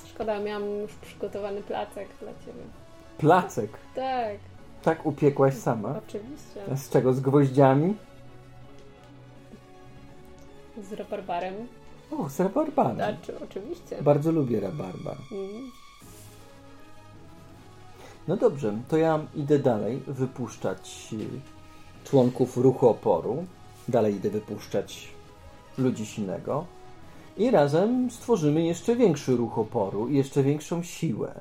Szkoda, 0.09 0.39
miałam 0.41 0.69
już 0.69 0.93
przygotowany 0.95 1.63
placek 1.63 2.09
dla 2.21 2.31
ciebie. 2.31 2.63
Placek. 3.19 3.71
Tak, 3.95 4.37
Tak 4.83 5.07
upiekłaś 5.07 5.55
sama. 5.55 5.95
oczywiście. 6.09 6.73
A 6.73 6.77
z 6.77 6.91
czego? 6.91 7.13
Z 7.15 7.21
gwoździami? 7.21 7.95
Z 10.83 10.93
rabarbarem. 10.93 11.55
O, 12.19 12.29
z 12.29 12.41
rabarbarem. 12.41 12.97
Znaczy, 12.97 13.35
oczywiście. 13.45 14.03
Bardzo 14.03 14.33
lubię 14.33 14.61
rabarbar. 14.61 15.17
Mm. 15.33 15.71
No 18.29 18.37
dobrze, 18.37 18.79
to 18.89 18.97
ja 18.97 19.19
idę 19.35 19.59
dalej 19.59 20.03
wypuszczać 20.07 21.09
y, 21.13 22.09
członków 22.09 22.57
ruchu 22.57 22.89
oporu. 22.89 23.45
Dalej 23.91 24.15
idę 24.15 24.31
wypuszczać 24.31 25.09
ludzi 25.79 26.07
silnego. 26.07 26.67
I 27.37 27.51
razem 27.51 28.11
stworzymy 28.11 28.67
jeszcze 28.67 28.97
większy 28.97 29.37
ruch 29.37 29.59
oporu 29.59 30.09
i 30.09 30.17
jeszcze 30.17 30.43
większą 30.43 30.83
siłę. 30.83 31.41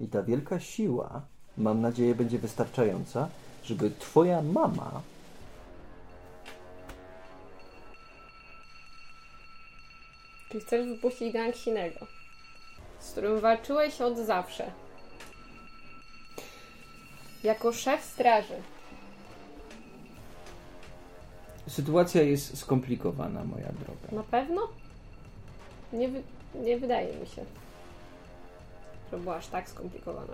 I 0.00 0.06
ta 0.06 0.22
wielka 0.22 0.60
siła, 0.60 1.22
mam 1.58 1.80
nadzieję, 1.80 2.14
będzie 2.14 2.38
wystarczająca, 2.38 3.28
żeby 3.64 3.90
twoja 3.98 4.42
mama 4.42 5.00
Czyli 10.48 10.60
chcesz 10.60 10.86
wypuścić 10.86 11.32
gang 11.32 11.56
Sinego, 11.56 12.06
z 13.00 13.10
którym 13.10 13.40
walczyłeś 13.40 14.00
od 14.00 14.18
zawsze. 14.18 14.70
Jako 17.44 17.72
szef 17.72 18.04
straży. 18.04 18.62
Sytuacja 21.68 22.22
jest 22.22 22.58
skomplikowana, 22.58 23.44
moja 23.44 23.72
droga. 23.72 24.16
Na 24.16 24.22
pewno? 24.22 24.68
Nie, 25.92 26.08
wy- 26.08 26.22
nie 26.54 26.78
wydaje 26.78 27.16
mi 27.20 27.26
się, 27.26 27.44
że 29.12 29.18
była 29.18 29.36
aż 29.36 29.46
tak 29.46 29.70
skomplikowana. 29.70 30.32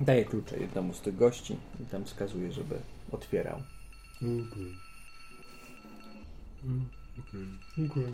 Daję 0.00 0.24
klucze 0.24 0.58
jednemu 0.58 0.94
z 0.94 1.00
tych 1.00 1.16
gości 1.16 1.56
i 1.82 1.86
tam 1.86 2.04
wskazuję, 2.04 2.52
żeby 2.52 2.78
otwierał. 3.12 3.62
Okej. 4.16 4.76
Mm, 6.64 6.88
Okej, 7.20 7.46
okej, 7.90 8.12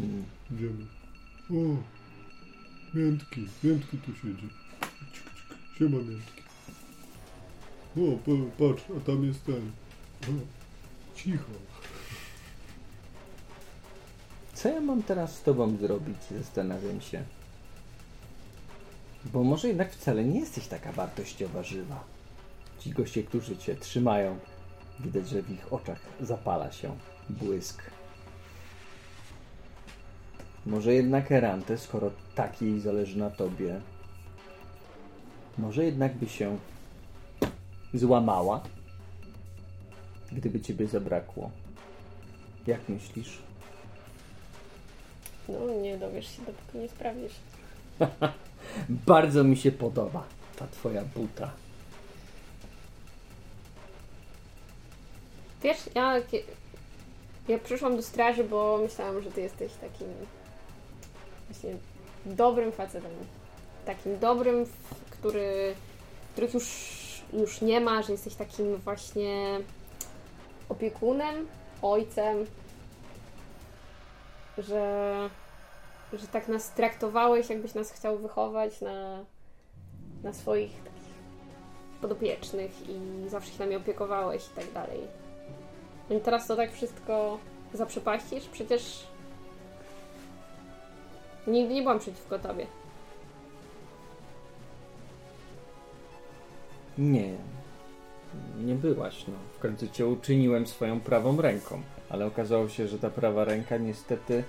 Mm. 0.00 0.24
idziemy. 0.52 0.86
O, 1.50 1.76
miętki, 2.94 3.46
miętki 3.64 3.98
tu 3.98 4.14
siedzi. 4.16 4.48
Cik. 5.12 5.24
Siema 5.78 5.96
miętki. 5.98 6.39
O, 7.96 8.16
pa, 8.24 8.32
patrz, 8.58 8.84
a 8.96 9.00
tam 9.06 9.24
jest 9.24 9.44
ten. 9.44 9.70
O, 10.22 10.32
cicho. 11.14 11.52
Co 14.54 14.68
ja 14.68 14.80
mam 14.80 15.02
teraz 15.02 15.34
z 15.34 15.42
tobą 15.42 15.76
zrobić? 15.76 16.16
Zastanawiam 16.38 17.00
się. 17.00 17.24
Bo 19.24 19.44
może 19.44 19.68
jednak 19.68 19.92
wcale 19.92 20.24
nie 20.24 20.40
jesteś 20.40 20.66
taka 20.66 20.92
wartościowa 20.92 21.62
żywa. 21.62 22.04
Ci 22.78 22.90
goście, 22.90 23.22
którzy 23.22 23.56
cię 23.56 23.76
trzymają, 23.76 24.38
widać, 25.00 25.28
że 25.28 25.42
w 25.42 25.50
ich 25.50 25.72
oczach 25.72 26.00
zapala 26.20 26.72
się 26.72 26.96
błysk. 27.30 27.82
Może 30.66 30.94
jednak 30.94 31.32
Erante, 31.32 31.78
skoro 31.78 32.10
tak 32.34 32.62
jej 32.62 32.80
zależy 32.80 33.18
na 33.18 33.30
tobie, 33.30 33.80
może 35.58 35.84
jednak 35.84 36.16
by 36.16 36.28
się 36.28 36.58
złamała, 37.94 38.60
gdyby 40.32 40.60
ciebie 40.60 40.86
zabrakło. 40.86 41.50
Jak 42.66 42.88
myślisz? 42.88 43.38
No, 45.48 45.74
nie 45.82 45.98
dowiesz 45.98 46.36
się, 46.36 46.42
dopóki 46.42 46.78
nie 46.78 46.88
sprawdzisz. 46.88 47.32
Bardzo 49.06 49.44
mi 49.44 49.56
się 49.56 49.72
podoba 49.72 50.24
ta 50.56 50.66
twoja 50.66 51.04
buta. 51.04 51.50
Wiesz, 55.62 55.78
ja, 55.94 56.14
ja 57.48 57.58
przyszłam 57.58 57.96
do 57.96 58.02
straży, 58.02 58.44
bo 58.44 58.78
myślałam, 58.82 59.22
że 59.22 59.30
ty 59.30 59.40
jesteś 59.40 59.72
takim 59.72 60.08
właśnie 61.48 61.76
dobrym 62.26 62.72
facetem. 62.72 63.10
Takim 63.86 64.18
dobrym, 64.18 64.66
który, 65.10 65.74
których 66.32 66.54
już, 66.54 66.64
już 67.32 67.60
nie 67.60 67.80
ma, 67.80 68.02
że 68.02 68.12
jesteś 68.12 68.34
takim 68.34 68.76
właśnie 68.76 69.60
opiekunem, 70.68 71.48
ojcem, 71.82 72.46
że, 74.58 75.30
że 76.12 76.26
tak 76.26 76.48
nas 76.48 76.70
traktowałeś, 76.70 77.50
jakbyś 77.50 77.74
nas 77.74 77.92
chciał 77.92 78.18
wychować 78.18 78.80
na, 78.80 79.24
na 80.22 80.32
swoich 80.32 80.76
takich 80.76 81.10
podopiecznych 82.00 82.88
i 82.88 83.28
zawsze 83.28 83.52
się 83.52 83.58
nami 83.58 83.76
opiekowałeś 83.76 84.46
i 84.46 84.54
tak 84.54 84.72
dalej. 84.72 85.00
I 86.10 86.20
teraz 86.20 86.46
to 86.46 86.56
tak 86.56 86.72
wszystko 86.72 87.38
zaprzepaścisz? 87.72 88.48
Przecież 88.48 89.06
nigdy 91.46 91.74
nie 91.74 91.82
byłam 91.82 91.98
przeciwko 91.98 92.38
tobie. 92.38 92.66
Nie, 97.00 97.36
nie 98.64 98.74
byłaś, 98.74 99.24
no. 99.28 99.34
W 99.56 99.58
końcu 99.58 99.88
cię 99.88 100.06
uczyniłem 100.06 100.66
swoją 100.66 101.00
prawą 101.00 101.40
ręką, 101.40 101.82
ale 102.08 102.26
okazało 102.26 102.68
się, 102.68 102.88
że 102.88 102.98
ta 102.98 103.10
prawa 103.10 103.44
ręka 103.44 103.76
niestety, 103.76 104.44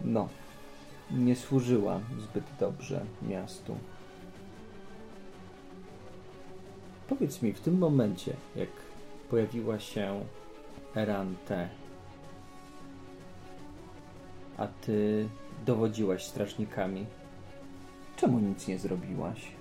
no, 0.00 0.28
nie 1.10 1.36
służyła 1.36 2.00
zbyt 2.18 2.44
dobrze 2.60 3.00
miastu. 3.22 3.76
Powiedz 7.08 7.42
mi, 7.42 7.52
w 7.52 7.60
tym 7.60 7.78
momencie, 7.78 8.32
jak 8.56 8.68
pojawiła 9.30 9.78
się 9.78 10.24
Erante, 10.96 11.68
a 14.56 14.66
ty 14.66 15.28
dowodziłaś 15.66 16.24
strażnikami, 16.24 17.06
czemu 18.16 18.38
nic 18.38 18.68
nie 18.68 18.78
zrobiłaś? 18.78 19.57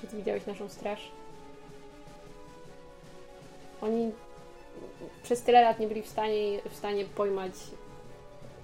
Czy 0.00 0.16
widziałeś 0.16 0.46
naszą 0.46 0.68
straż? 0.68 1.10
Oni 3.80 4.12
przez 5.22 5.42
tyle 5.42 5.62
lat 5.62 5.78
nie 5.78 5.88
byli 5.88 6.02
w 6.02 6.08
stanie, 6.08 6.60
w 6.70 6.76
stanie 6.76 7.04
pojmać 7.04 7.52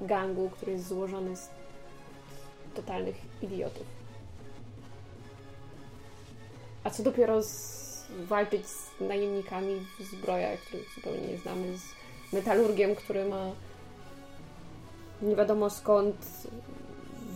gangu, 0.01 0.51
który 0.51 0.73
jest 0.73 0.89
złożony 0.89 1.37
z 1.37 1.49
totalnych 2.75 3.17
idiotów. 3.43 3.87
A 6.85 6.91
co 6.91 7.03
dopiero 7.03 7.43
z, 7.43 8.07
walczyć 8.11 8.67
z 8.67 9.01
najemnikami 9.01 9.87
w 10.01 10.03
zbrojach, 10.03 10.61
których 10.61 10.95
zupełnie 10.95 11.29
nie 11.29 11.39
znamy, 11.39 11.79
z 11.79 12.33
metalurgiem, 12.33 12.95
który 12.95 13.25
ma 13.25 13.51
nie 15.23 15.37
wiadomo 15.37 15.71
skąd 15.71 16.17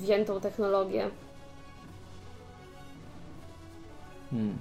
wziętą 0.00 0.40
technologię. 0.40 1.10
Hmm. 4.30 4.58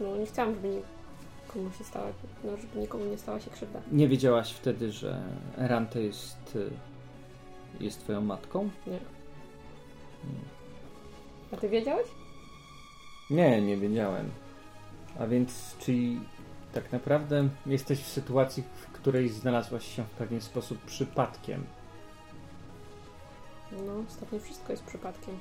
No 0.00 0.16
nie 0.16 0.26
chciałam, 0.26 0.54
żeby 0.54 0.82
nikomu 1.46 1.70
się 1.78 1.84
stała, 1.84 2.06
no, 2.44 2.56
żeby 2.56 2.80
nikomu 2.80 3.04
nie 3.04 3.18
stała 3.18 3.40
się 3.40 3.50
krzywda. 3.50 3.80
Nie 3.92 4.08
wiedziałaś 4.08 4.52
wtedy, 4.52 4.92
że 4.92 5.22
Erante 5.58 6.02
jest, 6.02 6.56
y, 6.56 6.70
jest 7.80 8.00
twoją 8.00 8.20
matką? 8.20 8.70
Nie. 8.86 8.98
A 11.52 11.56
ty 11.56 11.68
wiedziałeś? 11.68 12.06
Nie, 13.30 13.62
nie 13.62 13.76
wiedziałem. 13.76 14.30
A 15.18 15.26
więc, 15.26 15.76
czyli 15.78 16.20
tak 16.72 16.92
naprawdę 16.92 17.48
jesteś 17.66 18.00
w 18.00 18.08
sytuacji, 18.08 18.62
w 18.62 18.86
której 18.92 19.28
znalazłaś 19.28 19.96
się 19.96 20.04
w 20.04 20.10
pewien 20.10 20.40
sposób 20.40 20.78
przypadkiem. 20.84 21.64
No, 23.72 23.92
ostatnio 24.08 24.38
wszystko 24.38 24.72
jest 24.72 24.84
przypadkiem. 24.84 25.38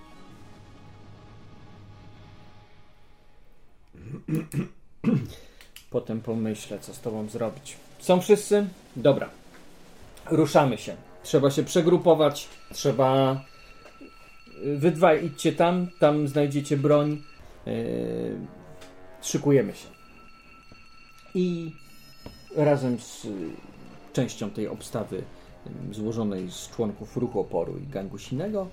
Potem 5.89 6.22
pomyślę, 6.22 6.80
co 6.80 6.93
z 6.93 7.02
tobą 7.02 7.30
zrobić. 7.30 7.78
Są 8.00 8.22
wszyscy? 8.22 8.68
Dobra. 8.95 9.30
Ruszamy 10.26 10.78
się. 10.78 10.95
Trzeba 11.24 11.52
się 11.52 11.64
przegrupować. 11.64 12.48
Trzeba. 12.74 13.41
Wy 14.76 14.91
dwaj 14.91 15.26
idźcie 15.26 15.54
tam, 15.54 15.88
tam 16.00 16.28
znajdziecie 16.28 16.78
broń. 16.78 17.24
Yy... 17.66 17.74
Szykujemy 19.22 19.74
się. 19.74 19.88
I 21.36 21.72
razem 22.56 23.00
z 23.00 23.26
y, 23.26 23.30
częścią 24.14 24.50
tej 24.50 24.68
obstawy 24.68 25.24
y, 25.91 25.93
złożonej 25.93 26.52
z 26.52 26.70
członków 26.70 27.18
ruchu 27.18 27.39
oporu 27.39 27.78
i 27.78 27.88
gangu 27.88 28.18
sinego 28.18 28.68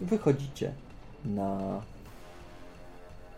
wychodzicie 0.00 0.72
na 1.24 1.82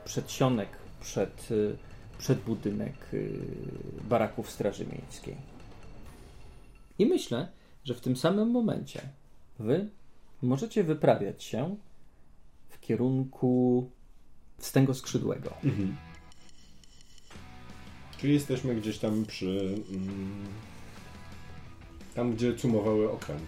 przedsionek 0.08 0.68
przed, 1.00 1.50
y, 1.50 1.76
przed 2.18 2.40
budynek 2.40 2.94
y, 3.14 3.40
baraków 4.04 4.50
Straży 4.50 4.86
Miejskiej. 4.86 5.36
I 6.98 7.06
myślę, 7.06 7.48
że 7.84 7.94
w 7.94 8.00
tym 8.00 8.16
samym 8.16 8.50
momencie 8.50 9.00
wy 9.58 9.88
możecie 10.42 10.84
wyprawiać 10.84 11.44
się 11.44 11.76
w 12.68 12.80
kierunku 12.80 13.90
wstęgo 14.58 14.94
skrzydłego. 14.94 15.54
Mhm. 15.64 15.96
Czyli 18.18 18.34
jesteśmy 18.34 18.74
gdzieś 18.74 18.98
tam 18.98 19.24
przy. 19.24 19.82
Mm, 19.90 20.46
tam, 22.14 22.32
gdzie 22.34 22.54
cumowały 22.54 23.10
okręty. 23.12 23.44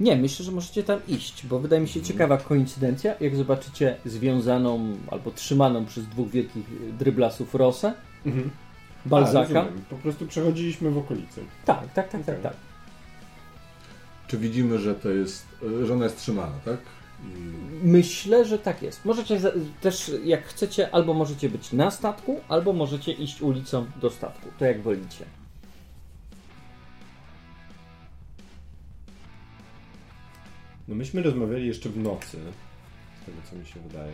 Nie, 0.00 0.16
myślę, 0.16 0.44
że 0.44 0.52
możecie 0.52 0.82
tam 0.82 1.00
iść, 1.08 1.46
bo 1.46 1.58
wydaje 1.58 1.82
mi 1.82 1.88
się 1.88 2.02
ciekawa 2.02 2.36
koincydencja, 2.38 3.14
jak 3.20 3.36
zobaczycie 3.36 3.96
związaną 4.04 4.96
albo 5.10 5.30
trzymaną 5.30 5.84
przez 5.86 6.06
dwóch 6.06 6.30
wielkich 6.30 6.96
dryblasów 6.98 7.54
Rosę, 7.54 7.94
Mhm. 8.26 8.50
Balzaka. 9.06 9.60
A, 9.60 9.90
po 9.90 9.96
prostu 9.96 10.26
przechodziliśmy 10.26 10.90
w 10.90 10.98
okolicy. 10.98 11.40
tak, 11.64 11.92
tak, 11.94 12.08
tak, 12.08 12.24
tak, 12.24 12.40
tak. 12.40 12.54
Czy 14.28 14.38
widzimy, 14.38 14.78
że 14.78 14.94
to 14.94 15.10
jest, 15.10 15.46
że 15.84 15.92
ona 15.94 16.04
jest 16.04 16.18
trzymana, 16.18 16.52
tak? 16.64 16.76
Myślę, 17.82 18.44
że 18.44 18.58
tak 18.58 18.82
jest. 18.82 19.04
Możecie 19.04 19.40
za- 19.40 19.52
też, 19.80 20.10
jak 20.24 20.44
chcecie, 20.44 20.94
albo 20.94 21.14
możecie 21.14 21.48
być 21.48 21.72
na 21.72 21.90
statku, 21.90 22.40
albo 22.48 22.72
możecie 22.72 23.12
iść 23.12 23.42
ulicą 23.42 23.86
do 24.00 24.10
statku. 24.10 24.48
To 24.58 24.64
jak 24.64 24.82
wolicie. 24.82 25.24
No 30.88 30.94
myśmy 30.94 31.22
rozmawiali 31.22 31.66
jeszcze 31.66 31.88
w 31.88 31.96
nocy. 31.98 32.38
Z 33.22 33.26
tego 33.26 33.38
co 33.50 33.56
mi 33.56 33.66
się 33.66 33.80
wydaje. 33.80 34.12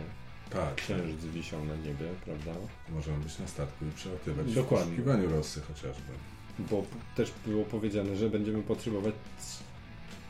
tak, 0.49 0.75
Księżyc 0.75 1.25
wisiał 1.25 1.65
na 1.65 1.75
niebie, 1.75 2.05
prawda? 2.25 2.51
możemy 2.89 3.17
być 3.23 3.39
na 3.39 3.47
statku 3.47 3.85
i 3.85 3.91
przelatywać 3.91 4.53
Dokładnie. 4.53 4.85
w 4.85 4.89
poszukiwaniu 4.89 5.29
Rosy 5.29 5.61
chociażby. 5.61 6.11
Bo 6.59 6.83
też 7.15 7.31
było 7.47 7.65
powiedziane, 7.65 8.15
że 8.15 8.29
będziemy 8.29 8.63
potrzebować 8.63 9.13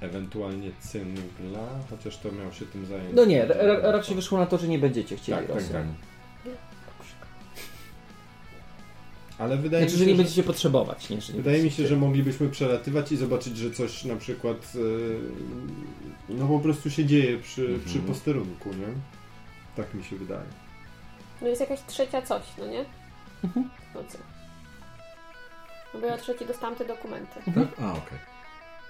ewentualnie 0.01 0.71
cyngla, 0.79 1.67
chociaż 1.89 2.17
to 2.17 2.31
miał 2.31 2.53
się 2.53 2.65
tym 2.65 2.85
zająć. 2.85 3.09
No 3.15 3.25
nie, 3.25 3.45
ra- 3.45 3.55
ra- 3.65 3.91
raczej 3.91 4.15
wyszło 4.15 4.37
na 4.37 4.45
to, 4.45 4.57
że 4.57 4.67
nie 4.67 4.79
będziecie 4.79 5.17
chcieli 5.17 5.37
Tak, 5.37 5.47
tak, 5.47 5.55
Rosji. 5.55 5.71
Tak. 5.73 5.85
Ale 9.39 9.57
wydaje 9.57 9.83
Znaczy, 9.83 9.97
że 9.97 10.05
mi 10.05 10.11
nie 10.11 10.13
się, 10.13 10.17
że, 10.17 10.23
będziecie 10.23 10.43
potrzebować. 10.43 11.09
Nie, 11.09 11.21
że 11.21 11.33
nie 11.33 11.41
wydaje 11.41 11.63
mi 11.63 11.71
się, 11.71 11.87
że 11.87 11.95
moglibyśmy 11.95 12.49
przelatywać 12.49 13.11
i 13.11 13.17
zobaczyć, 13.17 13.57
że 13.57 13.71
coś 13.71 14.05
na 14.05 14.15
przykład 14.15 14.73
e, 16.29 16.33
no 16.33 16.47
po 16.47 16.59
prostu 16.59 16.89
się 16.89 17.05
dzieje 17.05 17.37
przy, 17.37 17.61
Mhm. 17.61 17.81
przy 17.85 17.99
posterunku, 17.99 18.69
nie? 18.69 18.87
Tak 19.75 19.93
mi 19.93 20.03
się 20.03 20.15
wydaje. 20.15 20.45
No 21.41 21.47
jest 21.47 21.61
jakaś 21.61 21.79
trzecia 21.87 22.21
coś, 22.21 22.41
no 22.57 22.67
nie? 22.67 22.85
Mhm. 23.43 23.69
W 23.91 23.95
nocy. 23.95 24.17
No 25.93 25.99
bo 25.99 26.05
ja 26.05 26.17
trzeci 26.17 26.45
dostałam 26.45 26.75
te 26.75 26.85
dokumenty. 26.85 27.39
Mhm. 27.47 27.67
Tak? 27.67 27.79
A, 27.81 27.91
okej. 27.91 28.19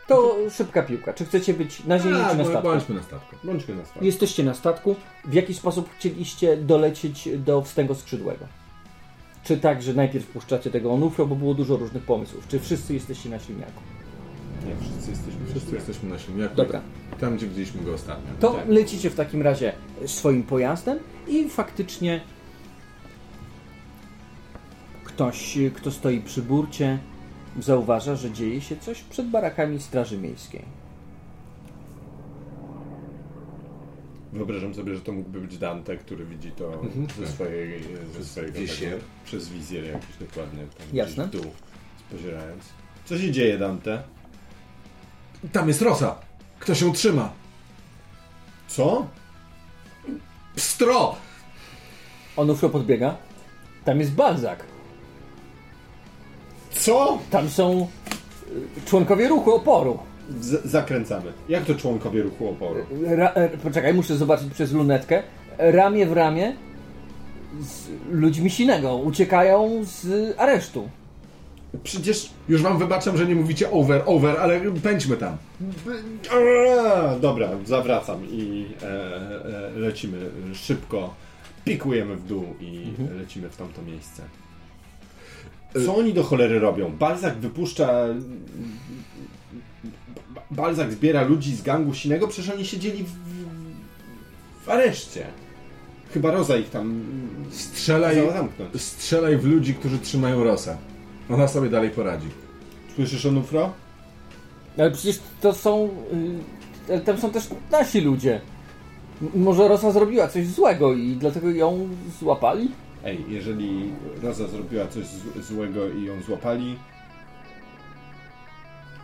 To 0.07 0.35
szybka 0.51 0.83
piłka. 0.83 1.13
Czy 1.13 1.25
chcecie 1.25 1.53
być 1.53 1.83
na 1.83 1.99
ziemi, 1.99 2.15
A, 2.21 2.29
czy 2.29 2.37
na 2.37 2.45
statku? 2.45 2.67
Bądźmy 2.67 2.95
na 2.95 3.03
statku. 3.03 3.35
Bądźmy 3.43 3.75
na 3.75 3.85
statku. 3.85 4.05
Jesteście 4.05 4.43
na 4.43 4.53
statku. 4.53 4.95
W 5.25 5.33
jaki 5.33 5.53
sposób 5.53 5.89
chcieliście 5.97 6.57
dolecieć 6.57 7.29
do 7.37 7.61
wstęgu 7.61 7.95
skrzydłego? 7.95 8.45
Czy 9.49 9.57
tak, 9.57 9.81
że 9.81 9.93
najpierw 9.93 10.27
puszczacie 10.27 10.71
tego 10.71 10.91
onufro, 10.93 11.25
bo 11.25 11.35
było 11.35 11.53
dużo 11.53 11.77
różnych 11.77 12.03
pomysłów? 12.03 12.47
Czy 12.47 12.59
wszyscy 12.59 12.93
jesteście 12.93 13.29
na 13.29 13.39
silniaku? 13.39 13.81
Nie, 14.65 14.75
wszyscy 14.81 15.11
jesteśmy 15.11 15.45
Wszyscy 15.49 15.75
jesteśmy 15.75 16.09
na 16.09 16.19
silniaku. 16.19 16.55
Dobra. 16.55 16.81
Tam, 17.19 17.37
gdzie 17.37 17.47
widzieliśmy 17.47 17.81
go 17.83 17.93
ostatnio. 17.93 18.31
To 18.39 18.53
Tak. 18.53 18.67
lecicie 18.67 19.09
w 19.09 19.15
takim 19.15 19.41
razie 19.41 19.73
swoim 20.05 20.43
pojazdem 20.43 20.99
i 21.27 21.49
faktycznie 21.49 22.21
ktoś, 25.03 25.57
kto 25.75 25.91
stoi 25.91 26.21
przy 26.21 26.41
burcie, 26.41 26.99
zauważa, 27.59 28.15
że 28.15 28.31
dzieje 28.31 28.61
się 28.61 28.77
coś 28.77 29.01
przed 29.01 29.29
barakami 29.29 29.79
Straży 29.79 30.17
Miejskiej. 30.17 30.78
Wyobrażam 34.34 34.73
sobie, 34.73 34.95
że 34.95 35.01
to 35.01 35.11
mógłby 35.11 35.41
być 35.41 35.57
Dante, 35.57 35.97
który 35.97 36.25
widzi 36.25 36.51
to 36.51 36.73
Mhm. 36.73 37.07
ze 37.19 37.27
swojej, 37.27 37.84
ze 38.19 38.25
swojego 38.25 38.59
wizjer. 38.59 38.99
przez 39.25 39.49
wizjer 39.49 39.84
jakiś 39.86 40.15
dokładnie 40.19 40.59
tam 40.77 40.88
Jasne. 40.93 41.27
dół 41.27 41.45
spozierając. 42.09 42.63
Co 43.05 43.17
się 43.17 43.32
dzieje, 43.32 43.57
Dante? 43.57 44.03
Tam 45.51 45.67
jest 45.67 45.82
Rosa! 45.82 46.15
Kto 46.59 46.75
się 46.75 46.93
trzyma? 46.93 47.32
Co? 48.67 49.07
Pstro! 50.55 51.15
Onufro 52.36 52.69
podbiega. 52.69 53.17
Tam 53.86 53.99
jest 53.99 54.11
Balzak. 54.11 54.65
Co? 56.71 57.19
Tam 57.30 57.49
są 57.49 57.88
y, 58.51 58.86
członkowie 58.89 59.27
ruchu 59.27 59.53
oporu. 59.55 59.99
Z 60.41 60.65
zakręcamy. 60.65 61.34
Jak 61.49 61.65
to 61.65 61.75
członkowie 61.75 62.21
ruchu 62.21 62.49
oporu? 62.49 62.86
Ra, 63.05 63.32
e, 63.34 63.49
poczekaj, 63.49 63.93
muszę 63.93 64.17
zobaczyć 64.17 64.53
przez 64.53 64.73
lunetkę. 64.73 65.23
Ramię 65.57 66.05
w 66.05 66.13
ramię 66.13 66.55
z 67.61 67.88
ludźmi 68.11 68.49
sinego. 68.49 68.95
Uciekają 68.95 69.82
z 69.84 70.07
aresztu. 70.38 70.89
Przecież... 71.84 72.30
Już 72.49 72.61
wam 72.61 72.77
wybaczam, 72.77 73.17
że 73.17 73.25
nie 73.25 73.36
mówicie 73.36 73.71
over, 73.71 74.01
over, 74.05 74.38
ale 74.39 74.61
pędźmy 74.84 75.17
tam. 75.17 75.38
Dobra, 77.21 77.49
zawracam 77.65 78.25
i 78.32 78.65
e, 78.82 78.86
e, 78.86 79.80
lecimy 79.80 80.17
szybko. 80.53 81.13
Pikujemy 81.65 82.15
w 82.15 82.25
dół 82.25 82.45
i 82.61 82.88
lecimy 83.19 83.49
w 83.49 83.57
tamto 83.57 83.82
miejsce. 83.82 84.23
Co 85.86 85.95
oni 85.95 86.13
do 86.13 86.24
cholery 86.24 86.59
robią? 86.59 86.91
Balzak 86.99 87.38
wypuszcza... 87.38 87.88
Ba- 90.36 90.41
Balzak 90.51 90.91
zbiera 90.93 91.22
ludzi 91.24 91.55
z 91.55 91.61
gangu 91.61 91.93
sinego, 91.93 92.28
przecież 92.28 92.53
oni 92.53 92.65
siedzieli 92.65 93.03
w, 93.03 93.09
w 94.65 94.70
areszcie. 94.70 95.26
Chyba 96.13 96.32
Roza 96.32 96.57
ich 96.57 96.70
tam 96.70 97.01
Strzelaj, 97.51 98.17
strzelaj 98.78 99.38
w 99.38 99.45
ludzi, 99.45 99.74
którzy 99.74 99.99
trzymają 99.99 100.43
Rosę. 100.43 100.78
Ona 101.30 101.47
sobie 101.47 101.70
dalej 101.70 101.89
poradzi. 101.89 102.28
Słyszysz, 102.95 103.26
Onufro? 103.26 103.74
Ale 104.78 104.91
przecież 104.91 105.20
to 105.41 105.53
są. 105.53 105.89
y, 106.88 106.91
ale 106.93 107.01
Tam 107.01 107.17
są 107.17 107.32
też 107.32 107.47
nasi 107.72 108.01
ludzie. 108.01 108.41
M- 109.22 109.30
Może 109.43 109.67
Rosa 109.67 109.91
zrobiła 109.91 110.28
coś 110.28 110.47
złego 110.47 110.93
i 110.93 111.15
dlatego 111.15 111.49
ją 111.49 111.89
złapali? 112.20 112.72
Ej, 113.05 113.25
jeżeli 113.29 113.91
Roza 114.23 114.47
zrobiła 114.47 114.87
coś 114.87 115.05
złego 115.41 115.89
i 115.89 116.03
ją 116.03 116.21
złapali, 116.21 116.79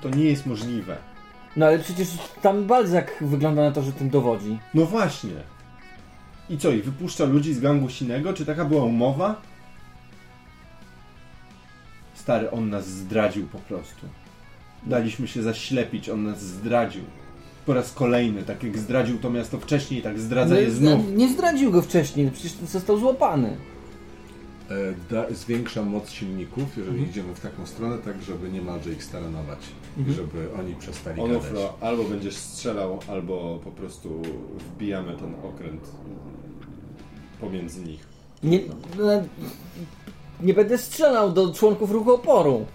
to 0.01 0.09
nie 0.09 0.23
jest 0.23 0.45
możliwe. 0.45 0.97
No 1.55 1.65
ale 1.65 1.79
przecież 1.79 2.07
tam 2.41 2.65
Balzak 2.65 3.17
wygląda 3.21 3.61
na 3.61 3.71
to, 3.71 3.81
że 3.81 3.91
tym 3.91 4.09
dowodzi. 4.09 4.59
No 4.73 4.85
właśnie. 4.85 5.31
I 6.49 6.57
co, 6.57 6.71
i 6.71 6.81
wypuszcza 6.81 7.25
ludzi 7.25 7.53
z 7.53 7.59
gangu 7.59 7.89
sinego? 7.89 8.33
Czy 8.33 8.45
taka 8.45 8.65
była 8.65 8.83
umowa? 8.83 9.41
Stary, 12.13 12.51
on 12.51 12.69
nas 12.69 12.87
zdradził 12.87 13.47
po 13.47 13.59
prostu. 13.59 14.07
Daliśmy 14.85 15.27
się 15.27 15.43
zaślepić, 15.43 16.09
on 16.09 16.23
nas 16.23 16.41
zdradził. 16.41 17.03
Po 17.65 17.73
raz 17.73 17.93
kolejny, 17.93 18.43
tak 18.43 18.63
jak 18.63 18.77
zdradził 18.77 19.17
to 19.17 19.29
miasto 19.29 19.59
wcześniej, 19.59 20.01
tak 20.01 20.19
zdradza 20.19 20.59
je 20.59 20.67
No, 20.67 20.73
znów. 20.73 21.11
Nie 21.15 21.29
zdradził 21.29 21.71
go 21.71 21.81
wcześniej, 21.81 22.31
przecież 22.31 22.51
został 22.53 22.97
złapany. 22.97 23.57
E, 24.71 25.13
da, 25.13 25.33
zwiększa 25.33 25.83
moc 25.83 26.09
silników, 26.09 26.77
jeżeli 26.77 26.89
Mhm. 26.95 27.09
idziemy 27.09 27.35
w 27.35 27.39
taką 27.39 27.65
stronę, 27.65 27.97
tak 27.97 28.21
żeby 28.21 28.49
niemalże 28.51 28.91
ich 28.91 29.03
staranować. 29.03 29.59
Mhm. 29.97 30.11
I 30.13 30.13
żeby 30.13 30.47
oni 30.59 30.75
przestali 30.75 31.17
gadać. 31.21 31.31
Onufro, 31.33 31.73
albo 31.81 32.03
będziesz 32.03 32.35
strzelał, 32.35 32.99
albo 33.07 33.59
po 33.63 33.71
prostu 33.71 34.21
wbijamy 34.75 35.17
ten 35.17 35.33
okręt 35.43 35.81
pomiędzy 37.41 37.81
nich. 37.81 38.07
Nie, 38.43 38.59
no, 38.97 39.03
nie 40.41 40.53
będę 40.53 40.77
strzelał 40.77 41.31
do 41.31 41.53
członków 41.53 41.91
ruchu 41.91 42.13
oporu. 42.13 42.65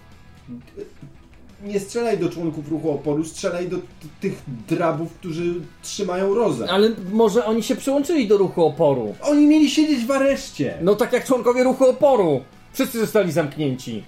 Nie 1.63 1.79
strzelaj 1.79 2.17
do 2.17 2.29
członków 2.29 2.69
ruchu 2.69 2.91
oporu, 2.91 3.23
strzelaj 3.25 3.69
do 3.69 3.77
t- 3.77 3.83
tych 4.21 4.41
drabów, 4.69 5.13
którzy 5.13 5.53
trzymają 5.83 6.33
rozę. 6.35 6.67
Ale 6.71 6.89
może 7.11 7.45
oni 7.45 7.63
się 7.63 7.75
przyłączyli 7.75 8.27
do 8.27 8.37
ruchu 8.37 8.65
oporu. 8.65 9.15
Oni 9.21 9.47
mieli 9.47 9.69
siedzieć 9.69 10.05
w 10.05 10.11
areszcie. 10.11 10.77
No 10.81 10.95
tak 10.95 11.13
jak 11.13 11.25
członkowie 11.25 11.63
ruchu 11.63 11.85
oporu. 11.85 12.41
Wszyscy 12.73 12.99
zostali 12.99 13.31
zamknięci. 13.31 14.03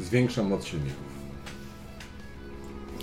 Zwiększa 0.00 0.42
moc 0.42 0.64
silników. 0.66 1.06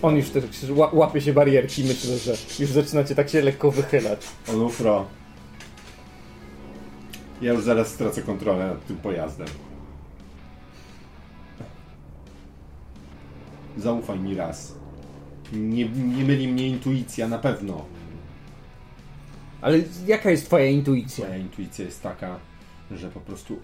On 0.01 0.15
już 0.17 0.29
też 0.29 0.43
ła- 0.69 0.93
łapie 0.95 1.21
się 1.21 1.33
barierki, 1.33 1.83
myślę, 1.83 2.17
że 2.17 2.33
już 2.59 2.69
zaczynacie 2.71 3.15
tak 3.15 3.29
się 3.29 3.41
lekko 3.41 3.71
wychylać. 3.71 4.19
Onufro. 4.49 5.05
Ja 7.41 7.53
już 7.53 7.63
zaraz 7.63 7.87
stracę 7.87 8.21
kontrolę 8.21 8.67
nad 8.67 8.85
tym 8.87 8.97
pojazdem. 8.97 9.47
Zaufaj 13.77 14.19
mi 14.19 14.35
raz. 14.35 14.75
Nie, 15.53 15.89
nie 15.89 16.23
myli 16.23 16.47
mnie 16.47 16.67
intuicja, 16.67 17.27
na 17.27 17.37
pewno. 17.37 17.85
Ale 19.61 19.79
jaka 20.07 20.31
jest 20.31 20.45
twoja 20.45 20.65
intuicja? 20.65 21.25
Moja 21.25 21.37
intuicja 21.37 21.85
jest 21.85 22.03
taka, 22.03 22.39
że 22.91 23.09
po 23.09 23.19
prostu 23.19 23.59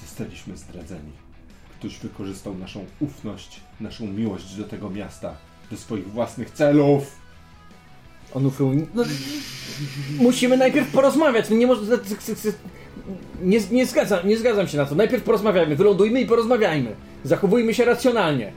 zostaliśmy 0.00 0.56
zdradzeni. 0.56 1.12
Ktoś 1.78 1.98
wykorzystał 1.98 2.58
naszą 2.58 2.84
ufność, 3.00 3.60
naszą 3.80 4.06
miłość 4.06 4.54
do 4.54 4.64
tego 4.64 4.90
miasta, 4.90 5.36
do 5.70 5.76
swoich 5.76 6.08
własnych 6.08 6.50
celów. 6.50 7.16
On 8.34 8.46
ufrył... 8.46 8.86
No, 8.94 9.04
musimy 10.18 10.56
najpierw 10.56 10.90
porozmawiać. 10.90 11.50
No 11.50 11.56
nie 11.56 11.66
może... 11.66 11.98
Nie, 13.42 13.60
nie, 13.70 13.86
zgadzam, 13.86 14.28
nie 14.28 14.36
zgadzam 14.36 14.68
się 14.68 14.76
na 14.76 14.86
to. 14.86 14.94
Najpierw 14.94 15.22
porozmawiajmy. 15.22 15.76
Wylądujmy 15.76 16.20
i 16.20 16.26
porozmawiajmy. 16.26 16.96
Zachowujmy 17.24 17.74
się 17.74 17.84
racjonalnie. 17.84 18.52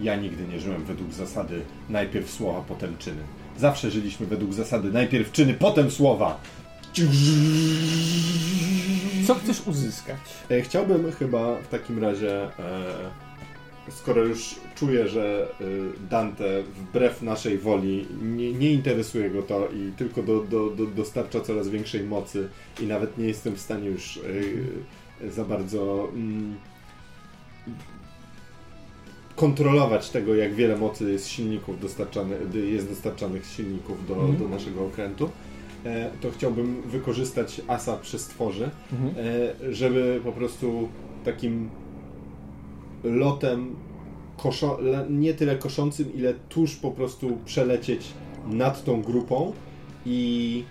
Ja 0.00 0.16
nigdy 0.16 0.46
nie 0.52 0.60
żyłem 0.60 0.84
według 0.84 1.12
zasady 1.12 1.62
najpierw 1.88 2.30
słowa, 2.30 2.64
potem 2.68 2.96
czyny. 2.98 3.22
Zawsze 3.58 3.90
żyliśmy 3.90 4.26
według 4.26 4.52
zasady 4.52 4.92
najpierw 4.92 5.32
czyny, 5.32 5.54
potem 5.54 5.90
słowa. 5.90 6.40
Co 9.26 9.34
chcesz 9.34 9.66
uzyskać? 9.66 10.16
E, 10.50 10.62
Chciałbym 10.62 11.12
chyba 11.12 11.54
w 11.56 11.68
takim 11.68 11.98
razie, 12.02 12.42
e, 12.44 12.50
skoro 13.90 14.24
już 14.24 14.54
czuję, 14.76 15.08
że 15.08 15.48
e, 15.60 15.64
Dante 16.10 16.62
wbrew 16.62 17.22
naszej 17.22 17.58
woli 17.58 18.06
nie, 18.22 18.52
nie 18.52 18.72
interesuje 18.72 19.30
go 19.30 19.42
to 19.42 19.68
i 19.68 19.92
tylko 19.96 20.22
do, 20.22 20.40
do, 20.40 20.70
do, 20.70 20.86
dostarcza 20.86 21.40
coraz 21.40 21.68
większej 21.68 22.04
mocy 22.04 22.48
i 22.80 22.86
nawet 22.86 23.18
nie 23.18 23.26
jestem 23.26 23.54
w 23.54 23.60
stanie 23.60 23.88
już 23.88 24.16
e, 24.16 24.20
za 25.30 25.44
bardzo 25.44 26.08
mm, 26.14 26.56
kontrolować 29.36 30.10
tego, 30.10 30.34
jak 30.34 30.54
wiele 30.54 30.76
mocy 30.76 31.12
jest 31.12 31.28
silników 31.28 31.80
dostarczane, 31.80 32.36
jest 32.54 32.88
dostarczanych 32.88 33.46
z 33.46 33.52
silników 33.52 34.06
do, 34.08 34.14
do 34.14 34.48
naszego 34.48 34.86
okrętu, 34.86 35.30
e, 35.84 36.10
to 36.20 36.30
chciałbym 36.30 36.82
wykorzystać 36.82 37.60
asa 37.68 37.96
przy 37.96 38.18
stworze, 38.18 38.70
e, 38.92 39.74
żeby 39.74 40.20
po 40.24 40.32
prostu 40.32 40.88
takim 41.24 41.68
lotem 43.04 43.76
koszo, 44.36 44.78
nie 45.10 45.34
tyle 45.34 45.56
koszącym, 45.56 46.14
ile 46.14 46.34
tuż 46.34 46.76
po 46.76 46.90
prostu 46.90 47.38
przelecieć 47.44 48.06
nad 48.46 48.84
tą 48.84 49.02
grupą 49.02 49.52
i 50.06 50.64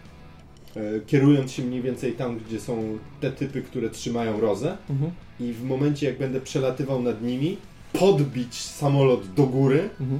kierując 1.07 1.51
się 1.51 1.63
mniej 1.63 1.81
więcej 1.81 2.13
tam, 2.13 2.39
gdzie 2.47 2.59
są 2.59 2.97
te 3.21 3.31
typy, 3.31 3.61
które 3.61 3.89
trzymają 3.89 4.39
rozę 4.41 4.77
Mhm. 4.89 5.11
i 5.39 5.53
w 5.53 5.63
momencie 5.63 6.05
jak 6.07 6.17
będę 6.17 6.41
przelatywał 6.41 7.01
nad 7.01 7.21
nimi, 7.21 7.57
podbić 7.93 8.55
samolot 8.55 9.33
do 9.33 9.43
góry, 9.43 9.89
Mhm. 10.01 10.19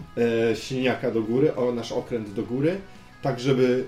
e, 0.52 0.56
silniaka 0.56 1.12
do 1.12 1.22
góry, 1.22 1.56
o 1.56 1.72
nasz 1.72 1.92
okręt 1.92 2.34
do 2.34 2.44
góry, 2.44 2.78
tak 3.22 3.40
żeby 3.40 3.86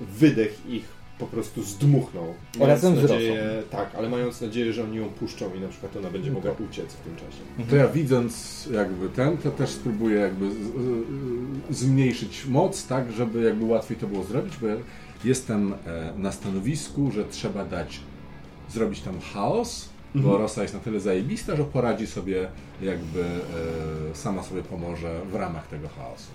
wydech 0.00 0.58
ich 0.68 0.96
po 1.18 1.26
prostu 1.26 1.62
zdmuchnął. 1.62 2.24
Mając 2.58 2.82
Razem 2.82 2.98
z 2.98 3.02
nadzieję, 3.10 3.62
tak, 3.70 3.94
ale 3.94 4.08
mając 4.08 4.40
nadzieję, 4.40 4.72
że 4.72 4.84
oni 4.84 4.96
ją 4.96 5.08
puszczą 5.08 5.54
i 5.54 5.60
na 5.60 5.68
przykład 5.68 5.96
ona 5.96 6.10
będzie 6.10 6.30
mogła 6.30 6.50
uciec 6.70 6.92
w 6.92 7.00
tym 7.00 7.16
czasie. 7.16 7.70
To 7.70 7.76
ja 7.76 7.88
widząc 7.88 8.66
jakby 8.72 9.08
ten, 9.08 9.36
to 9.36 9.50
też 9.50 9.70
spróbuję 9.70 10.16
jakby 10.20 10.50
z, 10.50 10.54
z, 10.54 11.78
zmniejszyć 11.78 12.46
moc, 12.46 12.86
tak, 12.86 13.12
żeby 13.12 13.42
jakby 13.42 13.64
łatwiej 13.64 13.96
to 13.96 14.06
było 14.06 14.24
zrobić, 14.24 14.54
bo 14.60 14.66
ja 14.66 14.76
jestem 15.26 15.72
e, 15.72 16.12
na 16.16 16.32
stanowisku, 16.32 17.10
że 17.10 17.24
trzeba 17.24 17.64
dać, 17.64 18.00
zrobić 18.70 19.00
tam 19.00 19.20
chaos, 19.20 19.88
bo 20.14 20.38
Rosa 20.38 20.62
jest 20.62 20.74
na 20.74 20.80
tyle 20.80 21.00
zajebista, 21.00 21.56
że 21.56 21.64
poradzi 21.64 22.06
sobie 22.06 22.48
jakby 22.82 23.22
e, 23.22 24.14
sama 24.14 24.42
sobie 24.42 24.62
pomoże 24.62 25.20
w 25.30 25.34
ramach 25.34 25.66
tego 25.66 25.88
chaosu. 25.88 26.26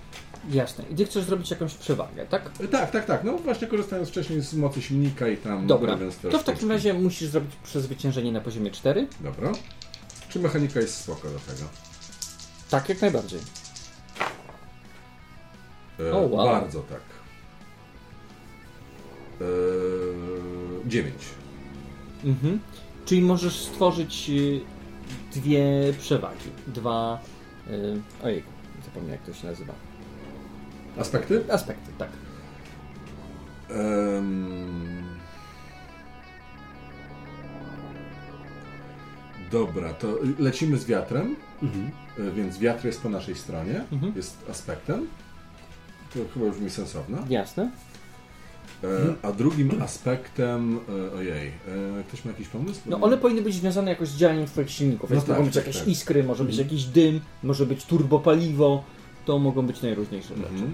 Jasne. 0.49 0.83
I 0.91 0.95
ty 0.95 1.05
chcesz 1.05 1.23
zrobić 1.23 1.51
jakąś 1.51 1.73
przewagę, 1.73 2.25
tak? 2.25 2.51
E, 2.63 2.67
Tak, 2.67 2.91
tak, 2.91 3.05
tak. 3.05 3.23
No 3.23 3.37
właśnie 3.37 3.67
korzystając 3.67 4.09
wcześniej 4.09 4.41
z 4.41 4.53
mocy 4.53 4.81
silnika 4.81 5.27
i 5.27 5.37
tam 5.37 5.67
Dobra. 5.67 5.97
To 6.31 6.39
w 6.39 6.43
takim 6.43 6.71
razie 6.71 6.93
musisz 6.93 7.29
zrobić 7.29 7.51
przezwyciężenie 7.63 8.31
na 8.31 8.41
poziomie 8.41 8.71
4. 8.71 9.07
Dobra. 9.19 9.51
Czy 10.29 10.39
mechanika 10.39 10.79
jest 10.79 10.95
spoko 10.95 11.21
do 11.29 11.39
tego? 11.39 11.69
Tak, 12.69 12.89
jak 12.89 13.01
najbardziej. 13.01 13.39
E, 15.99 16.13
O, 16.13 16.19
wow. 16.19 16.45
Bardzo 16.45 16.79
tak. 16.79 17.01
E, 19.41 20.89
dziewięć. 20.89 21.21
Mhm. 22.23 22.59
Czyli 23.05 23.21
możesz 23.21 23.59
stworzyć 23.59 24.29
y, 24.29 24.61
dwie 25.39 25.63
przewagi. 25.99 26.49
Dwa. 26.67 27.21
Y, 27.69 28.01
ojej, 28.23 28.43
zapomniałem 28.85 29.11
jak 29.11 29.35
to 29.35 29.41
się 29.41 29.47
nazywa. 29.47 29.73
Aspekty? 30.97 31.43
Aspekty, 31.53 31.91
tak. 31.97 32.09
Em, 33.69 35.01
Dobra, 39.51 39.93
to 39.93 40.07
lecimy 40.39 40.77
z 40.77 40.85
wiatrem, 40.85 41.35
e, 42.19 42.31
więc 42.31 42.57
wiatr 42.59 42.85
jest 42.85 43.01
po 43.01 43.09
naszej 43.09 43.35
stronie, 43.35 43.83
Mhm. 43.91 44.13
jest 44.15 44.37
aspektem. 44.49 45.07
To 46.13 46.19
chyba 46.33 46.45
już 46.45 46.59
mi 46.59 46.69
sensowne. 46.69 47.17
Jasne. 47.29 47.71
E, 48.83 48.87
a 49.21 49.31
drugim 49.31 49.71
aspektem, 49.81 50.79
e, 51.13 51.17
ojej, 51.17 51.47
e, 51.47 52.03
ktoś 52.07 52.25
ma 52.25 52.31
jakiś 52.31 52.47
pomysł? 52.47 52.79
No 52.85 53.01
one 53.01 53.17
powinny 53.17 53.41
być 53.41 53.53
związane 53.55 53.91
jakoś 53.91 54.07
z 54.07 54.17
działaniem 54.17 54.45
twoich 54.45 54.71
silników. 54.71 55.09
No 55.09 55.13
Więc 55.15 55.25
tak, 55.27 55.35
mogą 55.37 55.45
być 55.45 55.55
tak, 55.55 55.67
jakieś 55.67 55.79
tak. 55.81 55.89
iskry, 55.89 56.23
może 56.23 56.43
być 56.43 56.53
Mhm. 56.59 56.69
jakiś 56.69 56.85
dym, 56.85 57.21
może 57.43 57.65
być 57.65 57.85
turbopaliwo. 57.85 58.83
To 59.25 59.39
mogą 59.39 59.65
być 59.67 59.81
najróżniejsze 59.81 60.35
rzeczy. 60.35 60.49
Mhm. 60.49 60.71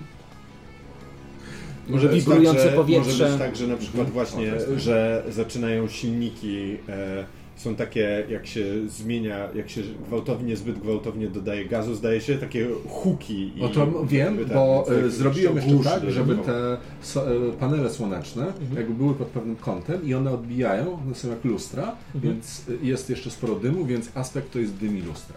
Może 1.87 2.09
Wibrujące 2.09 2.61
tak, 2.61 2.69
że, 2.71 2.75
powietrze. 2.77 3.11
Może 3.11 3.27
być 3.29 3.37
tak, 3.39 3.55
że 3.55 3.67
na 3.67 3.77
przykład 3.77 4.07
Mhm. 4.07 4.13
właśnie, 4.13 4.51
że 4.79 5.23
zaczynają 5.29 5.87
silniki, 5.87 6.77
e, 6.89 7.25
są 7.57 7.75
takie, 7.75 8.25
jak 8.29 8.47
się 8.47 8.65
zmienia, 8.87 9.49
jak 9.55 9.69
się 9.69 9.81
gwałtownie, 10.07 10.57
zbyt 10.57 10.79
gwałtownie 10.79 11.27
dodaje 11.27 11.65
gazu, 11.65 11.95
zdaje 11.95 12.21
się, 12.21 12.37
takie 12.37 12.67
huki. 12.89 13.51
i- 13.57 13.61
O 13.63 13.69
to 13.69 14.05
wiem, 14.05 14.37
bo 14.53 14.85
e, 15.05 15.09
zrobiłem 15.09 15.55
jeszcze 15.55 15.77
tak, 15.83 16.11
żeby 16.11 16.35
te 16.35 16.77
so, 17.01 17.31
e, 17.35 17.51
panele 17.51 17.89
słoneczne 17.89 18.53
jakby 18.75 18.93
były 18.93 19.13
pod 19.15 19.27
pewnym 19.27 19.55
kątem 19.55 20.05
i 20.05 20.13
one 20.13 20.31
odbijają, 20.31 20.93
one 21.05 21.15
są 21.15 21.29
jak 21.29 21.45
lustra, 21.45 21.95
więc 22.15 22.63
e, 22.83 22.85
jest 22.85 23.09
jeszcze 23.09 23.29
sporo 23.31 23.55
dymu, 23.55 23.85
więc 23.85 24.09
aspekt 24.15 24.53
to 24.53 24.59
jest 24.59 24.73
dym 24.75 24.97
i 24.97 25.01
lustra. 25.01 25.35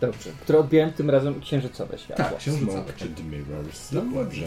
Dobrze. 0.00 0.30
Które 0.40 0.58
odbieram 0.58 0.92
tym 0.92 1.10
razem 1.10 1.40
księżycowe 1.40 1.98
światło. 1.98 2.24
Tak, 2.24 2.36
księżycowe. 2.38 2.72
Smoke 2.72 3.04
and 3.04 3.30
mirrors. 3.32 3.92
No 3.92 4.00
Dobrze. 4.14 4.46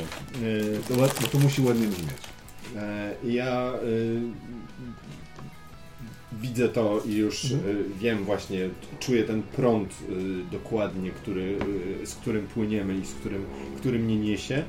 To, 0.87 0.93
ład- 1.01 1.21
bo 1.21 1.27
to 1.27 1.37
musi 1.39 1.61
ładnie 1.61 1.87
brzmieć. 1.87 2.09
Ja 3.23 3.73
y, 3.83 4.21
widzę 6.41 6.69
to 6.69 7.01
i 7.05 7.15
już 7.15 7.43
y, 7.45 7.57
wiem 7.99 8.23
właśnie, 8.23 8.69
czuję 8.99 9.23
ten 9.23 9.43
prąd 9.43 9.89
y, 10.09 10.51
dokładnie, 10.51 11.11
który, 11.11 11.57
y, 12.01 12.05
z 12.07 12.15
którym 12.15 12.47
płyniemy 12.47 12.97
i 12.97 13.05
z 13.05 13.13
którym, 13.13 13.45
który 13.77 13.99
mnie 13.99 14.15
niesie. 14.17 14.63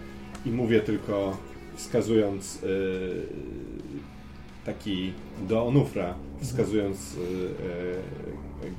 I 0.47 0.51
mówię 0.51 0.81
tylko 0.81 1.37
wskazując 1.77 2.59
taki 4.67 5.13
do 5.49 5.67
Onufra, 5.67 6.15
wskazując 6.41 7.15
y, 7.15 7.19
y, 8.67 8.71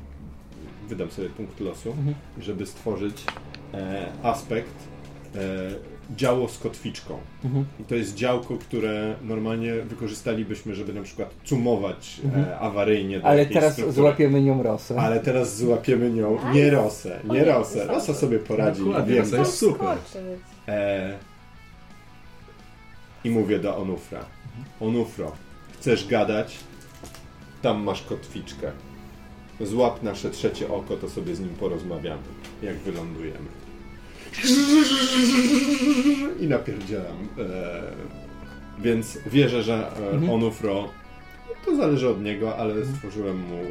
wydam 0.90 1.12
sobie 1.12 1.30
punkt 1.30 1.60
losu, 1.60 1.90
Mhm. 1.92 2.16
żeby 2.42 2.66
stworzyć 2.66 3.24
e, 3.74 4.08
aspekt 4.24 4.74
e, 5.36 5.40
działo 6.16 6.48
z 6.48 6.58
kotwiczką. 6.60 7.18
Mhm. 7.46 7.66
I 7.80 7.84
to 7.84 7.96
jest 7.96 8.16
działko, 8.16 8.58
które 8.58 9.16
normalnie 9.24 9.74
wykorzystalibyśmy, 9.74 10.76
żeby 10.76 10.94
na 10.94 11.02
przykład 11.02 11.30
cumować 11.44 12.22
Mhm. 12.24 12.46
e, 12.46 12.60
awaryjnie 12.60 13.20
do 13.20 13.26
Ale 13.26 13.46
teraz 13.46 13.74
struktury. 13.74 13.96
złapiemy 13.96 14.42
nią 14.42 14.64
rosę. 14.64 15.00
Ale 15.02 15.20
teraz 15.20 15.58
złapiemy 15.58 16.12
nią 16.12 16.38
nie 16.54 16.70
Rosę, 16.70 17.20
nie 17.32 17.46
Rosę. 17.46 17.86
Rosa 17.88 18.14
sobie 18.14 18.40
poradzi. 18.40 18.84
Dokładnie, 18.86 19.14
wiem, 19.14 19.24
Rosa 19.24 19.38
jest 19.38 19.58
super. 19.58 19.98
E, 20.68 21.18
I 23.24 23.30
mówię 23.30 23.60
do 23.60 23.78
Onufra. 23.78 24.26
Onufro, 24.80 25.32
chcesz 25.80 26.08
gadać? 26.08 26.58
Tam 27.62 27.84
masz 27.84 28.02
kotwiczkę. 28.02 28.72
złap 29.62 30.04
nasze 30.04 30.30
trzecie 30.30 30.70
oko, 30.74 30.98
to 30.98 31.10
sobie 31.10 31.36
z 31.36 31.40
nim 31.40 31.50
porozmawiamy, 31.50 32.22
jak 32.64 32.76
wylądujemy. 32.76 33.48
I 36.40 36.48
napierdzielam. 36.48 37.28
E, 37.40 37.82
więc 38.80 39.18
wierzę, 39.26 39.64
że 39.64 39.92
e, 39.92 40.10
Mhm. 40.12 40.30
Onufro, 40.30 40.90
to 41.66 41.76
zależy 41.76 42.10
od 42.10 42.24
niego, 42.24 42.58
ale 42.58 42.86
stworzyłem 42.86 43.38
mu 43.38 43.56
e, 43.56 43.68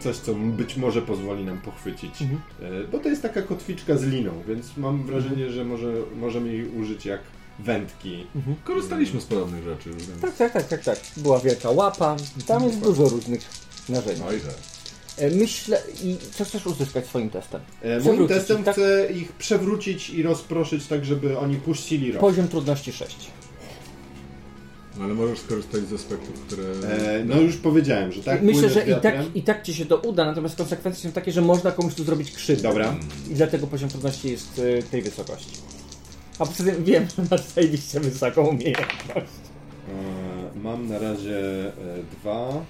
coś, 0.00 0.16
co 0.16 0.34
być 0.34 0.76
może 0.76 1.02
pozwoli 1.02 1.44
nam 1.44 1.58
pochwycić. 1.58 2.22
Mhm. 2.22 2.40
E, 2.62 2.88
bo 2.88 2.98
to 2.98 3.08
jest 3.08 3.22
taka 3.22 3.42
kotwiczka 3.42 3.96
z 3.96 4.04
liną, 4.04 4.30
więc 4.48 4.76
mam 4.76 5.02
wrażenie, 5.02 5.50
że 5.50 5.64
może, 5.64 5.92
możemy 6.16 6.52
jej 6.52 6.68
użyć 6.68 7.06
jak 7.06 7.20
wędki. 7.58 8.26
Korzystaliśmy 8.64 9.20
z 9.20 9.24
podobnych 9.24 9.64
rzeczy 9.64 9.90
więc... 9.90 10.20
Tak, 10.20 10.36
tak, 10.36 10.52
tak, 10.52 10.68
tak, 10.68 10.84
tak. 10.84 10.98
Była 11.16 11.38
wielka 11.40 11.70
łapa. 11.70 12.16
Tam 12.46 12.64
jest 12.64 12.80
dużo 12.80 13.08
różnych 13.08 13.40
narzędzi. 13.88 14.22
No 14.26 14.32
i 14.32 14.40
że. 14.40 14.75
E, 15.18 15.30
Myślę, 15.30 15.82
i 16.04 16.16
co 16.30 16.44
chcesz 16.44 16.66
uzyskać 16.66 17.06
swoim 17.06 17.30
testem? 17.30 17.60
E, 17.82 17.88
moim 17.88 18.00
Przewrócić 18.00 18.36
testem 18.36 18.58
ich, 18.58 18.64
tak? 18.64 18.74
chcę 18.74 19.12
ich 19.12 19.32
przewrócić 19.32 20.10
i 20.10 20.22
rozproszyć 20.22 20.86
tak, 20.86 21.04
żeby 21.04 21.38
oni 21.38 21.56
puścili 21.56 22.12
rok. 22.12 22.20
Poziom 22.20 22.48
trudności 22.48 22.92
6. 22.92 23.16
No, 24.98 25.04
ale 25.04 25.14
możesz 25.14 25.38
skorzystać 25.38 25.88
z 25.88 25.92
aspektów, 25.92 26.40
które... 26.40 26.64
E, 26.88 27.24
no 27.24 27.40
już 27.40 27.56
powiedziałem, 27.56 28.12
że 28.12 28.22
tak. 28.22 28.42
Myślę, 28.42 28.70
że 28.70 28.86
i 28.86 28.94
tak, 29.02 29.14
i 29.34 29.42
tak 29.42 29.62
ci 29.62 29.74
się 29.74 29.86
to 29.86 29.96
uda, 29.96 30.24
natomiast 30.24 30.56
konsekwencje 30.56 31.02
są 31.02 31.12
takie, 31.12 31.32
że 31.32 31.42
można 31.42 31.72
komuś 31.72 31.94
tu 31.94 32.04
zrobić 32.04 32.30
krzywdę. 32.30 32.62
Dobra. 32.62 32.94
I 33.30 33.34
dlatego 33.34 33.66
poziom 33.66 33.88
trudności 33.88 34.30
jest 34.30 34.58
e, 34.78 34.82
tej 34.82 35.02
wysokości. 35.02 35.56
A 36.38 36.46
poza 36.46 36.64
tym 36.64 36.84
wiem, 36.84 37.06
że 37.16 37.22
masz 37.30 37.42
zajebiście 37.42 38.00
wysoką 38.00 38.46
umiejętność. 38.46 39.32
E, 39.88 40.58
mam 40.62 40.88
na 40.88 40.98
razie 40.98 41.42
2, 42.20 42.64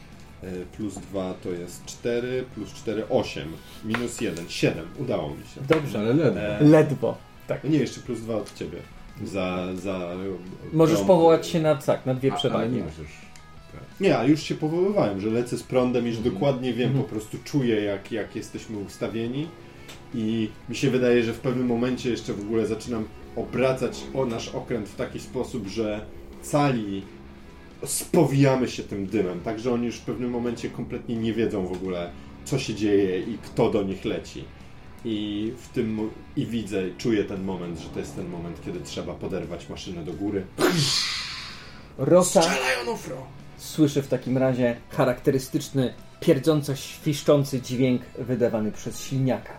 plus 0.76 0.95
2 0.95 1.34
to 1.43 1.51
jest 1.51 1.84
4, 1.87 2.45
plus 2.55 2.72
4, 2.74 3.09
8, 3.09 3.49
minus 3.84 4.20
1, 4.20 4.49
7. 4.49 4.84
Udało 4.99 5.28
mi 5.30 5.37
się. 5.55 5.61
Dobrze. 5.68 5.99
Ale 5.99 6.14
ledwo. 6.14 6.41
E, 6.41 6.64
Ledwo. 6.64 7.16
no 7.49 7.70
nie, 7.70 7.78
jeszcze 7.78 8.01
plus 8.01 8.20
2 8.20 8.37
od 8.37 8.55
ciebie. 8.55 8.78
Za, 9.24 9.66
za 9.74 10.11
Możesz 10.72 10.95
prąd. 10.97 11.07
powołać 11.09 11.47
się 11.47 11.61
na, 11.61 11.74
tak, 11.74 12.07
na 12.07 12.14
dwie 12.14 12.32
przewagi. 12.32 12.72
nie 12.76 12.82
musisz. 12.82 13.26
Nie, 14.01 14.18
a 14.18 14.24
już 14.24 14.43
się 14.43 14.55
powoływałem, 14.55 15.20
że 15.20 15.30
lecę 15.30 15.57
z 15.59 15.62
prądem 15.62 16.09
i 16.09 16.12
że 16.12 16.20
dokładnie 16.20 16.72
wiem, 16.74 16.89
Mhm. 16.89 17.05
po 17.05 17.11
prostu 17.11 17.37
czuję 17.45 17.80
jak, 17.84 18.12
jak 18.12 18.37
jesteśmy 18.37 18.78
ustawieni 18.78 19.49
i 20.14 20.51
mi 20.68 20.76
się 20.76 20.91
wydaje, 20.91 21.22
że 21.22 21.32
w 21.32 21.39
pewnym 21.41 21.66
momencie 21.66 22.11
jeszcze 22.11 22.32
w 22.34 22.41
ogóle 22.41 22.66
zaczynam 22.66 23.05
obracać 23.37 24.05
o 24.14 24.24
nasz 24.26 24.49
okręt 24.49 24.89
w 24.89 24.97
taki 24.97 25.20
sposób, 25.20 25.66
że 25.66 26.01
cali 26.43 27.03
spowijamy 27.85 28.68
się 28.68 28.83
tym 28.83 29.07
dymem, 29.07 29.41
tak 29.41 29.61
że 29.61 29.72
oni 29.72 29.87
już 29.87 29.97
w 29.97 30.05
pewnym 30.05 30.31
momencie 30.31 30.70
kompletnie 30.70 31.16
nie 31.16 31.33
wiedzą 31.33 31.66
w 31.66 31.72
ogóle 31.72 32.11
co 32.45 32.59
się 32.59 32.74
dzieje 32.74 33.20
i 33.20 33.39
kto 33.39 33.70
do 33.70 33.83
nich 33.83 34.05
leci. 34.05 34.45
I 35.05 35.53
w 35.59 35.68
tym 35.68 36.11
i 36.37 36.47
widzę, 36.47 36.83
czuję 36.99 37.24
ten 37.24 37.45
moment, 37.45 37.79
że 37.79 37.89
to 37.89 37.99
jest 37.99 38.16
ten 38.16 38.29
moment, 38.29 38.61
kiedy 38.64 38.81
trzeba 38.81 39.14
poderwać 39.14 39.68
maszynę 39.68 40.05
do 40.05 40.12
góry. 40.12 40.47
Rosa 41.99 42.41
słyszy 43.57 44.03
w 44.03 44.09
takim 44.09 44.39
razie 44.39 44.77
charakterystyczny, 44.91 45.95
pierdząco 46.20 46.77
świszczący 46.77 47.61
dźwięk 47.61 48.03
wydawany 48.18 48.72
przez 48.72 49.01
silniaka. 49.01 49.53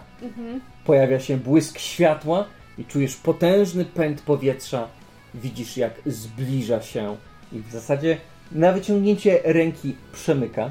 Pojawia 0.85 1.19
się 1.19 1.37
błysk 1.37 1.79
światła 1.79 2.45
i 2.77 2.85
czujesz 2.85 3.15
potężny 3.15 3.85
pęd 3.85 4.21
powietrza. 4.21 4.87
Widzisz, 5.33 5.77
jak 5.77 5.93
zbliża 6.05 6.81
się 6.81 7.17
i 7.51 7.59
w 7.59 7.71
zasadzie 7.71 8.17
na 8.51 8.71
wyciągnięcie 8.71 9.39
ręki 9.43 9.95
przemyka 10.13 10.69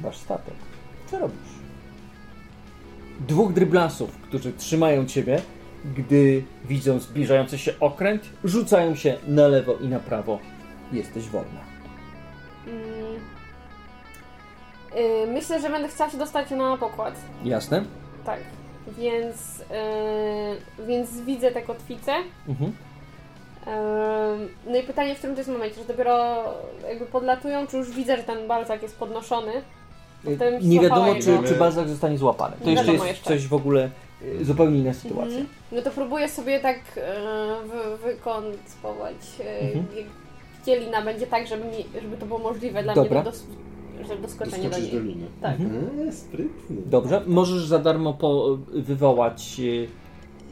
wasz 0.00 0.16
statek. 0.16 0.54
Co 1.06 1.18
robisz? 1.18 1.56
Dwóch 3.20 3.52
dryblasów, 3.52 4.16
którzy 4.16 4.52
trzymają 4.52 5.06
ciebie, 5.06 5.42
gdy 5.96 6.44
widzą 6.64 6.98
zbliżający 6.98 7.58
się 7.58 7.72
okręt, 7.80 8.22
rzucają 8.44 8.94
się 8.94 9.18
na 9.26 9.48
lewo 9.48 9.74
i 9.74 9.88
na 9.88 10.00
prawo. 10.00 10.38
Jesteś 10.92 11.28
wolna. 11.28 11.60
Mm. 12.66 12.86
Y, 14.96 15.26
Myślę, 15.32 15.60
że 15.60 15.70
będę 15.70 15.88
chciała 15.88 16.10
się 16.10 16.18
dostać 16.18 16.50
na 16.50 16.76
pokład. 16.76 17.14
Jasne? 17.44 17.84
Tak. 18.24 18.40
Więc, 18.98 19.60
y, 19.60 20.86
więc 20.86 21.20
widzę 21.20 21.50
te 21.50 21.62
kotwice. 21.62 22.12
Mhm. 22.48 22.72
No 24.66 24.78
i 24.78 24.82
pytanie, 24.82 25.14
w 25.14 25.18
którym 25.18 25.36
to 25.36 25.40
jest 25.40 25.50
momencie, 25.50 25.76
że 25.80 25.84
dopiero 25.84 26.44
jakby 26.88 27.06
podlatują, 27.06 27.66
czy 27.66 27.76
już 27.76 27.90
widzę, 27.90 28.16
że 28.16 28.22
ten 28.22 28.48
balzak 28.48 28.82
jest 28.82 28.96
podnoszony? 28.98 29.52
Nie 30.62 30.80
wiadomo, 30.80 31.14
czy, 31.22 31.30
jego. 31.30 31.42
czy 31.42 31.54
Balzak 31.54 31.88
zostanie 31.88 32.18
złapany. 32.18 32.56
To 32.64 32.70
jeszcze 32.70 32.92
jest 32.92 33.06
jeszcze. 33.06 33.24
coś 33.30 33.46
w 33.46 33.54
ogóle 33.54 33.90
y, 34.40 34.44
zupełnie 34.44 34.78
inna 34.78 34.94
sytuacja. 34.94 35.24
Mhm. 35.38 35.46
No 35.72 35.82
to 35.82 35.90
próbuję 35.90 36.28
sobie 36.28 36.60
tak 36.60 36.76
y, 36.96 37.00
wy, 37.68 37.96
wykonstruować, 37.96 39.14
y, 39.40 39.42
Mhm. 39.76 39.86
gdzie 40.62 40.80
lina 40.80 41.02
będzie 41.02 41.26
tak, 41.26 41.46
żeby, 41.46 41.64
mi, 41.64 42.00
żeby 42.02 42.16
to 42.16 42.26
było 42.26 42.38
możliwe 42.38 42.82
dla 42.82 42.94
Dobra. 42.94 43.22
mnie 43.22 43.30
do, 43.30 44.16
doskoczenie 44.16 44.62
do 44.62 44.68
Doskoczyć 44.68 44.92
do 44.92 45.00
niej. 45.00 45.14
liny. 45.14 45.26
Tak. 45.42 45.54
Eee, 45.60 46.12
sprytny. 46.12 46.76
Dobrze, 46.86 47.22
możesz 47.26 47.66
za 47.66 47.78
darmo 47.78 48.14
po, 48.14 48.58
wywołać 48.72 49.60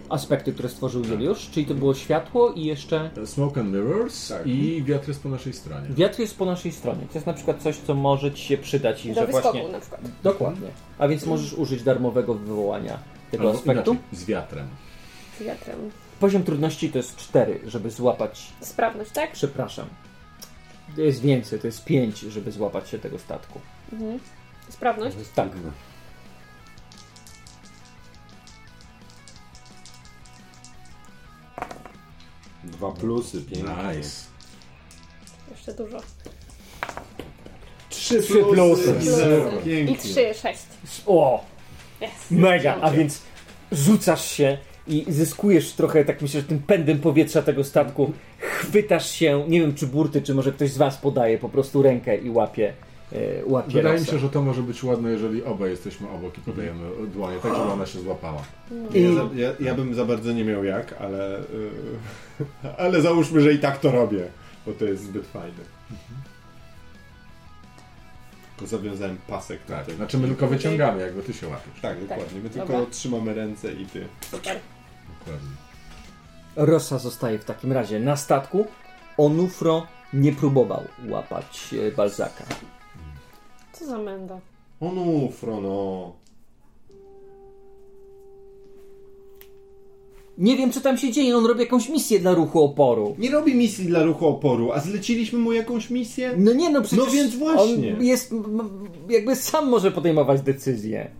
aspekty, 0.08 0.52
które 0.52 0.68
stworzył 0.68 1.04
Juliusz, 1.04 1.50
czyli 1.50 1.66
to 1.66 1.74
było 1.74 1.94
światło 1.94 2.52
i 2.52 2.64
jeszcze 2.64 3.10
Smoke 3.24 3.60
and 3.60 3.72
Mirrors 3.72 4.28
Tak. 4.28 4.46
i 4.46 4.82
wiatr 4.82 5.08
jest 5.08 5.22
po 5.22 5.28
naszej 5.28 5.52
stronie. 5.52 5.88
wiatr 5.90 6.20
jest 6.20 6.36
po 6.38 6.44
naszej 6.44 6.72
stronie. 6.72 7.06
To 7.06 7.14
jest 7.14 7.26
na 7.26 7.32
przykład 7.32 7.62
coś, 7.62 7.76
co 7.76 7.94
może 7.94 8.32
ci 8.32 8.44
się 8.44 8.58
przydać 8.58 9.06
i 9.06 9.08
Do 9.08 9.20
że 9.20 9.26
wyskoku 9.26 9.48
właśnie... 9.52 9.72
na 9.72 9.80
przykład. 9.80 10.00
Dokładnie. 10.22 10.68
A 10.98 11.08
więc 11.08 11.26
możesz 11.26 11.52
użyć 11.52 11.82
darmowego 11.82 12.34
wywołania 12.34 12.98
tego 13.30 13.44
Albo 13.44 13.58
aspektu. 13.58 13.90
inaczej, 13.92 14.08
z 14.18 14.24
wiatrem. 14.24 14.66
Z 15.40 15.42
wiatrem. 15.42 15.90
Poziom 16.20 16.42
trudności 16.42 16.90
to 16.90 16.98
jest 16.98 17.16
4, 17.16 17.60
żeby 17.66 17.90
złapać... 17.90 18.52
Sprawność, 18.60 19.10
tak? 19.10 19.32
Przepraszam. 19.32 19.86
To 20.96 21.02
jest 21.02 21.20
więcej, 21.20 21.58
to 21.58 21.66
jest 21.66 21.84
5, 21.84 22.18
żeby 22.20 22.52
złapać 22.52 22.88
się 22.88 22.98
tego 22.98 23.18
statku. 23.18 23.60
Mhm. 23.92 24.18
Sprawność? 24.68 25.16
Tak. 25.34 25.48
Dwa 32.64 32.92
plusy, 32.92 33.42
pięknie. 33.42 33.74
Nice. 33.96 34.10
Jeszcze 35.50 35.74
dużo. 35.74 35.98
Trzy 37.90 38.22
Trzy 38.22 38.44
plusy. 38.52 38.94
I 39.00 39.04
zero. 39.04 39.50
I 39.60 39.64
Pięknie. 39.64 39.96
3, 39.96 40.34
6. 40.42 40.62
O! 41.06 41.44
Jest. 42.00 42.30
Mega! 42.30 42.78
A 42.80 42.90
więc 42.90 43.22
rzucasz 43.72 44.30
się 44.30 44.58
i 44.86 45.04
zyskujesz 45.08 45.72
trochę, 45.72 46.04
tak 46.04 46.22
myślę, 46.22 46.40
że 46.40 46.46
tym 46.46 46.58
pędem 46.58 46.98
powietrza 46.98 47.42
tego 47.42 47.64
statku. 47.64 48.12
Chwytasz 48.38 49.10
się, 49.10 49.44
nie 49.48 49.60
wiem 49.60 49.74
czy 49.74 49.86
burty, 49.86 50.22
czy 50.22 50.34
może 50.34 50.52
ktoś 50.52 50.70
z 50.70 50.76
was 50.76 50.96
podaje 50.96 51.38
po 51.38 51.48
prostu 51.48 51.82
rękę 51.82 52.16
i 52.16 52.30
łapie, 52.30 52.74
łapie 53.46 53.72
Wydaje 53.72 54.00
mi 54.00 54.06
się, 54.06 54.18
że 54.18 54.28
to 54.28 54.42
może 54.42 54.62
być 54.62 54.84
ładne, 54.84 55.10
jeżeli 55.10 55.44
obaj 55.44 55.70
jesteśmy 55.70 56.08
obok 56.08 56.38
i 56.38 56.40
podajemy 56.40 56.80
dłonie, 57.06 57.36
tak 57.42 57.54
żeby 57.54 57.72
ona 57.72 57.86
się 57.86 58.00
złapała. 58.00 58.42
Ja, 58.94 59.12
za, 59.12 59.28
ja, 59.34 59.52
ja 59.60 59.74
bym 59.74 59.94
za 59.94 60.04
bardzo 60.04 60.32
nie 60.32 60.44
miał 60.44 60.64
jak, 60.64 60.94
ale, 61.00 61.40
yy, 62.40 62.46
ale 62.84 63.02
załóżmy, 63.02 63.40
że 63.40 63.52
i 63.52 63.58
tak 63.58 63.78
to 63.78 63.90
robię, 63.90 64.28
bo 64.66 64.72
to 64.72 64.84
jest 64.84 65.02
zbyt 65.02 65.26
fajne. 65.26 65.64
Tylko 68.56 68.66
zawiązałem 68.66 69.16
pasek. 69.28 69.64
Tak, 69.64 69.86
tym. 69.86 69.96
znaczy 69.96 70.18
my 70.18 70.28
tylko 70.28 70.46
wyciągamy, 70.46 71.00
jakby 71.00 71.22
ty 71.22 71.32
się 71.32 71.48
łapiesz. 71.48 71.80
Tak, 71.82 72.00
dokładnie. 72.00 72.40
My 72.40 72.50
tylko 72.50 72.72
Dobra. 72.72 72.86
trzymamy 72.90 73.34
ręce 73.34 73.72
i 73.72 73.86
ty. 73.86 74.06
Super. 74.30 74.58
Dokładnie. 75.18 75.48
Rosa 76.56 76.98
zostaje 76.98 77.38
w 77.38 77.44
takim 77.44 77.72
razie 77.72 78.00
na 78.00 78.16
statku. 78.16 78.66
Onufro 79.16 79.86
nie 80.12 80.32
próbował 80.32 80.84
łapać 81.08 81.74
e, 81.88 81.92
Balzaka. 81.92 82.44
Co 83.84 83.90
za 83.90 83.98
menda. 83.98 84.40
O 84.80 84.92
no, 84.92 85.28
Frono. 85.32 86.12
Nie 90.38 90.56
wiem 90.56 90.72
co 90.72 90.80
tam 90.80 90.98
się 90.98 91.12
dzieje, 91.12 91.36
on 91.36 91.46
robi 91.46 91.60
jakąś 91.60 91.88
misję 91.88 92.20
dla 92.20 92.34
ruchu 92.34 92.64
oporu. 92.64 93.14
Nie 93.18 93.30
robi 93.30 93.54
misji 93.54 93.86
dla 93.86 94.02
ruchu 94.02 94.26
oporu, 94.26 94.72
a 94.72 94.80
zleciliśmy 94.80 95.38
mu 95.38 95.52
jakąś 95.52 95.90
misję? 95.90 96.34
No 96.38 96.52
nie 96.52 96.70
no, 96.70 96.82
przecież 96.82 97.04
No 97.06 97.10
więc 97.12 97.36
właśnie. 97.36 97.96
on 97.96 98.04
jest, 98.04 98.34
jakby 99.08 99.36
sam 99.36 99.68
może 99.68 99.90
podejmować 99.90 100.40
decyzje. 100.40 101.10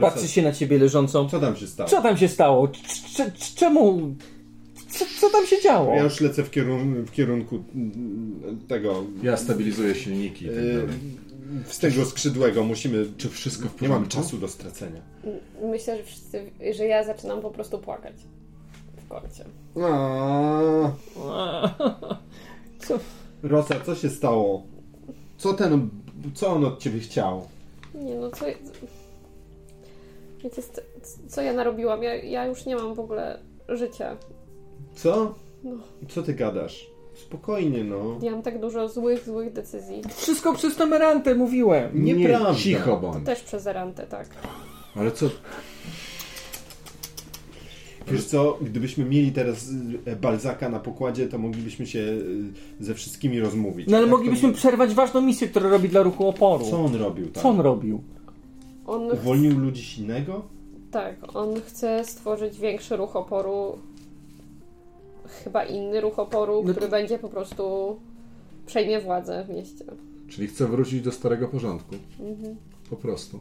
Patrzy 0.00 0.28
się 0.28 0.42
na 0.42 0.52
ciebie 0.52 0.78
leżącą. 0.78 1.28
Co 1.28 1.40
tam 1.40 1.56
się 1.56 1.66
stało? 1.66 1.88
Co 1.88 2.02
tam 2.02 2.16
się 2.16 2.28
stało? 2.28 2.68
Czemu? 3.56 4.14
Co, 4.92 5.04
co 5.20 5.30
tam 5.30 5.46
się 5.46 5.62
działo? 5.62 5.94
Ja 5.94 6.02
już 6.02 6.20
lecę 6.20 6.42
w, 6.44 6.50
kierun- 6.50 7.04
w 7.04 7.10
kierunku 7.12 7.62
mm, 7.74 8.60
tego. 8.68 9.04
Ja 9.22 9.36
stabilizuję 9.36 9.94
silniki 9.94 10.44
i 10.44 10.48
tak 10.48 10.56
Yy, 10.56 10.72
dalej. 10.72 10.88
z 11.66 11.78
tego 11.78 12.04
skrzydłego 12.04 12.64
musimy. 12.64 13.06
Czy 13.16 13.28
wszystko 13.28 13.68
w 13.68 13.80
Nie 13.82 13.88
mam 13.88 13.98
porządku? 14.04 14.22
czasu 14.22 14.38
do 14.38 14.48
stracenia. 14.48 15.00
Myślę, 15.70 15.96
że 15.96 16.02
wszyscy, 16.02 16.50
że 16.76 16.84
ja 16.86 17.04
zaczynam 17.04 17.40
po 17.40 17.50
prostu 17.50 17.78
płakać. 17.78 18.14
W 19.04 19.08
korcie. 19.08 19.44
Co? 22.78 22.98
Rosa, 23.42 23.74
co 23.86 23.94
się 23.94 24.10
stało? 24.10 24.62
Co 25.38 25.54
ten 25.54 25.88
Co 26.34 26.48
on 26.52 26.64
od 26.64 26.78
ciebie 26.78 27.00
chciał? 27.00 27.46
Nie 27.94 28.14
no, 28.14 28.30
co... 28.30 28.44
Wiecie, 30.44 30.62
co- 30.62 30.82
co 31.28 31.42
ja 31.42 31.52
narobiłam? 31.52 32.02
Ja, 32.02 32.14
ja 32.14 32.46
już 32.46 32.66
nie 32.66 32.76
mam 32.76 32.94
w 32.94 33.00
ogóle 33.00 33.38
życia. 33.68 34.16
Co? 34.94 35.34
No. 35.64 35.70
Co 36.08 36.22
ty 36.22 36.34
gadasz? 36.34 36.86
Spokojnie, 37.14 37.84
no. 37.84 38.18
Ja 38.22 38.30
mam 38.30 38.42
tak 38.42 38.60
dużo 38.60 38.88
złych, 38.88 39.24
złych 39.24 39.52
decyzji. 39.52 40.02
Wszystko 40.16 40.54
przez 40.54 40.76
tą 40.76 40.86
Merantę 40.86 41.34
mówiłem. 41.34 42.04
Nieprawda. 42.04 42.50
Nie, 42.50 42.56
cicho 42.56 42.96
bądź. 42.96 43.26
Też 43.26 43.40
przez 43.42 43.66
Erantę, 43.66 44.06
tak. 44.06 44.28
Ale 44.96 45.10
co, 45.12 45.26
Wiesz 48.08 48.24
co, 48.24 48.58
gdybyśmy 48.62 49.04
mieli 49.04 49.32
teraz 49.32 49.68
y, 50.08 50.16
Balzaka 50.16 50.68
na 50.68 50.80
pokładzie, 50.80 51.28
to 51.28 51.38
moglibyśmy 51.38 51.86
się 51.86 51.98
y, 51.98 52.24
ze 52.80 52.94
wszystkimi 52.94 53.40
rozmówić. 53.40 53.88
No 53.88 53.96
ale 53.96 54.06
Tak 54.06 54.10
moglibyśmy 54.10 54.48
to... 54.48 54.54
przerwać 54.58 54.94
ważną 54.94 55.20
misję, 55.20 55.48
którą 55.48 55.70
robi 55.70 55.88
dla 55.88 56.02
ruchu 56.02 56.28
oporu. 56.28 56.64
Co 56.70 56.84
on 56.84 56.94
robił 56.94 57.26
tam? 57.30 57.42
Co 57.42 57.48
on 57.48 57.60
robił? 57.60 58.02
On, 58.86 59.12
Uwolnił 59.12 59.58
ludzi 59.58 59.82
silnego? 59.82 60.42
tak, 60.90 61.16
on 61.36 61.60
chce 61.60 62.04
stworzyć 62.04 62.58
większy 62.58 62.96
ruch 62.96 63.16
oporu. 63.16 63.78
Chyba 65.44 65.64
inny 65.64 66.00
ruch 66.00 66.18
oporu, 66.18 66.62
No 66.66 66.70
który 66.72 66.86
to- 66.86 66.90
będzie 66.90 67.18
po 67.18 67.28
prostu 67.28 67.96
przejmie 68.66 69.00
władzę 69.00 69.44
w 69.44 69.50
mieście. 69.54 69.84
czyli 70.28 70.48
chce 70.48 70.66
wrócić 70.66 71.00
do 71.02 71.12
starego 71.12 71.48
porządku. 71.48 71.94
Mhm. 72.20 72.56
Po 72.90 72.96
prostu. 72.96 73.40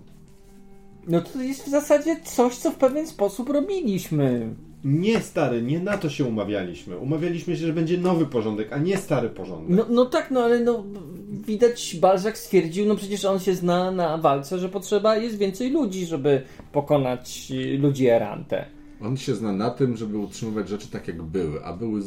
No 1.07 1.21
to 1.21 1.41
jest 1.41 1.63
w 1.65 1.69
zasadzie 1.69 2.15
coś, 2.23 2.55
co 2.57 2.71
w 2.71 2.75
pewien 2.75 3.07
sposób 3.07 3.49
robiliśmy. 3.49 4.49
Nie, 4.83 5.19
stary, 5.19 5.61
nie 5.61 5.79
na 5.79 5.97
to 5.97 6.09
się 6.09 6.25
umawialiśmy. 6.25 6.97
Umawialiśmy 6.97 7.57
się, 7.57 7.67
że 7.67 7.73
będzie 7.73 7.97
nowy 7.97 8.25
porządek, 8.25 8.73
a 8.73 8.77
nie 8.77 8.97
stary 8.97 9.29
porządek. 9.29 9.77
No, 9.77 9.85
no 9.89 10.05
tak, 10.05 10.31
no 10.31 10.43
ale 10.43 10.59
no 10.59 10.83
widać 11.31 11.95
Balzac 12.01 12.37
stwierdził, 12.37 12.85
no 12.85 12.95
przecież 12.95 13.25
on 13.25 13.39
się 13.39 13.55
zna 13.55 13.91
na 13.91 14.17
walce, 14.17 14.59
że 14.59 14.69
potrzeba 14.69 15.17
jest 15.17 15.37
więcej 15.37 15.71
ludzi, 15.71 16.05
żeby 16.05 16.41
pokonać 16.71 17.51
y, 17.51 17.77
ludzi 17.77 18.07
Erantę. 18.07 18.65
On 19.05 19.17
się 19.17 19.35
zna 19.35 19.51
na 19.51 19.69
tym, 19.69 19.97
żeby 19.97 20.17
utrzymywać 20.17 20.69
rzeczy 20.69 20.87
tak, 20.87 21.07
jak 21.07 21.21
były, 21.23 21.65
a 21.65 21.73
były 21.73 22.01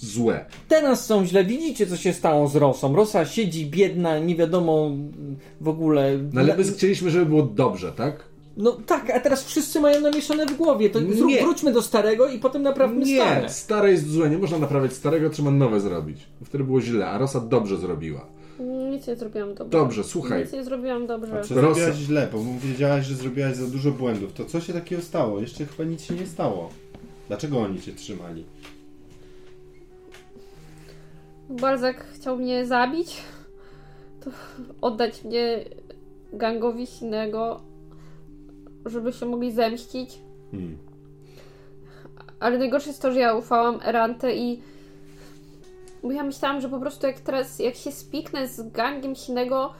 złe. 0.00 0.44
Teraz 0.68 1.06
są 1.06 1.26
źle, 1.26 1.44
widzicie 1.44 1.86
co 1.86 1.96
się 1.96 2.12
stało 2.12 2.48
z 2.48 2.56
Rosą. 2.56 2.96
Rosa 2.96 3.24
siedzi 3.26 3.66
biedna, 3.66 4.18
nie 4.18 4.36
wiadomo 4.36 4.90
w 5.60 5.68
ogóle. 5.68 6.18
No 6.32 6.40
ale 6.40 6.56
my 6.56 6.64
chcieliśmy, 6.64 7.10
żeby 7.10 7.26
było 7.26 7.42
dobrze, 7.42 7.92
tak? 7.92 8.24
No 8.56 8.72
tak, 8.72 9.10
a 9.10 9.20
teraz 9.20 9.44
wszyscy 9.44 9.80
mają 9.80 10.00
namieszane 10.00 10.46
w 10.46 10.56
głowie. 10.56 10.90
To 10.90 11.00
Nie. 11.00 11.42
wróćmy 11.42 11.72
do 11.72 11.82
starego 11.82 12.28
i 12.28 12.38
potem 12.38 12.62
naprawmy 12.62 13.06
stare. 13.06 13.42
Nie, 13.42 13.48
stare 13.48 13.90
jest 13.90 14.10
złe, 14.10 14.30
nie 14.30 14.38
można 14.38 14.58
naprawiać 14.58 14.92
starego, 14.92 15.30
trzeba 15.30 15.50
nowe 15.50 15.80
zrobić. 15.80 16.18
Wtedy 16.44 16.64
było 16.64 16.80
źle, 16.80 17.06
a 17.06 17.18
Rosa 17.18 17.40
dobrze 17.40 17.76
zrobiła. 17.76 18.26
Nic 18.60 19.06
nie 19.06 19.16
zrobiłam 19.16 19.54
dobrze. 19.54 19.78
Dobrze, 19.78 20.04
słuchaj. 20.04 20.42
Nic 20.42 20.52
nie 20.52 20.64
zrobiłam 20.64 21.06
dobrze. 21.06 21.38
A 21.40 21.42
co 21.42 21.54
Rosa- 21.54 21.74
zrobiłaś 21.74 21.96
źle, 21.96 22.28
bo 22.32 22.38
wiedziałaś, 22.60 23.06
że 23.06 23.14
zrobiłaś 23.14 23.56
za 23.56 23.66
dużo 23.66 23.90
błędów. 23.90 24.32
To 24.32 24.44
co 24.44 24.60
się 24.60 24.72
takiego 24.72 25.02
stało? 25.02 25.40
Jeszcze 25.40 25.66
chyba 25.66 25.88
nic 25.90 26.02
się 26.02 26.14
nie 26.14 26.26
stało. 26.26 26.70
Dlaczego 27.28 27.58
oni 27.58 27.80
cię 27.80 27.92
trzymali? 27.92 28.44
Balzak 31.50 32.06
chciał 32.14 32.36
mnie 32.36 32.66
zabić, 32.66 33.16
to 34.24 34.30
oddać 34.80 35.24
mnie 35.24 35.64
gangowi 36.32 36.86
silnego, 36.86 37.60
żeby 38.86 39.12
się 39.12 39.26
mogli 39.26 39.52
zemścić. 39.52 40.18
Hmm. 40.50 40.78
Ale 42.40 42.58
najgorsze 42.58 42.88
jest 42.88 43.02
to, 43.02 43.12
że 43.12 43.20
ja 43.20 43.34
ufałam 43.34 43.80
Erantę 43.84 44.36
i 44.36 44.60
bo 46.02 46.12
ja 46.12 46.22
myślałam, 46.22 46.60
że 46.60 46.68
po 46.68 46.80
prostu 46.80 47.06
jak 47.06 47.20
teraz, 47.20 47.58
jak 47.58 47.74
się 47.74 47.92
spiknę 47.92 48.48
z 48.48 48.72
gangiem 48.72 49.14
silnego, 49.14 49.72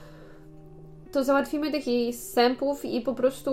to 1.11 1.23
załatwimy 1.23 1.71
tych 1.71 1.87
jej 1.87 2.13
sępów 2.13 2.85
i 2.85 3.01
po 3.01 3.13
prostu 3.13 3.51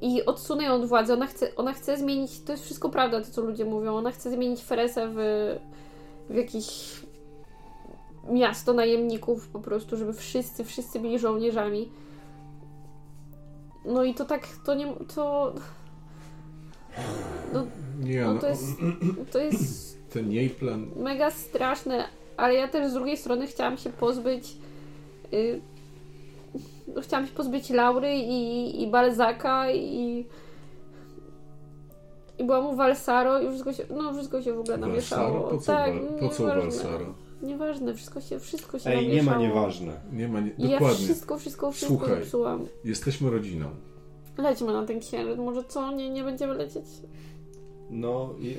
i 0.00 0.24
odsunę 0.24 0.64
ją 0.64 0.72
od 0.72 0.86
władzy. 0.86 1.12
Ona 1.12 1.26
chce, 1.26 1.56
ona 1.56 1.72
chce 1.72 1.96
zmienić, 1.96 2.40
to 2.40 2.52
jest 2.52 2.64
wszystko 2.64 2.88
prawda, 2.88 3.20
to 3.20 3.30
co 3.30 3.42
ludzie 3.42 3.64
mówią, 3.64 3.96
ona 3.96 4.10
chce 4.10 4.30
zmienić 4.30 4.62
Feresę 4.62 5.08
w, 5.08 5.16
w 6.30 6.34
jakieś 6.34 7.00
miasto 8.30 8.72
najemników 8.72 9.48
po 9.48 9.60
prostu, 9.60 9.96
żeby 9.96 10.12
wszyscy, 10.12 10.64
wszyscy 10.64 11.00
byli 11.00 11.18
żołnierzami. 11.18 11.92
No 13.84 14.04
i 14.04 14.14
to 14.14 14.24
tak, 14.24 14.48
to 14.66 14.74
nie, 14.74 14.94
to... 15.14 15.54
No, 17.52 17.66
Nie, 18.00 18.24
no, 18.24 18.38
to 18.38 18.48
jest, 18.48 18.64
to 19.32 19.38
jest 19.38 19.93
ten 20.14 20.32
jej 20.32 20.50
plan. 20.50 20.86
mega 20.96 21.30
straszne, 21.30 22.04
ale 22.36 22.54
ja 22.54 22.68
też 22.68 22.90
z 22.90 22.94
drugiej 22.94 23.16
strony 23.16 23.46
chciałam 23.46 23.76
się 23.76 23.90
pozbyć. 23.90 24.56
Y, 25.32 25.60
no, 26.94 27.00
chciałam 27.02 27.26
się 27.26 27.32
pozbyć 27.32 27.70
Laury 27.70 28.14
i, 28.14 28.82
i 28.82 28.86
Balzaka 28.90 29.70
i. 29.72 30.26
I 32.38 32.44
byłam 32.44 32.66
u 32.66 32.76
Valsaro 32.76 33.40
i 33.40 33.48
wszystko 33.48 33.72
się, 33.72 33.84
no 33.90 34.12
wszystko 34.14 34.42
się 34.42 34.52
w 34.52 34.60
ogóle 34.60 34.76
namieszało. 34.76 35.40
Po 35.40 35.58
co, 35.58 35.66
tak, 35.72 35.92
po 36.20 36.28
co 36.28 36.42
nieważne. 36.42 36.62
Valsaro? 36.62 37.14
Nieważne, 37.42 37.94
wszystko 37.94 38.20
się, 38.20 38.40
wszystko 38.40 38.78
się 38.78 38.90
Ej, 38.90 38.96
nie 38.96 39.08
namieszało. 39.08 39.36
ma 39.36 39.42
nieważne. 39.42 40.00
Nie 40.12 40.28
ma, 40.28 40.40
nie, 40.40 40.50
I 40.58 40.68
ja 40.68 40.78
dokładnie. 40.78 41.04
wszystko, 41.04 41.38
wszystko, 41.38 41.72
wszystko 41.72 41.98
Słuchaj. 41.98 42.20
zepsułam. 42.20 42.66
Jesteśmy 42.84 43.30
rodziną. 43.30 43.66
Lećmy 44.38 44.72
na 44.72 44.86
ten 44.86 45.00
księżyc, 45.00 45.38
może 45.38 45.64
co? 45.64 45.92
Nie, 45.92 46.10
nie 46.10 46.24
będziemy 46.24 46.54
lecieć? 46.54 46.84
No, 47.90 48.34
je, 48.38 48.50
je, 48.50 48.58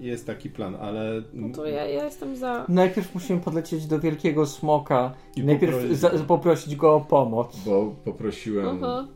jest 0.00 0.26
taki 0.26 0.50
plan, 0.50 0.74
ale... 0.80 1.22
No 1.32 1.54
to 1.54 1.66
ja, 1.66 1.86
ja 1.86 2.04
jestem 2.04 2.36
za. 2.36 2.66
Najpierw 2.68 3.14
musimy 3.14 3.40
podlecieć 3.40 3.86
do 3.86 4.00
wielkiego 4.00 4.46
smoka 4.46 5.14
i 5.36 5.44
najpierw 5.44 5.74
poprosić- 5.76 5.94
za, 5.94 6.10
poprosić 6.10 6.76
go 6.76 6.94
o 6.94 7.00
pomoc. 7.00 7.62
Bo 7.66 7.94
poprosiłem 8.04 8.84
Aha. 8.84 9.08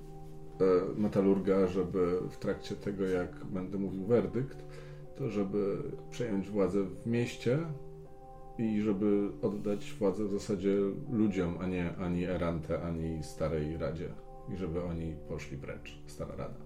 e, 0.60 0.64
metalurga, 1.00 1.66
żeby 1.66 2.18
w 2.30 2.36
trakcie 2.36 2.74
tego, 2.74 3.04
jak 3.04 3.44
będę 3.44 3.78
mówił 3.78 4.04
werdykt, 4.04 4.64
to 5.16 5.28
żeby 5.28 5.76
przejąć 6.10 6.48
władzę 6.48 6.82
w 6.82 7.06
mieście 7.06 7.58
i 8.58 8.80
żeby 8.80 9.28
oddać 9.42 9.92
władzę 9.98 10.24
w 10.24 10.30
zasadzie 10.30 10.76
ludziom, 11.12 11.54
a 11.60 11.66
nie 11.66 11.96
ani 11.96 12.24
Erante, 12.24 12.82
ani 12.82 13.22
Starej 13.22 13.76
Radzie. 13.76 14.08
I 14.54 14.56
żeby 14.56 14.84
oni 14.84 15.14
poszli 15.28 15.58
precz, 15.58 15.98
Stara 16.06 16.36
Rada. 16.36 16.60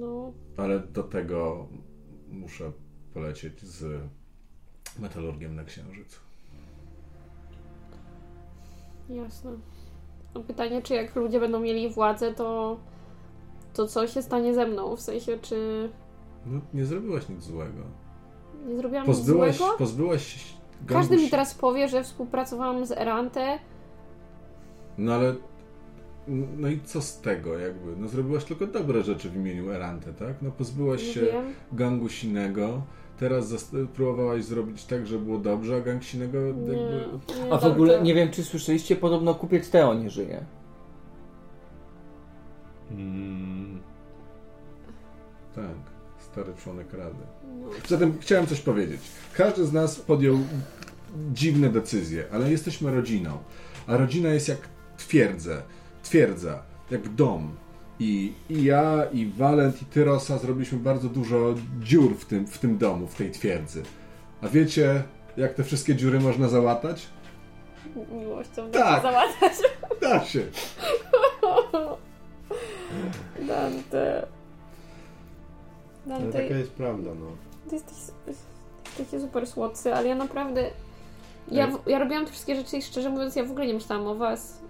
No, 0.00 0.32
Ale 0.56 0.80
do 0.80 1.02
tego 1.02 1.68
muszę 2.34 2.72
polecieć 3.14 3.60
z 3.62 4.02
metalurgiem 4.98 5.56
na 5.56 5.64
Księżyc. 5.64 6.20
Jasne. 9.08 9.50
No 10.34 10.40
pytanie, 10.40 10.82
czy 10.82 10.94
jak 10.94 11.16
ludzie 11.16 11.40
będą 11.40 11.60
mieli 11.60 11.90
władzę, 11.90 12.34
to, 12.34 12.76
to 13.74 13.86
co 13.88 14.06
się 14.06 14.22
stanie 14.22 14.54
ze 14.54 14.66
mną? 14.66 14.96
W 14.96 15.00
sensie, 15.00 15.38
czy 15.38 15.90
No, 16.46 16.60
nie 16.74 16.84
zrobiłaś 16.84 17.28
nic 17.28 17.42
złego. 17.42 17.80
nie 18.66 18.76
zrobiłam 18.76 19.06
nic 19.06 19.16
Pozbyłaś, 19.16 19.56
złego? 19.56 19.78
pozbyłaś 19.78 20.26
się 20.26 20.54
Każdy 20.86 21.16
mi 21.16 21.30
teraz 21.30 21.54
powie, 21.54 21.88
że 21.88 22.04
współpracowałam 22.04 22.86
z 22.86 22.92
Erante. 22.92 23.58
No 24.98 25.14
ale. 25.14 25.34
No 26.56 26.68
i 26.68 26.80
co 26.84 27.02
z 27.02 27.20
tego, 27.20 27.58
jakby? 27.58 27.96
No 27.96 28.08
zrobiłaś 28.08 28.44
tylko 28.44 28.66
dobre 28.66 29.02
rzeczy 29.02 29.30
w 29.30 29.36
imieniu 29.36 29.70
Erante, 29.70 30.12
tak? 30.12 30.42
No 30.42 30.50
pozbyłaś 30.50 31.02
Nie 31.06 31.12
się 31.12 31.20
wiem. 31.20 31.44
gangu 31.72 32.08
sinego. 32.08 32.82
Teraz 33.18 33.48
zas- 33.48 33.70
próbowałaś 33.94 34.44
zrobić 34.44 34.84
tak, 34.84 35.06
żeby 35.06 35.24
było 35.24 35.38
dobrze, 35.38 35.76
a 35.76 35.80
gang 35.80 36.02
sinego 36.04 36.38
Nie, 36.40 36.46
jakby. 36.46 36.72
nie 36.76 37.52
A 37.52 37.58
w 37.58 37.64
ogóle 37.64 38.02
nie 38.02 38.14
wiem, 38.14 38.30
czy 38.30 38.44
słyszeliście, 38.44 38.96
podobno 38.96 39.34
kupiec 39.34 39.70
Teo 39.70 39.94
nie 39.94 40.10
żyje. 40.10 40.44
Mm, 42.90 43.80
Tak, 45.54 45.64
stary 46.18 46.52
członek 46.62 46.92
rady. 46.92 47.16
No. 47.60 47.66
Zatem 47.88 48.14
chciałem 48.20 48.46
coś 48.46 48.60
powiedzieć. 48.60 49.00
Każdy 49.36 49.64
z 49.66 49.72
nas 49.72 49.98
podjął 50.00 50.38
dziwne 51.32 51.68
decyzje, 51.68 52.24
ale 52.32 52.50
jesteśmy 52.50 52.94
rodziną. 52.94 53.38
A 53.86 53.96
rodzina 53.96 54.28
jest 54.28 54.48
jak 54.48 54.58
twierdze, 54.96 55.62
twierdza, 56.04 56.62
jak 56.90 57.08
dom. 57.08 57.56
I, 58.00 58.32
I 58.50 58.64
ja, 58.64 59.04
i 59.12 59.26
Walent, 59.26 59.82
i 59.82 59.84
Tyrosa 59.84 60.38
zrobiliśmy 60.38 60.78
bardzo 60.78 61.08
dużo 61.08 61.54
dziur 61.80 62.16
w 62.16 62.24
tym, 62.24 62.46
w 62.46 62.58
tym 62.58 62.78
domu, 62.78 63.06
w 63.06 63.14
tej 63.14 63.30
twierdzy. 63.30 63.82
A 64.42 64.48
wiecie, 64.48 65.02
jak 65.36 65.54
te 65.54 65.64
wszystkie 65.64 65.94
dziury 65.94 66.20
można 66.20 66.48
załatać? 66.48 67.06
Miłością 68.12 68.70
Tak. 68.70 68.82
tak. 68.82 69.02
załatać. 69.02 69.52
Da 70.00 70.24
się. 70.24 70.40
Dante. 73.48 74.26
ale 76.10 76.20
Dante, 76.20 76.42
taka 76.42 76.54
jest 76.54 76.72
prawda, 76.72 77.10
no. 77.20 77.26
ty 77.68 77.74
jesteś, 77.74 77.96
jesteście 78.86 79.20
super 79.20 79.46
słodcy, 79.46 79.94
ale 79.94 80.08
ja 80.08 80.14
naprawdę... 80.14 80.70
Ja, 81.50 81.68
ja 81.86 81.98
robiłam 81.98 82.24
te 82.24 82.30
wszystkie 82.30 82.56
rzeczy 82.56 82.76
i 82.76 82.82
szczerze 82.82 83.10
mówiąc, 83.10 83.36
ja 83.36 83.44
w 83.44 83.50
ogóle 83.50 83.66
nie 83.66 83.74
myślałam 83.74 84.06
o 84.06 84.14
was. 84.14 84.60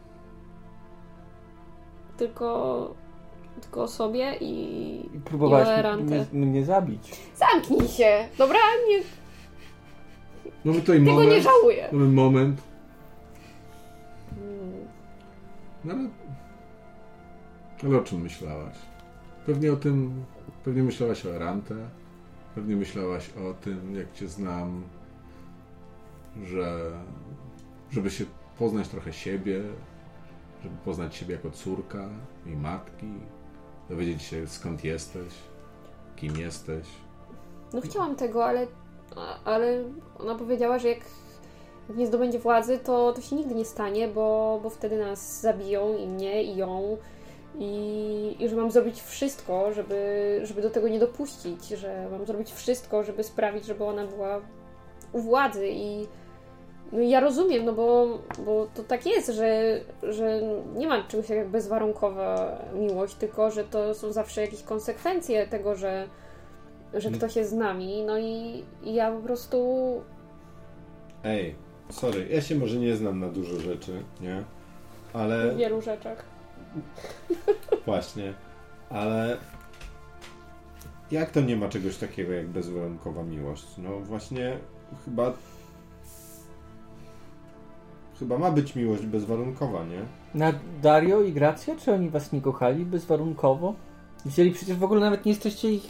Tylko... 2.17 2.95
Tylko 3.61 3.83
o 3.83 3.89
sobie 3.89 4.37
i... 4.41 4.51
I 5.15 5.21
Erantę. 5.69 6.27
mnie, 6.33 6.47
mnie 6.47 6.65
zabić. 6.65 7.13
Zamknij 7.37 7.89
się! 7.89 8.29
Dobra? 8.39 8.59
Nie, 8.89 8.99
Mamy 10.65 10.81
tutaj 10.81 10.99
tego 10.99 11.11
nie 11.11 11.25
moment, 11.27 11.43
żałuję. 11.45 11.89
mamy 11.93 12.07
moment, 12.07 12.61
No 15.85 15.95
ale... 15.95 16.09
Ale 17.85 17.99
o 17.99 18.03
czym 18.03 18.21
myślałaś? 18.21 18.75
Pewnie 19.47 19.73
o 19.73 19.77
tym... 19.77 20.25
Pewnie 20.65 20.83
myślałaś 20.83 21.27
o 21.27 21.35
Erante. 21.37 21.75
Pewnie 22.55 22.77
myślałaś 22.77 23.31
o 23.31 23.55
tym, 23.55 23.95
jak 23.97 24.13
cię 24.13 24.29
znam, 24.29 24.83
że... 26.45 26.91
Żeby 27.91 28.11
się 28.11 28.25
poznać 28.59 28.89
trochę 28.89 29.13
siebie, 29.13 29.63
żeby 30.65 30.77
poznać 30.85 31.17
siebie 31.17 31.35
jako 31.35 31.51
córka 31.51 32.09
i 32.47 32.57
matki, 32.57 33.13
dowiedzieć 33.89 34.23
się 34.23 34.47
skąd 34.47 34.85
jesteś, 34.85 35.33
kim 36.17 36.37
jesteś. 36.37 36.87
No 37.73 37.81
chciałam 37.81 38.17
tego, 38.17 38.45
ale, 38.45 38.67
ale 39.45 39.85
ona 40.19 40.35
powiedziała, 40.35 40.79
że 40.79 40.89
jak 40.89 41.01
nie 41.97 42.07
zdobędzie 42.07 42.39
władzy, 42.39 42.79
to, 42.79 43.13
to 43.13 43.23
się 43.23 43.37
nigdy 43.37 43.55
nie 43.55 43.65
stanie, 43.65 44.09
bo, 44.09 44.61
bo 44.63 44.71
wtedy 44.71 44.99
nas 44.99 45.41
zabiją 45.41 45.97
i 45.97 46.07
mnie, 46.07 46.43
i 46.43 46.57
ją. 46.57 46.97
I, 47.59 48.37
I 48.39 48.49
że 48.49 48.57
mam 48.57 48.71
zrobić 48.71 49.03
wszystko, 49.03 49.73
żeby, 49.73 50.41
żeby 50.45 50.63
do 50.63 50.71
tego 50.71 50.89
nie 50.89 50.99
dopuścić, 50.99 51.69
że 51.69 52.09
mam 52.11 52.27
zrobić 52.27 52.53
wszystko, 52.53 53.05
żeby 53.05 53.23
sprawić, 53.25 53.65
żeby 53.65 53.85
ona 53.85 54.07
była 54.07 54.41
u 55.13 55.21
władzy. 55.21 55.69
I 55.71 56.07
no 56.95 57.01
i 57.01 57.09
ja 57.11 57.21
rozumiem, 57.21 57.65
no 57.65 57.73
bo, 57.73 58.19
bo 58.45 58.67
to 58.75 58.83
tak 58.85 59.07
jest, 59.07 59.29
że, 59.33 59.81
że 60.03 60.41
nie 60.77 60.87
ma 60.87 61.03
czegoś 61.03 61.27
takiego 61.27 61.41
jak 61.41 61.51
bezwarunkowa 61.51 62.59
miłość, 62.75 63.15
tylko 63.15 63.51
że 63.51 63.65
to 63.65 63.95
są 63.95 64.13
zawsze 64.13 64.41
jakieś 64.41 64.63
konsekwencje 64.63 65.47
tego, 65.47 65.77
że, 65.77 66.09
że 66.95 67.09
Mm. 67.09 67.21
ktoś 67.21 67.37
jest 67.37 67.51
z 67.51 67.55
nami. 67.55 68.03
No 68.07 68.19
i, 68.19 68.65
i 68.83 68.95
ja 68.95 69.13
po 69.13 69.21
prostu 69.21 69.59
Ej, 71.25 71.55
sorry, 71.91 72.29
ja 72.31 72.41
się 72.41 72.55
może 72.55 72.77
nie 72.77 72.97
znam 72.97 73.21
na 73.21 73.29
dużo 73.29 73.61
rzeczy, 73.61 74.03
nie? 74.21 74.43
Ale 75.13 75.51
w 75.51 75.57
wielu 75.57 75.81
rzeczach. 75.83 76.25
właśnie, 77.87 78.35
ale 78.91 79.37
jak 81.11 81.31
to 81.31 81.41
nie 81.41 81.57
ma 81.57 81.69
czegoś 81.69 81.97
takiego 81.97 82.33
jak 82.33 82.47
bezwarunkowa 82.49 83.23
miłość? 83.23 83.67
No 83.79 84.01
właśnie, 84.01 84.59
chyba 85.05 85.33
chyba 88.19 88.39
ma 88.39 88.51
być 88.51 88.77
miłość 88.77 89.07
bezwarunkowa, 89.07 89.85
nie? 89.85 90.01
Na 90.35 90.53
Dario 90.83 91.23
i 91.23 91.33
Gracja, 91.33 91.77
czy 91.77 91.93
oni 91.93 92.11
was 92.11 92.33
nie 92.33 92.41
kochali 92.41 92.85
bezwarunkowo? 92.85 93.75
Wzięli 94.25 94.51
przecież 94.51 94.77
w 94.77 94.85
ogóle 94.85 95.01
nawet 95.01 95.25
nie 95.25 95.33
jesteście 95.33 95.73
ich 95.73 95.83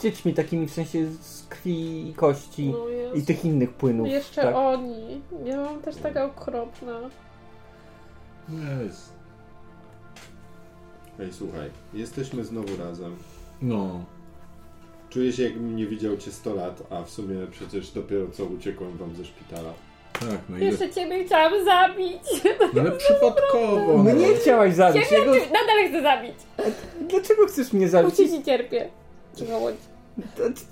dziećmi 0.00 0.34
takimi 0.34 0.66
w 0.66 0.72
sensie 0.72 1.06
z 1.06 1.46
krwi 1.46 2.08
i 2.10 2.14
kości 2.14 2.72
No 2.72 3.14
i 3.14 3.22
tych 3.22 3.44
innych 3.44 3.72
płynów. 3.72 4.08
Jeszcze 4.08 4.42
tak? 4.42 4.54
oni. 4.56 5.20
Ja 5.44 5.56
mam 5.56 5.82
też 5.82 5.96
taka 5.96 6.24
okropna. 6.24 7.00
Jest. 8.82 9.12
Ej, 11.20 11.32
słuchaj, 11.32 11.70
jesteśmy 11.94 12.44
znowu 12.44 12.76
razem. 12.76 13.16
No. 13.62 14.04
Czuję 15.10 15.32
się 15.32 15.42
jakbym 15.42 15.76
nie 15.76 15.86
widział 15.86 16.16
cię 16.16 16.32
100 16.32 16.54
lat, 16.54 16.82
a 16.90 17.02
w 17.02 17.10
sumie 17.10 17.46
przecież 17.50 17.90
dopiero 17.90 18.30
co 18.30 18.44
uciekłem 18.44 18.96
wam 18.96 19.14
ze 19.14 19.24
szpitala. 19.24 19.72
Tak, 20.20 20.38
no. 20.48 20.58
Jeszcze 20.58 20.90
ciebie 20.90 21.24
chciałam 21.24 21.64
zabić. 21.64 22.22
No 22.74 22.80
ale 22.80 22.92
przypadkowo. 22.92 23.98
Mnie 23.98 24.14
nie 24.14 24.34
chciałaś 24.34 24.74
zabić. 24.74 25.04
Ciebie 25.08 25.20
Jego... 25.20 25.32
ty- 25.32 25.40
nadal 25.40 25.88
chcę 25.88 26.02
zabić. 26.02 26.34
Dlaczego 27.00 27.46
chcesz 27.46 27.72
mnie 27.72 27.88
zabić? 27.88 28.10
Bo 28.10 28.24
ci 28.24 28.42
cierpię. 28.44 28.88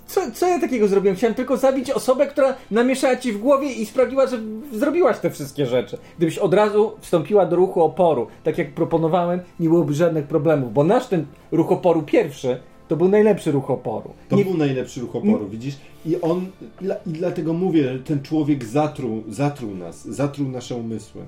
Co, 0.07 0.21
co 0.33 0.47
ja 0.47 0.59
takiego 0.59 0.87
zrobiłem? 0.87 1.15
Chciałem 1.17 1.33
tylko 1.33 1.57
zabić 1.57 1.91
osobę, 1.91 2.27
która 2.27 2.55
namieszała 2.71 3.15
ci 3.15 3.31
w 3.31 3.37
głowie 3.37 3.71
i 3.71 3.85
sprawiła, 3.85 4.27
że 4.27 4.37
zrobiłaś 4.73 5.19
te 5.19 5.31
wszystkie 5.31 5.65
rzeczy. 5.65 5.97
Gdybyś 6.17 6.37
od 6.37 6.53
razu 6.53 6.91
wstąpiła 7.01 7.45
do 7.45 7.55
ruchu 7.55 7.83
oporu, 7.83 8.27
tak 8.43 8.57
jak 8.57 8.73
proponowałem, 8.73 9.39
nie 9.59 9.69
byłoby 9.69 9.93
żadnych 9.93 10.27
problemów, 10.27 10.73
bo 10.73 10.83
nasz 10.83 11.07
ten 11.07 11.25
ruch 11.51 11.71
oporu 11.71 12.03
pierwszy 12.03 12.59
to 12.87 12.95
był 12.95 13.07
najlepszy 13.07 13.51
ruch 13.51 13.71
oporu. 13.71 14.13
To 14.29 14.35
Nie, 14.35 14.45
był 14.45 14.57
najlepszy 14.57 15.01
ruch 15.01 15.15
oporu, 15.15 15.49
widzisz? 15.49 15.75
I 16.05 16.21
on, 16.21 16.45
i 16.81 17.09
dlatego 17.09 17.53
mówię, 17.53 17.83
że 17.83 17.99
ten 17.99 18.21
człowiek 18.23 18.65
zatruł, 18.65 19.23
zatruł 19.27 19.75
nas, 19.75 20.07
zatruł 20.07 20.47
nasze 20.49 20.75
umysły. 20.75 21.21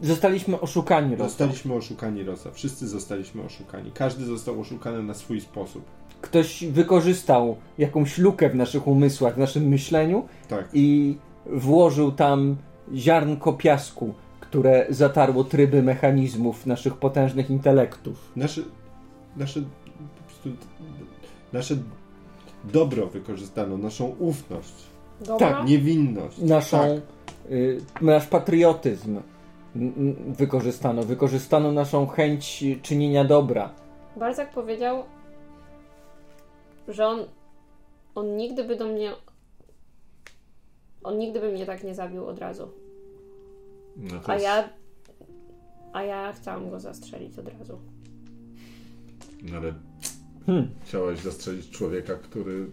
Zostaliśmy 0.00 0.60
oszukani, 0.60 1.16
Rosą. 1.16 1.24
Zostaliśmy 1.24 1.74
oszukani, 1.74 2.22
Rosa. 2.22 2.50
Wszyscy 2.50 2.88
zostaliśmy 2.88 3.42
oszukani. 3.42 3.90
Każdy 3.94 4.24
został 4.24 4.60
oszukany 4.60 5.02
na 5.02 5.14
swój 5.14 5.40
sposób. 5.40 5.84
Ktoś 6.20 6.64
wykorzystał 6.64 7.56
jakąś 7.78 8.18
lukę 8.18 8.50
w 8.50 8.54
naszych 8.54 8.86
umysłach, 8.86 9.34
w 9.34 9.38
naszym 9.38 9.68
myśleniu 9.68 10.24
Tak. 10.48 10.68
i 10.72 11.16
włożył 11.46 12.12
tam 12.12 12.56
ziarnko 12.94 13.52
piasku, 13.52 14.14
które 14.40 14.86
zatarło 14.90 15.44
tryby 15.44 15.82
mechanizmów 15.82 16.66
naszych 16.66 16.94
potężnych 16.94 17.50
intelektów. 17.50 18.32
Nasze, 18.36 18.60
nasze, 19.36 19.60
prostu, 20.52 20.74
nasze 21.52 21.76
dobro 22.64 23.06
wykorzystano, 23.06 23.78
naszą 23.78 24.06
ufność, 24.18 24.72
Dobra. 25.20 25.50
Tak, 25.52 25.66
niewinność. 25.68 26.38
naszą, 26.38 26.78
Tak. 26.78 27.50
y, 27.52 27.80
nasz 28.00 28.26
patriotyzm 28.26 29.20
wykorzystano. 30.26 31.02
Wykorzystano 31.02 31.72
naszą 31.72 32.06
chęć 32.06 32.64
czynienia 32.82 33.24
dobra. 33.24 33.74
Barzak 34.16 34.52
powiedział, 34.52 35.04
że 36.88 37.06
on, 37.06 37.18
on 38.14 38.36
nigdy 38.36 38.64
by 38.64 38.76
do 38.76 38.86
mnie. 38.86 39.12
On 41.04 41.18
nigdy 41.18 41.40
by 41.40 41.52
mnie 41.52 41.66
tak 41.66 41.84
nie 41.84 41.94
zabił 41.94 42.26
od 42.26 42.38
razu. 42.38 42.68
No 43.96 44.20
to 44.20 44.28
A 44.30 44.34
jest- 44.34 44.44
ja. 44.44 44.68
A 45.92 46.02
ja 46.02 46.32
chciałam 46.32 46.70
go 46.70 46.80
zastrzelić 46.80 47.38
od 47.38 47.48
razu. 47.58 47.78
No 49.42 49.56
ale 49.56 49.74
Hmm. 50.46 50.68
chciałaś 50.84 51.20
zastrzelić 51.20 51.70
człowieka, 51.70 52.14
który 52.14 52.66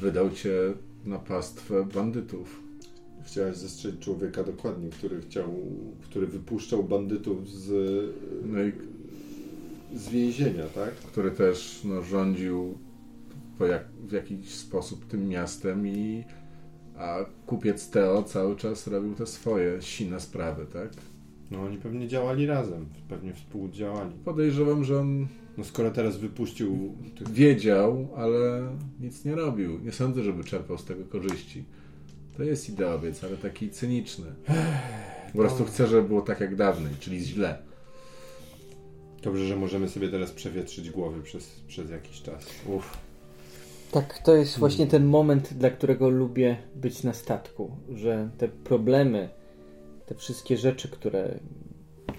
wydał 0.00 0.30
cię 0.30 0.54
na 1.04 1.18
pastwę 1.18 1.86
bandytów. 1.94 2.60
Chciałeś 3.26 3.56
zastrzelić 3.56 4.00
człowieka 4.00 4.44
dokładnie, 4.44 4.90
który 4.90 5.20
chciał, 5.20 5.54
który 6.02 6.26
wypuszczał 6.26 6.84
bandytów 6.84 7.50
z, 7.50 7.70
No 8.44 8.62
i 8.62 8.72
z 9.94 10.08
więzienia, 10.08 10.64
tak? 10.74 10.94
który 10.94 11.30
też 11.30 11.80
no, 11.84 12.02
rządził 12.02 12.78
po 13.58 13.66
jak, 13.66 13.84
w 14.08 14.12
jakiś 14.12 14.50
sposób 14.50 15.06
tym 15.06 15.28
miastem 15.28 15.86
i 15.86 16.24
a 16.98 17.18
kupiec 17.46 17.90
Teo 17.90 18.22
cały 18.22 18.56
czas 18.56 18.86
robił 18.86 19.14
te 19.14 19.26
swoje 19.26 19.82
sine 19.82 20.20
sprawy, 20.20 20.66
tak? 20.72 20.90
No 21.50 21.62
oni 21.62 21.78
pewnie 21.78 22.08
działali 22.08 22.46
razem, 22.46 22.86
pewnie 23.08 23.32
współdziałali. 23.32 24.12
Podejrzewam, 24.24 24.84
że 24.84 25.00
on 25.00 25.26
No 25.58 25.64
skoro 25.64 25.90
teraz 25.90 26.16
wypuścił 26.16 26.94
tych... 27.18 27.30
wiedział, 27.30 28.08
ale 28.16 28.68
nic 29.00 29.24
nie 29.24 29.34
robił. 29.34 29.78
Nie 29.78 29.92
sądzę, 29.92 30.22
żeby 30.22 30.44
czerpał 30.44 30.78
z 30.78 30.84
tego 30.84 31.04
korzyści. 31.04 31.64
To 32.36 32.42
jest 32.42 32.68
ideowiec, 32.68 33.24
ale 33.24 33.36
taki 33.36 33.70
cyniczny. 33.70 34.26
Po 35.32 35.38
prostu 35.38 35.64
chce, 35.64 35.86
żeby 35.86 36.08
było 36.08 36.22
tak 36.22 36.40
jak 36.40 36.56
dawniej, 36.56 36.94
czyli 37.00 37.20
źle. 37.20 37.58
Dobrze, 39.22 39.46
że 39.46 39.56
możemy 39.56 39.88
sobie 39.88 40.08
teraz 40.08 40.32
przewietrzyć 40.32 40.90
głowy 40.90 41.22
przez, 41.22 41.60
przez 41.68 41.90
jakiś 41.90 42.22
czas. 42.22 42.46
Uff. 42.66 42.98
Tak, 43.90 44.18
to 44.18 44.36
jest 44.36 44.58
właśnie 44.58 44.86
ten 44.86 45.04
moment, 45.04 45.54
dla 45.54 45.70
którego 45.70 46.08
lubię 46.08 46.56
być 46.74 47.02
na 47.02 47.12
statku, 47.12 47.76
że 47.88 48.30
te 48.38 48.48
problemy, 48.48 49.28
te 50.06 50.14
wszystkie 50.14 50.56
rzeczy, 50.56 50.88
które 50.88 51.38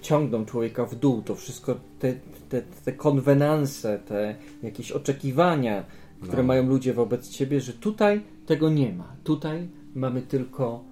ciągną 0.00 0.44
człowieka 0.44 0.86
w 0.86 0.94
dół, 0.94 1.22
to 1.22 1.34
wszystko, 1.34 1.74
te, 1.98 2.14
te, 2.48 2.62
te 2.84 2.92
konwenanse, 2.92 3.98
te 3.98 4.36
jakieś 4.62 4.92
oczekiwania, 4.92 5.84
które 6.20 6.42
No. 6.42 6.46
mają 6.48 6.66
ludzie 6.66 6.94
wobec 6.94 7.28
ciebie, 7.28 7.60
że 7.60 7.72
tutaj 7.72 8.20
tego 8.46 8.70
nie 8.70 8.92
ma. 8.92 9.16
Tutaj 9.24 9.68
mamy 9.94 10.22
tylko 10.22 10.84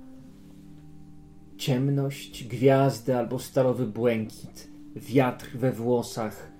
ciemność, 1.56 2.44
gwiazdy 2.48 3.16
albo 3.16 3.38
stalowy 3.38 3.86
błękit, 3.86 4.68
wiatr 4.96 5.50
we 5.56 5.72
włosach 5.72 6.52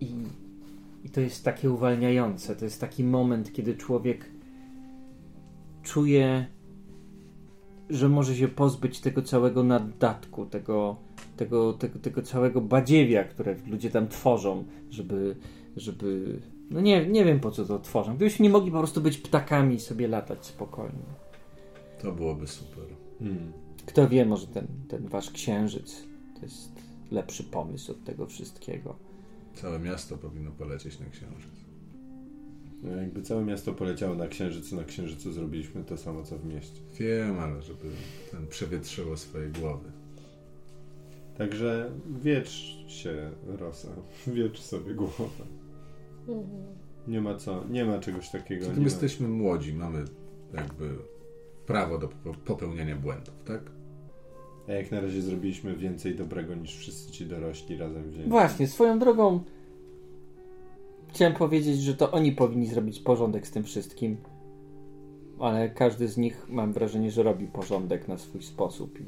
i 0.00 0.06
i 1.04 1.08
to 1.10 1.20
jest 1.20 1.44
takie 1.44 1.70
uwalniające. 1.70 2.56
To 2.56 2.64
jest 2.64 2.80
taki 2.80 3.04
moment, 3.04 3.52
kiedy 3.52 3.74
człowiek 3.74 4.24
czuje, 5.82 6.46
że 7.90 8.08
może 8.08 8.36
się 8.36 8.48
pozbyć 8.48 9.00
tego 9.00 9.22
całego 9.22 9.62
naddatku, 9.62 10.46
tego, 10.46 10.96
tego, 11.36 11.72
tego, 11.72 11.98
tego 11.98 12.22
całego 12.22 12.60
badziewia, 12.60 13.24
które 13.24 13.56
ludzie 13.66 13.90
tam 13.90 14.08
tworzą, 14.08 14.64
żeby, 14.90 15.36
żeby. 15.76 16.40
No 16.70 16.80
nie, 16.80 17.06
nie 17.06 17.24
wiem 17.24 17.40
po 17.40 17.50
co 17.50 17.64
to 17.64 17.78
tworzą. 17.78 18.16
Gdybyśmy 18.16 18.42
nie 18.42 18.50
mogli 18.50 18.70
po 18.70 18.78
prostu 18.78 19.00
być 19.00 19.18
ptakami 19.18 19.74
i 19.74 19.80
sobie 19.80 20.08
latać 20.08 20.46
spokojnie. 20.46 21.22
To 22.02 22.12
byłoby 22.12 22.46
super. 22.46 22.84
Hmm. 23.18 23.52
Kto 23.86 24.08
wie, 24.08 24.26
może 24.26 24.46
ten, 24.46 24.66
ten 24.88 25.08
wasz 25.08 25.30
księżyc 25.30 26.02
to 26.34 26.42
jest 26.42 26.72
lepszy 27.10 27.44
pomysł 27.44 27.92
od 27.92 28.04
tego 28.04 28.26
wszystkiego. 28.26 28.96
Całe 29.54 29.78
miasto 29.78 30.18
powinno 30.18 30.50
polecieć 30.50 31.00
na 31.00 31.06
księżyc. 31.06 31.62
No, 32.82 32.96
jakby 32.96 33.22
całe 33.22 33.44
miasto 33.44 33.72
poleciało 33.72 34.14
na 34.14 34.28
księżycu, 34.28 34.76
na 34.76 34.84
księżycu 34.84 35.32
zrobiliśmy 35.32 35.84
to 35.84 35.96
samo 35.96 36.22
co 36.22 36.38
w 36.38 36.44
mieście. 36.44 36.80
Wiem, 36.98 37.38
ale 37.38 37.62
żeby 37.62 37.88
ten 38.30 38.46
przewietrzyło 38.46 39.16
swoje 39.16 39.48
głowy. 39.48 39.92
Także 41.38 41.90
wiecz 42.22 42.84
się, 42.86 43.30
Rosa. 43.46 43.88
Wiecz 44.26 44.60
sobie 44.60 44.94
głowę. 44.94 45.44
Nie 47.08 47.20
ma 47.20 47.34
co, 47.34 47.64
nie 47.70 47.84
ma 47.84 47.98
czegoś 47.98 48.30
takiego. 48.30 48.64
Zatem 48.64 48.78
ma. 48.78 48.84
jesteśmy 48.84 49.28
młodzi, 49.28 49.74
mamy 49.74 50.04
jakby 50.54 50.90
prawo 51.66 51.98
do 51.98 52.08
pope- 52.08 52.34
popełniania 52.44 52.96
błędów, 52.96 53.34
tak? 53.44 53.60
A 54.68 54.72
jak 54.72 54.90
na 54.90 55.00
razie 55.00 55.22
zrobiliśmy 55.22 55.76
więcej 55.76 56.14
dobrego 56.14 56.54
niż 56.54 56.76
wszyscy 56.76 57.12
ci 57.12 57.26
dorośli 57.26 57.76
razem 57.76 58.10
wzięci. 58.10 58.30
Właśnie, 58.30 58.66
swoją 58.66 58.98
drogą 58.98 59.40
chciałem 61.08 61.34
powiedzieć, 61.34 61.80
że 61.80 61.94
to 61.94 62.10
oni 62.10 62.32
powinni 62.32 62.66
zrobić 62.66 63.00
porządek 63.00 63.46
z 63.46 63.50
tym 63.50 63.64
wszystkim. 63.64 64.16
Ale 65.40 65.70
każdy 65.70 66.08
z 66.08 66.16
nich 66.16 66.46
mam 66.48 66.72
wrażenie, 66.72 67.10
że 67.10 67.22
robi 67.22 67.46
porządek 67.46 68.08
na 68.08 68.18
swój 68.18 68.42
sposób 68.42 69.00
i, 69.00 69.04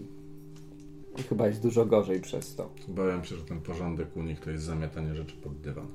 i 1.18 1.22
chyba 1.22 1.46
jest 1.46 1.62
dużo 1.62 1.86
gorzej 1.86 2.20
przez 2.20 2.54
to. 2.54 2.70
Obawiam 2.90 3.24
się, 3.24 3.36
że 3.36 3.44
ten 3.44 3.60
porządek 3.60 4.16
u 4.16 4.22
nich 4.22 4.40
to 4.40 4.50
jest 4.50 4.64
zamiatanie 4.64 5.14
rzeczy 5.14 5.36
pod 5.36 5.60
dywan. 5.60 5.86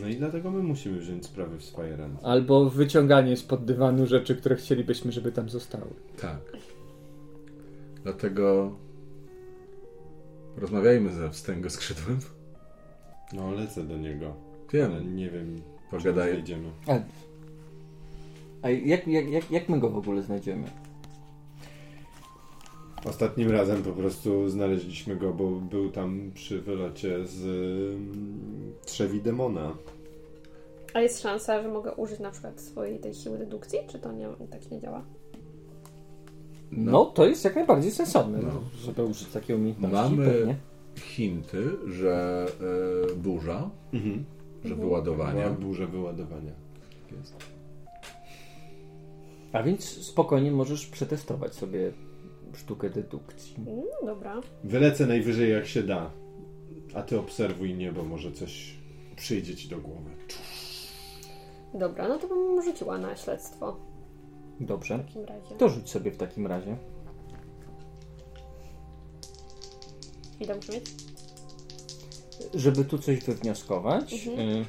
No 0.00 0.08
i 0.08 0.16
dlatego 0.16 0.50
my 0.50 0.62
musimy 0.62 0.98
wziąć 0.98 1.26
sprawy 1.26 1.58
w 1.58 1.64
swoje 1.64 1.96
ręce. 1.96 2.26
Albo 2.26 2.70
wyciąganie 2.70 3.36
spod 3.36 3.64
dywanu 3.64 4.06
rzeczy, 4.06 4.36
które 4.36 4.56
chcielibyśmy, 4.56 5.12
żeby 5.12 5.32
tam 5.32 5.48
zostały. 5.48 5.90
Tak. 6.20 6.40
Dlatego 8.02 8.72
porozmawiajmy 10.54 11.12
ze 11.12 11.30
wstęgo 11.30 11.70
skrzydłem. 11.70 12.18
No 13.32 13.52
lecę 13.52 13.84
do 13.84 13.96
niego. 13.96 14.34
Wiem, 14.72 14.92
Ale 14.92 15.04
nie 15.04 15.30
wiem, 15.30 15.56
czy 15.56 15.96
Pogadaj. 15.96 16.30
znajdziemy. 16.30 16.70
A, 16.86 16.92
a 18.62 18.70
jak, 18.70 19.08
jak, 19.08 19.28
jak, 19.30 19.50
jak 19.50 19.68
my 19.68 19.80
go 19.80 19.90
w 19.90 19.96
ogóle 19.96 20.22
znajdziemy? 20.22 20.64
Ostatnim 23.08 23.50
razem 23.50 23.82
po 23.82 23.92
prostu 23.92 24.48
znaleźliśmy 24.48 25.16
go, 25.16 25.32
bo 25.32 25.50
był 25.50 25.90
tam 25.90 26.30
przy 26.34 26.60
wylocie 26.60 27.26
z 27.26 27.44
mm, 27.94 28.72
trzewi 28.84 29.20
demona. 29.20 29.74
A 30.94 31.00
jest 31.00 31.22
szansa, 31.22 31.62
że 31.62 31.68
mogę 31.68 31.94
użyć 31.94 32.20
na 32.20 32.30
przykład 32.30 32.60
swojej 32.60 32.98
tej 32.98 33.14
siły 33.14 33.38
dedukcji? 33.38 33.78
Czy 33.88 33.98
to 33.98 34.12
nie, 34.12 34.28
tak 34.50 34.70
nie 34.70 34.80
działa? 34.80 35.02
No, 36.72 37.04
to 37.04 37.26
jest 37.26 37.44
jak 37.44 37.54
najbardziej 37.54 37.90
sensowne, 37.92 38.38
No. 38.42 38.60
żeby 38.84 39.04
użyć 39.04 39.28
takiej 39.28 39.56
umiejętności. 39.56 39.94
Mamy- 40.16 40.32
Pewnie. 40.32 40.56
hinty, 40.96 41.70
że 41.86 42.46
e, 43.10 43.14
burza, 43.16 43.70
Mhm. 43.92 44.24
że 44.64 44.70
Mhm. 44.70 44.88
wyładowania. 44.88 45.50
Była 45.50 45.68
burza 45.68 45.86
wyładowania. 45.86 46.52
Tak 47.08 47.18
jest. 47.18 47.36
A 49.52 49.62
więc 49.62 49.84
spokojnie 49.84 50.50
możesz 50.52 50.86
przetestować 50.86 51.54
sobie 51.54 51.92
sztukę 52.54 52.90
dedukcji. 52.90 53.54
No 53.66 54.06
dobra. 54.06 54.40
Wylecę 54.64 55.06
najwyżej 55.06 55.50
jak 55.52 55.66
się 55.66 55.82
da. 55.82 56.10
A 56.94 57.02
ty 57.02 57.18
obserwuj 57.18 57.74
niebo, 57.74 58.04
może 58.04 58.32
coś 58.32 58.74
przyjdzie 59.16 59.56
ci 59.56 59.68
do 59.68 59.78
głowy. 59.78 60.10
Dobra, 61.74 62.08
no 62.08 62.18
to 62.18 62.28
bym 62.28 62.62
rzuciła 62.62 62.98
na 62.98 63.16
śledztwo 63.16 63.76
Dobrze. 64.60 64.98
w 64.98 65.06
takim 65.06 65.24
razie. 65.24 65.54
To 65.58 65.68
rzuć 65.68 65.90
sobie 65.90 66.10
w 66.10 66.16
takim 66.16 66.46
razie. 66.46 66.76
Ile 70.40 70.56
muszę 70.56 70.72
mieć? 70.72 70.94
Żeby 72.54 72.84
tu 72.84 72.98
coś 72.98 73.20
wywnioskować. 73.20 74.26
Mhm. 74.28 74.48
y, 74.48 74.64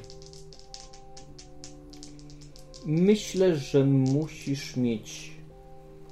Myślę, 2.86 3.56
że 3.56 3.84
musisz 3.84 4.76
mieć 4.76 5.32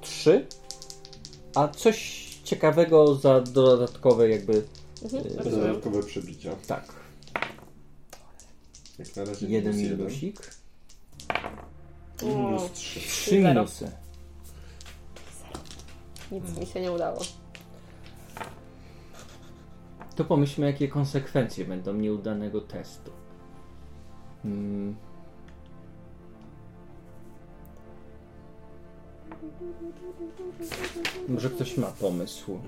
trzy, 0.00 0.46
a 1.54 1.68
coś 1.68 2.28
ciekawego 2.44 3.14
za 3.14 3.40
dodatkowe 3.40 4.28
jakby 4.28 4.62
Mhm, 5.04 5.24
rozumiem. 5.36 5.66
Dodatkowe 5.68 6.02
przebicia. 6.02 6.56
tak. 6.66 6.84
Jak 8.98 9.16
na 9.16 9.24
razie 9.24 9.46
Jeden 9.48 9.76
minus 9.76 9.90
minusik. 9.98 10.50
Minus 12.22 12.72
trzy. 12.72 13.00
Trzy 13.00 13.30
Zero. 13.30 13.48
minusy. 13.48 13.90
Nic 16.32 16.56
mi 16.58 16.66
się 16.66 16.80
nie 16.80 16.92
udało. 16.92 17.20
To 20.16 20.24
pomyślmy, 20.24 20.66
jakie 20.66 20.88
konsekwencje 20.88 21.64
będą 21.64 21.94
nieudanego 21.94 22.60
testu. 22.60 23.10
Hmm. 24.42 24.96
Może 31.28 31.50
ktoś 31.50 31.76
ma 31.76 31.86
pomysł. 31.86 32.58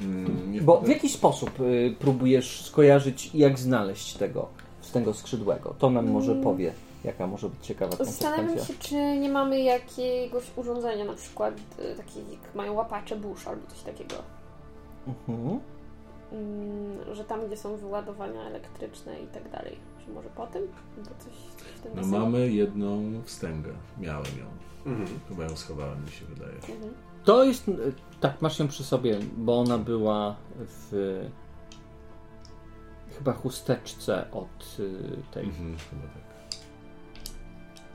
Mm, 0.00 0.64
Bo 0.64 0.80
w 0.80 0.88
jaki 0.88 1.08
sposób 1.08 1.60
y, 1.60 1.94
próbujesz 1.98 2.64
skojarzyć, 2.64 3.30
jak 3.34 3.58
znaleźć 3.58 4.14
tego 4.14 4.48
z 4.80 4.92
tego 4.92 5.14
skrzydłego? 5.14 5.74
To 5.78 5.90
nam 5.90 6.10
może 6.10 6.32
Mm. 6.32 6.44
powie, 6.44 6.72
jaka 7.04 7.26
może 7.26 7.48
być 7.48 7.58
ciekawa 7.66 7.96
Zastanawiam 8.04 8.58
się, 8.58 8.74
czy 8.80 8.94
nie 8.94 9.28
mamy 9.28 9.60
jakiegoś 9.60 10.44
urządzenia, 10.56 11.04
na 11.04 11.12
przykład 11.12 11.54
y, 11.78 11.96
takie 11.96 12.20
jak 12.20 12.54
mają 12.54 12.72
łapacze 12.72 13.16
burz 13.16 13.46
albo 13.46 13.66
coś 13.66 13.80
takiego. 13.82 14.14
Mhm. 15.28 15.60
Mm, 16.32 17.14
że 17.14 17.24
tam, 17.24 17.46
gdzie 17.46 17.56
są 17.56 17.76
wyładowania 17.76 18.42
elektryczne 18.42 19.20
i 19.20 19.26
tak 19.26 19.50
dalej. 19.50 19.76
Że 20.06 20.12
może 20.12 20.28
po 20.28 20.46
tym? 20.46 20.62
Bo 20.98 21.04
coś, 21.04 21.32
coś 21.56 21.68
w 21.68 21.80
tym 21.80 21.92
No 21.94 22.18
mamy 22.20 22.50
jedną 22.50 23.22
wstęgę. 23.24 23.72
Miałem 23.98 24.24
ją. 24.24 24.46
Mhm. 24.92 25.08
Chyba 25.28 25.44
ją 25.44 25.56
schowałem, 25.56 26.04
mi 26.04 26.10
się 26.10 26.24
wydaje. 26.26 26.54
Mhm. 26.54 26.94
To 27.24 27.44
jest. 27.44 27.70
Tak, 28.20 28.42
masz 28.42 28.58
ją 28.58 28.68
przy 28.68 28.84
sobie, 28.84 29.18
bo 29.36 29.60
ona 29.60 29.78
była 29.78 30.36
w. 30.58 31.20
Chyba 33.18 33.32
chusteczce 33.32 34.30
od 34.30 34.76
y, 34.80 35.16
tej. 35.30 35.44
Mhm, 35.44 35.76
chyba 35.90 36.02
tak. 36.02 36.26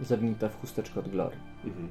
Zawinięta 0.06 0.50
w 0.50 0.62
chusteczkę 0.62 1.00
od 1.00 1.08
Glory. 1.08 1.38
Mhm. 1.66 1.90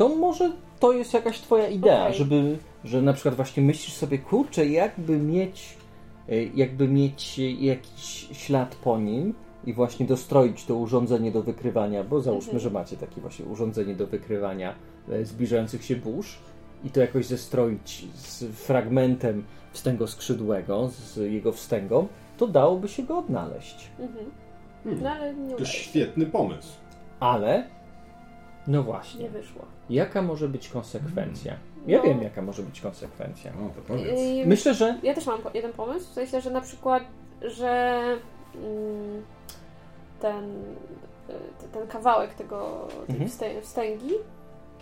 To 0.00 0.08
może 0.08 0.52
to 0.78 0.92
jest 0.92 1.14
jakaś 1.14 1.40
twoja 1.40 1.68
idea, 1.68 2.02
Okej. 2.02 2.14
żeby, 2.18 2.58
że 2.84 3.02
na 3.02 3.12
przykład 3.12 3.34
właśnie 3.34 3.62
myślisz 3.62 3.94
sobie, 3.94 4.18
kurczę, 4.18 4.66
jakby 4.66 5.18
mieć, 5.18 5.76
e, 6.28 6.44
jakby 6.44 6.88
mieć 6.88 7.38
jakiś 7.38 8.28
ślad 8.32 8.74
po 8.74 8.98
nim 8.98 9.34
i 9.66 9.72
właśnie 9.72 10.06
dostroić 10.06 10.64
to 10.64 10.74
urządzenie 10.76 11.32
do 11.32 11.42
wykrywania, 11.42 12.04
bo 12.04 12.20
załóżmy, 12.20 12.52
Mhm. 12.52 12.62
że 12.62 12.70
macie 12.70 12.96
takie 12.96 13.20
właśnie 13.20 13.44
urządzenie 13.44 13.94
do 13.94 14.06
wykrywania 14.06 14.74
e, 15.08 15.24
zbliżających 15.24 15.84
się 15.84 15.96
burz 15.96 16.38
i 16.84 16.90
to 16.90 17.00
jakoś 17.00 17.26
zestroić 17.26 18.06
z 18.14 18.44
fragmentem 18.44 19.44
wstęgo 19.72 20.06
skrzydłego, 20.06 20.88
z 20.88 21.16
jego 21.16 21.52
wstęgą, 21.52 22.08
to 22.38 22.46
dałoby 22.46 22.88
się 22.88 23.02
go 23.02 23.18
odnaleźć. 23.18 23.90
Mhm. 23.98 24.26
Hmm. 24.84 25.02
No 25.02 25.10
ale 25.10 25.34
nie 25.34 25.50
To 25.50 25.56
udaje 25.56 25.66
świetny 25.72 26.26
pomysł. 26.26 26.72
Ale, 27.20 27.66
no 28.66 28.82
właśnie, 28.82 29.22
Nie 29.22 29.30
wyszło. 29.30 29.79
Jaka 29.90 30.22
może 30.22 30.48
być 30.48 30.68
konsekwencja? 30.68 31.54
Ja 31.86 31.98
No. 31.98 32.04
wiem, 32.04 32.22
jaka 32.22 32.42
może 32.42 32.62
być 32.62 32.80
konsekwencja. 32.80 33.50
O, 33.52 33.74
to 33.74 33.80
powiedz. 33.88 34.20
Yy, 34.20 34.46
Myślę, 34.46 34.74
że 34.74 34.98
Ja 35.02 35.14
też 35.14 35.26
mam 35.26 35.38
jeden 35.54 35.72
pomysł, 35.72 36.10
w 36.10 36.14
sensie, 36.14 36.40
że 36.40 36.50
na 36.50 36.60
przykład, 36.60 37.02
że 37.42 38.02
mm, 38.54 39.22
ten, 40.20 40.44
y, 41.30 41.68
ten 41.72 41.86
kawałek 41.88 42.34
tego 42.34 42.88
tej 43.06 43.16
Mhm. 43.16 43.30
wstę- 43.30 43.60
wstęgi, 43.62 44.10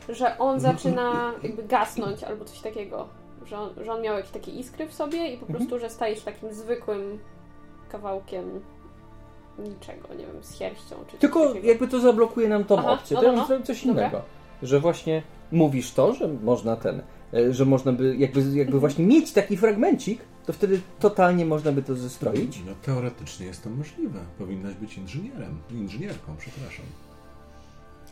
że 0.09 0.39
on 0.39 0.61
zaczyna 0.61 1.33
jakby 1.43 1.63
gasnąć 1.63 2.25
albo 2.25 2.45
coś 2.45 2.61
takiego. 2.61 3.09
Że 3.47 3.59
on, 3.59 3.71
że 3.85 3.93
on 3.93 4.03
miał 4.03 4.17
jakieś 4.17 4.31
takie 4.33 4.53
iskry 4.53 4.87
w 4.89 4.95
sobie 4.95 5.29
i 5.29 5.37
po 5.37 5.47
Mhm. 5.47 5.57
prostu, 5.59 5.79
że 5.79 5.91
staje 5.91 6.17
się 6.17 6.23
takim 6.23 6.53
zwykłym 6.55 7.19
kawałkiem 7.93 8.61
niczego, 9.59 10.09
nie 10.15 10.27
wiem, 10.27 10.43
z 10.43 10.57
sierścią 10.59 10.97
czy 11.07 11.11
coś 11.11 11.21
tylko 11.21 11.55
jakby 11.55 11.89
to 11.89 12.01
zablokuje 12.01 12.49
nam 12.49 12.65
tą 12.65 12.79
Aha, 12.79 12.93
opcję. 12.93 13.15
no, 13.15 13.21
To 13.23 13.27
no, 13.27 13.33
ja 13.33 13.39
no. 13.41 13.47
zrobił 13.47 13.67
coś 13.67 13.87
Dobra. 13.87 14.11
Że 14.63 14.81
właśnie 14.81 15.23
mówisz 15.53 15.91
to, 15.93 16.15
że 16.15 16.29
można 16.29 16.77
ten, 16.77 17.03
e, 17.35 17.53
że 17.55 17.65
można 17.65 17.93
by 17.93 18.17
jakby, 18.17 18.41
jakby 18.41 18.61
Mhm. 18.61 18.81
właśnie 18.81 19.07
mieć 19.07 19.33
taki 19.33 19.57
fragmencik, 19.57 20.21
to 20.47 20.53
wtedy 20.53 20.81
totalnie 20.99 21.45
można 21.47 21.73
by 21.73 21.83
to 21.83 21.95
zestroić. 21.97 22.63
No 22.67 22.73
teoretycznie 22.83 23.47
jest 23.47 23.65
to 23.65 23.71
możliwe. 23.71 24.21
Powinnaś 24.39 24.75
być 24.75 24.99
inżynierem. 24.99 25.59
Inżynierką, 25.71 26.37
przepraszam. 26.39 26.85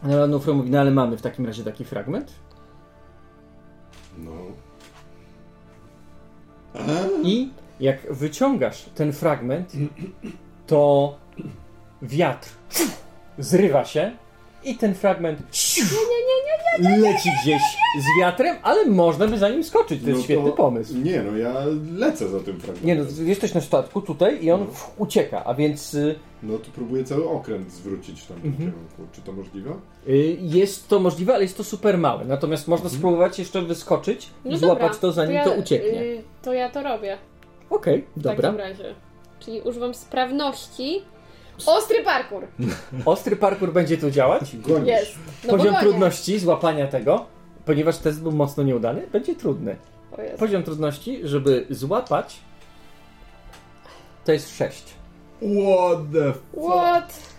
No, 0.02 0.27
Nufro 0.27 0.55
mówi, 0.55 0.70
no 0.70 0.81
ale 0.81 0.90
mamy 0.90 1.16
w 1.16 1.23
takim 1.23 1.47
razie 1.47 1.64
taki 1.64 1.85
fragment 1.85 2.32
No. 4.18 4.32
i 7.23 7.51
jak 7.81 8.12
wyciągasz 8.14 8.82
ten 8.94 9.12
fragment, 9.12 9.73
to 10.66 11.14
wiatr 12.02 12.48
zrywa 13.39 13.85
się 13.85 14.12
i 14.66 14.74
ten 14.76 14.94
fragment 14.94 15.38
leci 17.01 17.30
gdzieś 17.43 17.62
z 18.01 18.20
wiatrem, 18.20 18.56
ale 18.62 18.86
można 18.86 19.26
by 19.26 19.38
za 19.38 19.48
nim 19.48 19.64
skoczyć. 19.64 20.02
To 20.02 20.09
jest 20.09 20.18
No 20.20 20.24
świetny 20.24 20.51
to- 20.51 20.56
pomysł. 20.56 20.97
Nie, 20.97 21.22
no 21.22 21.36
ja 21.38 21.55
lecę 21.97 22.28
za 22.28 22.40
tym 22.40 22.60
fragmentem. 22.60 22.86
Nie 22.86 22.94
no, 22.94 23.05
jesteś 23.28 23.55
na 23.55 23.60
statku 23.60 24.01
tutaj 24.02 24.44
i 24.44 24.51
on 24.51 24.66
ucieka, 24.98 25.44
a 25.44 25.55
więc 25.55 25.94
y, 25.94 26.14
No 26.43 26.59
to 26.59 26.64
próbuję 26.74 27.05
cały 27.05 27.28
okręt 27.28 27.72
zwrócić 27.72 28.20
w 28.20 28.26
tamtym 28.26 28.51
Mhm. 28.51 28.70
kierunku. 28.72 29.02
Czy 29.12 29.20
to 29.22 29.32
możliwe? 29.32 29.70
Y, 30.09 30.36
Jest 30.40 30.88
to 30.88 31.01
możliwe, 31.01 31.34
ale 31.34 31.43
jest 31.43 31.56
to 31.56 31.64
super 31.64 31.98
małe. 31.98 32.24
Natomiast 32.24 32.68
można 32.68 32.84
Mhm. 32.84 32.98
spróbować 33.01 33.38
jeszcze 33.38 33.62
wyskoczyć 33.62 34.28
i 34.44 34.48
No 34.48 34.56
złapać 34.59 34.82
dobra, 34.82 34.98
to 35.01 35.12
zanim 35.12 35.34
ja, 35.34 35.44
to 35.44 35.52
ucieknie. 35.52 36.01
y, 36.02 36.22
to 36.43 36.52
ja 36.52 36.68
to 36.70 36.82
robię. 36.82 37.18
Okej, 37.70 38.05
W 38.16 38.20
dobra. 38.20 38.43
takim 38.43 38.59
razie. 38.60 38.94
Czyli 39.40 39.60
używam 39.60 39.94
sprawności. 39.94 41.02
Ostry 41.66 42.04
parkour! 42.04 42.46
Ostry 43.04 43.36
parkour 43.36 43.72
będzie 43.72 43.98
tu 43.98 44.10
działać. 44.10 44.56
Jest. 44.84 45.12
No 45.44 45.50
Poziom 45.50 45.74
gonię. 45.74 45.80
trudności 45.80 46.38
złapania 46.38 46.86
tego, 46.86 47.26
ponieważ 47.64 47.98
test 47.98 48.22
był 48.22 48.32
mocno 48.32 48.62
nieudany, 48.62 49.06
będzie 49.12 49.36
trudny. 49.36 49.76
O 50.18 50.22
Jezu. 50.22 50.36
Poziom 50.38 50.62
trudności, 50.62 51.20
żeby 51.22 51.66
złapać, 51.70 52.36
to 54.24 54.32
jest 54.32 54.56
6. 54.56 54.84
What 55.36 55.98
the 56.12 56.28
f... 56.28 56.38
What? 56.70 57.36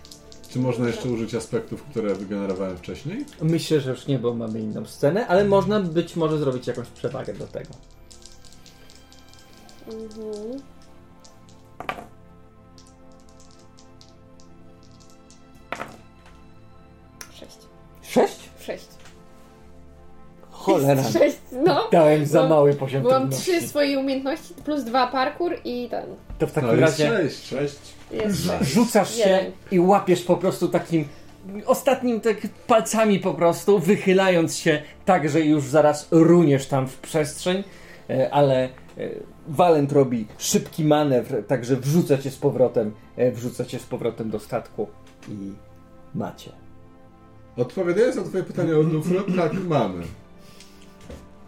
Czy 0.50 0.60
można 0.60 0.88
jeszcze 0.88 1.10
użyć 1.10 1.36
aspektów, 1.36 1.84
które 1.84 2.16
wygenerowałem 2.16 2.78
wcześniej? 2.78 3.26
Myślę, 3.42 3.82
że 3.82 3.90
już 3.92 4.08
nie, 4.08 4.20
bo 4.20 4.34
mamy 4.34 4.60
inną 4.60 4.86
scenę, 4.86 5.28
ale 5.28 5.46
można 5.46 5.80
być 5.80 6.16
może 6.16 6.38
zrobić 6.38 6.68
jakąś 6.68 6.88
przewagę 6.88 7.34
do 7.34 7.48
tego. 7.48 7.70
Mhm. 9.88 10.62
Cholera. 20.82 21.04
Sześć, 21.04 21.38
no. 21.66 21.88
Dałem 21.92 22.26
za 22.26 22.34
Byłam- 22.34 22.50
mały 22.50 22.74
poziom 22.74 23.02
Byłam 23.02 23.22
trudności. 23.22 23.52
trzy 23.52 23.68
swoje 23.68 24.00
umiejętności 24.00 24.54
plus 24.66 24.84
dwa 24.84 25.08
parkour 25.08 25.56
i 25.66 25.88
ten. 25.90 26.06
To 26.40 26.48
w 26.48 26.52
takim 26.52 26.70
jest 26.70 26.82
razie 26.82 27.08
sześć. 27.08 27.48
Sześć. 27.48 27.78
Jest 28.12 28.46
sześć. 28.46 28.72
rzucasz 28.72 29.16
się 29.16 29.30
Jeden. 29.30 29.52
i 29.72 29.80
łapiesz 29.80 30.22
po 30.22 30.38
prostu 30.38 30.68
takim 30.68 31.06
ostatnim 31.66 32.22
tak 32.22 32.38
palcami 32.68 33.20
po 33.20 33.34
prostu, 33.34 33.80
wychylając 33.80 34.58
się 34.58 34.82
tak, 35.06 35.30
że 35.30 35.42
już 35.42 35.64
zaraz 35.64 36.08
runiesz 36.12 36.66
tam 36.68 36.88
w 36.88 36.98
przestrzeń, 36.98 37.64
e, 38.10 38.34
ale 38.34 38.64
e, 38.66 38.70
Walent 39.48 39.92
robi 39.92 40.28
szybki 40.38 40.86
manewr, 40.86 41.44
także 41.48 41.76
wrzuca 41.76 42.18
cię 42.18 42.32
z 42.32 42.38
powrotem, 42.38 42.94
e, 43.18 43.32
wrzuca 43.32 43.66
cię 43.66 43.80
z 43.80 43.84
powrotem 43.86 44.30
do 44.30 44.40
statku 44.40 44.88
i 45.30 45.52
macie. 46.16 46.52
Odpowiadając 47.58 48.16
na 48.16 48.24
twoje 48.24 48.44
pytanie 48.44 48.76
o 48.76 48.82
Lufro, 48.82 49.22
tak, 49.38 49.54
mamy. 49.68 50.04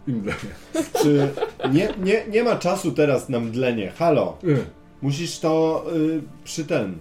Imble. 0.08 0.34
Czy 1.02 1.28
nie, 1.72 1.94
nie, 2.02 2.26
nie 2.28 2.44
ma 2.44 2.56
czasu 2.56 2.92
teraz 2.92 3.28
na 3.28 3.40
mdlenie? 3.40 3.90
Halo, 3.90 4.38
Y, 4.44 4.64
musisz 5.02 5.38
to 5.38 5.84
y, 5.96 6.22
przy 6.44 6.64
ten. 6.64 6.98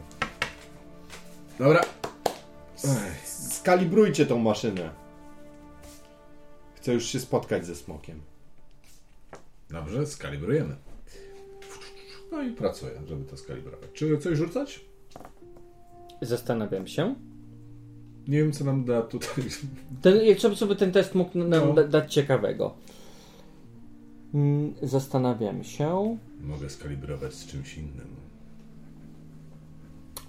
Dobra. 1.59 1.81
Skalibrujcie 3.25 4.25
tą 4.25 4.37
maszynę. 4.39 4.89
Chcę 6.75 6.93
już 6.93 7.05
się 7.05 7.19
spotkać 7.19 7.65
ze 7.65 7.75
smokiem. 7.75 8.21
Dobrze, 9.69 10.05
skalibrujemy. 10.07 10.75
No 12.31 12.41
i 12.41 12.51
pracuję, 12.51 12.91
żeby 13.07 13.25
to 13.25 13.37
skalibrować. 13.37 13.89
Czy 13.93 14.17
coś 14.17 14.37
rzucać? 14.37 14.79
Zastanawiam 16.21 16.87
się. 16.87 17.15
Nie 18.27 18.37
wiem, 18.37 18.51
co 18.51 18.63
nam 18.65 18.85
da 18.85 19.01
tutaj. 19.01 19.43
Ten, 20.01 20.21
jak 20.25 20.39
sobie, 20.39 20.55
sobie 20.55 20.75
ten 20.75 20.91
test 20.91 21.15
mógł 21.15 21.37
nam 21.37 21.49
No. 21.67 21.73
da, 21.73 21.83
dać 21.83 22.13
ciekawego. 22.13 22.75
Zastanawiam 24.83 25.63
się. 25.63 26.17
Mogę 26.41 26.69
skalibrować 26.69 27.33
z 27.33 27.45
czymś 27.45 27.77
innym. 27.77 28.07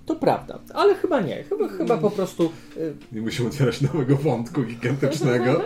To 0.07 0.17
prawda, 0.17 0.59
ale 0.75 0.95
chyba 0.95 1.21
nie. 1.21 1.43
Chyba, 1.45 1.69
chyba 1.69 1.99
po 1.99 2.11
prostu 2.11 2.53
y, 2.77 2.95
Nie 3.13 3.21
musimy 3.21 3.49
otwierać 3.49 3.81
nowego 3.81 4.17
wątku 4.17 4.63
gigantycznego. 4.63 5.63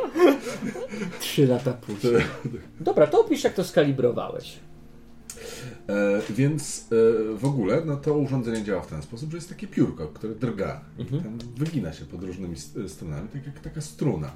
trzy 1.20 1.46
lata 1.46 1.72
później. 1.72 2.12
Dobra, 2.80 3.06
to 3.06 3.20
opisz 3.20 3.44
jak 3.44 3.54
to 3.54 3.64
skalibrowałeś. 3.64 4.58
E, 5.88 6.20
więc 6.30 6.88
e, 7.32 7.34
w 7.36 7.44
ogóle 7.44 7.82
no 7.84 7.96
to 7.96 8.14
urządzenie 8.18 8.64
działa 8.64 8.82
w 8.82 8.86
ten 8.86 9.02
sposób, 9.02 9.30
że 9.30 9.36
jest 9.36 9.48
takie 9.48 9.66
piórko, 9.66 10.08
które 10.08 10.34
drga. 10.34 10.80
I 10.98 11.04
ten 11.04 11.38
wygina 11.56 11.92
się 11.92 12.04
pod 12.04 12.22
różnymi 12.24 12.56
st- 12.56 12.88
stronami, 12.88 13.28
tak 13.28 13.46
jak 13.46 13.60
taka 13.60 13.80
struna. 13.80 14.30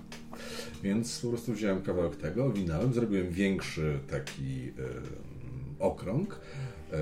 Więc 0.82 1.20
po 1.20 1.28
prostu 1.28 1.52
wziąłem 1.52 1.82
kawałek 1.82 2.16
tego, 2.16 2.44
owinąłem, 2.44 2.92
zrobiłem 2.92 3.30
większy 3.30 3.98
taki 4.10 4.72
okrąg 5.78 6.40
e, 6.92 6.98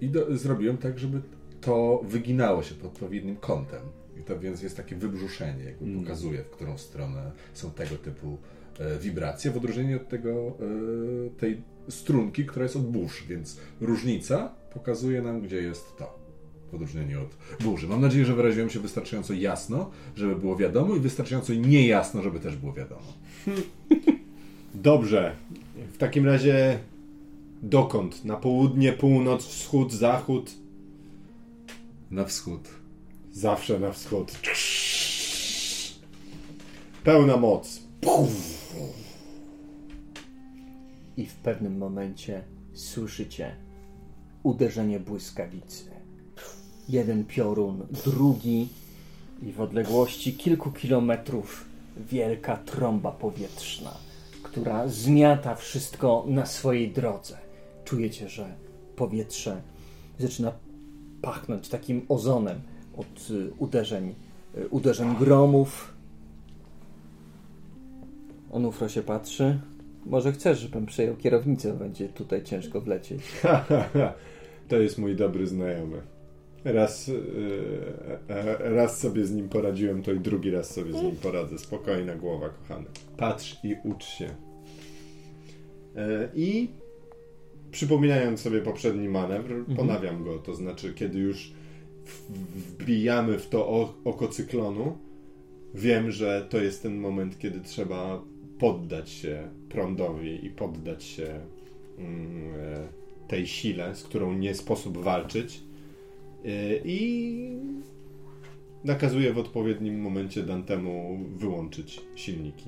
i 0.00 0.08
do, 0.08 0.36
zrobiłem 0.36 0.78
tak, 0.78 0.98
żeby 0.98 1.20
to 1.60 2.00
wyginało 2.04 2.62
się 2.62 2.74
pod 2.74 2.92
odpowiednim 2.92 3.36
kątem. 3.36 3.80
I 4.20 4.22
to 4.22 4.38
więc 4.38 4.62
jest 4.62 4.76
takie 4.76 4.96
wybrzuszenie, 4.96 5.64
jakby 5.64 6.00
pokazuje, 6.00 6.42
w 6.42 6.50
którą 6.50 6.78
stronę 6.78 7.32
są 7.54 7.70
tego 7.70 7.96
typu 7.96 8.38
e, 8.78 8.98
wibracje, 8.98 9.50
w 9.50 9.56
odróżnieniu 9.56 9.96
od 9.96 10.08
tego, 10.08 10.30
e, 10.30 11.40
tej 11.40 11.62
strunki, 11.88 12.46
która 12.46 12.62
jest 12.62 12.76
od 12.76 12.90
burz, 12.90 13.24
więc 13.28 13.60
różnica 13.80 14.54
pokazuje 14.74 15.22
nam, 15.22 15.40
gdzie 15.40 15.62
jest 15.62 15.96
to. 15.96 16.23
Odróżnieniu 16.74 17.22
od 17.22 17.62
burzy. 17.64 17.88
Mam 17.88 18.00
nadzieję, 18.00 18.24
że 18.24 18.34
wyraziłem 18.34 18.70
się 18.70 18.80
wystarczająco 18.80 19.34
jasno, 19.34 19.90
żeby 20.16 20.36
było 20.36 20.56
wiadomo 20.56 20.96
i 20.96 21.00
wystarczająco 21.00 21.54
niejasno, 21.54 22.22
żeby 22.22 22.40
też 22.40 22.56
było 22.56 22.72
wiadomo. 22.72 23.12
Dobrze. 24.74 25.36
W 25.92 25.96
takim 25.98 26.26
razie 26.26 26.78
dokąd? 27.62 28.24
Na 28.24 28.36
południe, 28.36 28.92
północ, 28.92 29.46
wschód, 29.46 29.92
zachód? 29.92 30.50
Na 32.10 32.24
wschód. 32.24 32.68
Zawsze 33.32 33.78
na 33.78 33.92
wschód. 33.92 34.32
Pełna 37.04 37.36
moc. 37.36 37.80
I 41.16 41.26
w 41.26 41.34
pewnym 41.34 41.78
momencie 41.78 42.42
słyszycie 42.72 43.56
uderzenie 44.42 45.00
błyskawicy. 45.00 45.93
Jeden 46.88 47.24
piorun, 47.24 47.86
drugi 48.04 48.68
i 49.42 49.52
w 49.52 49.60
odległości 49.60 50.32
kilku 50.32 50.70
kilometrów 50.70 51.64
wielka 52.10 52.56
trąba 52.56 53.10
powietrzna, 53.10 53.94
która 54.42 54.88
zmiata 54.88 55.54
wszystko 55.54 56.24
na 56.28 56.46
swojej 56.46 56.90
drodze. 56.90 57.38
Czujecie, 57.84 58.28
że 58.28 58.54
powietrze 58.96 59.62
zaczyna 60.18 60.52
pachnąć 61.22 61.68
takim 61.68 62.02
ozonem 62.08 62.60
od 62.96 63.30
y, 63.30 63.52
uderzeń, 63.58 64.14
y, 64.58 64.68
uderzeń 64.68 65.16
gromów. 65.16 65.94
Onufro 68.52 68.88
się 68.88 69.02
patrzy. 69.02 69.60
Może 70.06 70.32
chcesz, 70.32 70.58
żebym 70.58 70.86
przejął 70.86 71.16
kierownicę, 71.16 71.72
będzie 71.72 72.08
tutaj 72.08 72.42
ciężko 72.42 72.80
wlecieć. 72.80 73.22
to 74.68 74.76
jest 74.76 74.98
mój 74.98 75.16
dobry 75.16 75.46
znajomy. 75.46 76.13
Raz, 76.64 77.08
yy, 77.08 77.14
e, 78.28 78.58
raz 78.58 79.00
sobie 79.00 79.24
z 79.24 79.32
nim 79.32 79.48
poradziłem, 79.48 80.02
to 80.02 80.12
i 80.12 80.20
drugi 80.20 80.50
raz 80.50 80.74
sobie 80.74 80.92
z 80.92 81.02
nim 81.02 81.16
poradzę. 81.16 81.58
Spokojna 81.58 82.16
głowa, 82.16 82.48
kochany. 82.48 82.86
Patrz 83.16 83.56
i 83.64 83.76
ucz 83.84 84.04
się. 84.04 84.28
E, 85.96 86.28
I 86.34 86.68
przypominając 87.70 88.40
sobie 88.40 88.60
poprzedni 88.60 89.08
manewr, 89.08 89.64
ponawiam 89.76 90.24
go. 90.24 90.38
To 90.38 90.54
znaczy, 90.54 90.94
kiedy 90.94 91.18
już 91.18 91.52
wbijamy 92.78 93.38
w 93.38 93.48
to 93.48 93.88
oko 94.04 94.28
cyklonu, 94.28 94.98
wiem, 95.74 96.10
że 96.10 96.46
to 96.50 96.58
jest 96.58 96.82
ten 96.82 96.98
moment, 96.98 97.38
kiedy 97.38 97.60
trzeba 97.60 98.22
poddać 98.58 99.10
się 99.10 99.48
prądowi 99.68 100.46
i 100.46 100.50
poddać 100.50 101.04
się 101.04 101.40
mm, 101.98 102.54
e, 102.54 103.28
tej 103.28 103.46
sile, 103.46 103.94
z 103.94 104.02
którą 104.02 104.32
nie 104.32 104.54
sposób 104.54 104.98
walczyć. 104.98 105.60
E, 106.44 106.48
I 106.84 107.58
nakazuje 108.84 109.32
w 109.32 109.38
odpowiednim 109.38 110.00
momencie 110.00 110.42
Dantemu 110.42 111.18
wyłączyć 111.36 112.00
silniki. 112.14 112.66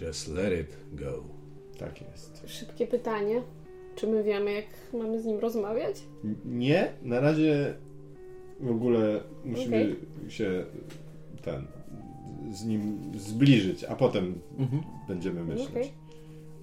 Just 0.00 0.28
let 0.28 0.60
it 0.60 0.76
go. 1.00 1.24
Tak 1.78 2.00
jest. 2.02 2.42
Szybkie 2.46 2.86
pytanie. 2.86 3.42
Czy 3.96 4.06
my 4.06 4.22
wiemy, 4.24 4.52
jak 4.52 4.64
mamy 5.00 5.20
z 5.22 5.24
nim 5.24 5.38
rozmawiać? 5.38 5.96
N- 6.24 6.36
Nie, 6.44 6.92
na 7.02 7.20
razie 7.20 7.74
w 8.60 8.70
ogóle 8.70 9.20
musimy 9.44 9.96
się 10.28 10.64
ten 11.44 11.66
z 12.52 12.64
nim 12.64 12.98
zbliżyć, 13.16 13.84
a 13.84 13.96
potem 13.96 14.38
będziemy 15.08 15.44
myśleć. 15.44 15.68
Okej. 15.70 15.90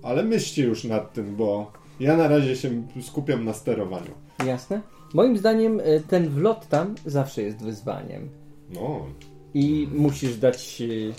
Ale 0.03 0.23
myślcie 0.23 0.63
już 0.63 0.83
nad 0.83 1.13
tym, 1.13 1.35
bo 1.35 1.71
ja 1.99 2.17
na 2.17 2.27
razie 2.27 2.55
się 2.55 2.83
skupiam 3.01 3.45
na 3.45 3.53
sterowaniu. 3.53 4.11
Jasne? 4.47 4.81
Moim 5.13 5.37
zdaniem 5.37 5.79
y, 5.79 6.03
ten 6.09 6.29
wlot 6.29 6.67
tam 6.67 6.95
zawsze 7.05 7.41
jest 7.41 7.57
wyzwaniem. 7.57 8.29
No, 8.69 9.05
I 9.53 9.87
musisz 9.91 10.37
dać 10.37 10.81
y, 10.81 11.13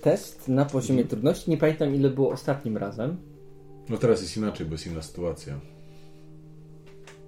test 0.00 0.48
na 0.48 0.64
poziomie 0.64 1.04
trudności. 1.04 1.50
Nie 1.50 1.56
pamiętam 1.56 1.94
ile 1.94 2.10
było 2.10 2.30
ostatnim 2.30 2.76
razem. 2.76 3.16
No 3.88 3.96
teraz 3.96 4.22
jest 4.22 4.36
inaczej, 4.36 4.66
bo 4.66 4.72
jest 4.72 4.86
inna 4.86 5.02
sytuacja. 5.02 5.60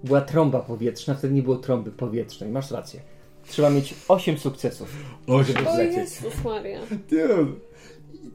była 0.04 0.20
trąba 0.20 0.60
powietrzna, 0.60 1.14
wtedy 1.14 1.34
nie 1.34 1.42
było 1.42 1.56
trąby 1.56 1.90
powietrznej. 1.90 2.50
Masz 2.50 2.70
rację. 2.70 3.00
Trzeba 3.48 3.70
mieć 3.70 3.94
8 4.08 4.38
sukcesów. 4.38 4.96
Osiem, 5.26 5.66
O 5.66 5.74
Zlecieć. 5.74 5.96
Jezus 5.96 6.44
Maria. 6.44 6.80
Dude, 7.10 7.52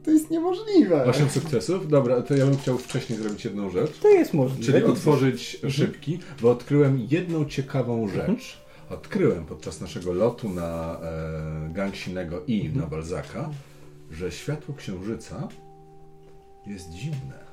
to 0.04 0.10
jest 0.10 0.30
niemożliwe. 0.30 1.04
osiem 1.04 1.30
sukcesów? 1.30 1.88
Dobra, 1.88 2.22
to 2.22 2.34
ja 2.34 2.46
bym 2.46 2.58
chciał 2.58 2.78
wcześniej 2.78 3.18
zrobić 3.18 3.44
jedną 3.44 3.70
rzecz. 3.70 3.98
To 3.98 4.08
jest 4.08 4.34
możliwe. 4.34 4.72
Czyli 4.72 4.84
otworzyć 4.84 5.60
szybki, 5.68 6.18
bo 6.42 6.50
odkryłem 6.50 7.06
jedną 7.10 7.44
ciekawą 7.44 8.08
rzecz. 8.08 8.60
Odkryłem 8.90 9.44
podczas 9.44 9.80
naszego 9.80 10.12
lotu 10.12 10.48
na 10.48 11.00
e, 11.02 11.70
Gangsinego 11.72 12.42
i 12.46 12.68
na 12.68 12.86
Balzaka, 12.86 13.50
że 14.10 14.32
światło 14.32 14.74
księżyca 14.74 15.48
jest 16.66 16.92
zimne. 16.92 17.50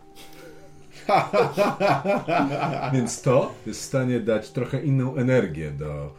Więc 2.93 3.21
to 3.21 3.53
jest 3.65 3.81
w 3.81 3.83
stanie 3.83 4.19
dać 4.19 4.49
trochę 4.49 4.83
inną 4.83 5.15
energię 5.15 5.71
do 5.71 6.13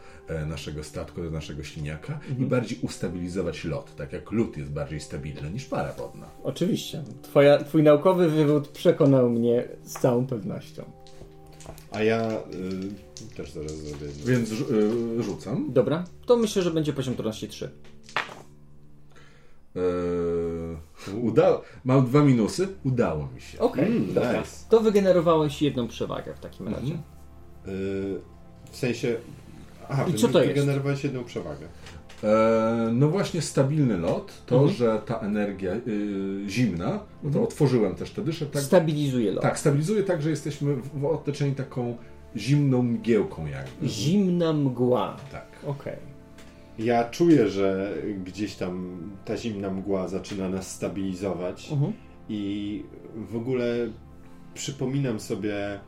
naszego 0.47 0.83
statku, 0.83 1.23
do 1.23 1.31
naszego 1.31 1.63
silniaka 1.63 2.19
i 2.39 2.45
bardziej 2.45 2.79
ustabilizować 2.81 3.65
lot, 3.65 3.95
tak 3.95 4.13
jak 4.13 4.31
lód 4.31 4.57
jest 4.57 4.71
bardziej 4.71 4.99
stabilny 4.99 5.51
niż 5.51 5.65
para 5.65 5.93
wodna. 5.93 6.25
Oczywiście. 6.43 7.03
Twoja, 7.21 7.63
twój 7.63 7.83
naukowy 7.83 8.29
wywód 8.29 8.67
przekonał 8.67 9.29
mnie 9.29 9.67
z 9.83 9.93
całą 9.93 10.27
pewnością. 10.27 10.83
A 11.91 12.03
ja 12.03 12.31
y, 12.31 13.35
też 13.35 13.51
zaraz 13.51 13.71
zrobię. 13.71 14.07
Więc 14.25 14.51
y, 14.51 15.23
rzucam. 15.23 15.73
Dobra, 15.73 16.03
to 16.25 16.37
myślę, 16.37 16.61
że 16.61 16.71
będzie 16.71 16.93
poziom 16.93 17.13
trudności 17.13 17.47
3. 17.47 17.69
Eee, 19.75 21.15
uda... 21.21 21.61
Mam 21.83 22.05
dwa 22.05 22.23
minusy. 22.23 22.67
Udało 22.83 23.29
mi 23.35 23.41
się. 23.41 23.59
Okej, 23.59 23.85
Mm, 23.85 24.13
dobra. 24.13 24.39
nice. 24.39 24.65
To 24.69 24.79
wygenerowałeś 24.79 25.61
jedną 25.61 25.87
przewagę 25.87 26.33
w 26.33 26.39
takim 26.39 26.67
razie. 26.67 26.93
Mhm. 26.93 27.03
Y, 27.67 28.19
w 28.71 28.75
sensie. 28.77 29.15
Aha, 29.89 30.05
I 30.07 30.13
co 30.13 30.27
to 30.27 30.39
jest? 30.43 30.53
wygenerowałeś 30.53 31.03
jedną 31.03 31.23
przewagę. 31.23 31.67
Eee, 32.23 32.29
no 32.93 33.07
właśnie 33.09 33.41
stabilny 33.41 33.97
lot, 33.97 34.33
to, 34.45 34.55
Mhm. 34.55 34.73
że 34.73 35.01
ta 35.05 35.19
energia 35.19 35.71
y, 35.73 35.81
zimna, 36.47 36.99
bo 37.23 37.29
to 37.29 37.43
otworzyłem 37.43 37.95
też 37.95 38.11
te 38.11 38.21
dysze, 38.21 38.45
tak, 38.45 38.61
Stabilizuje 38.61 39.31
lot. 39.31 39.41
tak, 39.43 39.59
stabilizuje 39.59 40.03
tak, 40.03 40.21
że 40.21 40.29
jesteśmy 40.29 40.75
w, 40.75 40.99
w 40.99 41.05
otoczeni 41.05 41.55
taką 41.55 41.97
zimną 42.35 42.83
mgiełką 42.83 43.45
jakby. 43.45 43.87
Zimna 43.87 44.53
mgła. 44.53 45.17
Tak. 45.31 45.45
Okej. 45.67 45.95
Ja 46.79 47.03
czuję, 47.09 47.47
że 47.49 47.93
gdzieś 48.25 48.55
tam 48.55 48.97
ta 49.25 49.37
zimna 49.37 49.69
mgła 49.71 50.07
zaczyna 50.07 50.49
nas 50.49 50.71
stabilizować 50.75 51.71
Mhm. 51.71 51.93
i 52.29 52.83
w 53.15 53.35
ogóle 53.35 53.65
przypominam 54.53 55.19
sobie, 55.19 55.79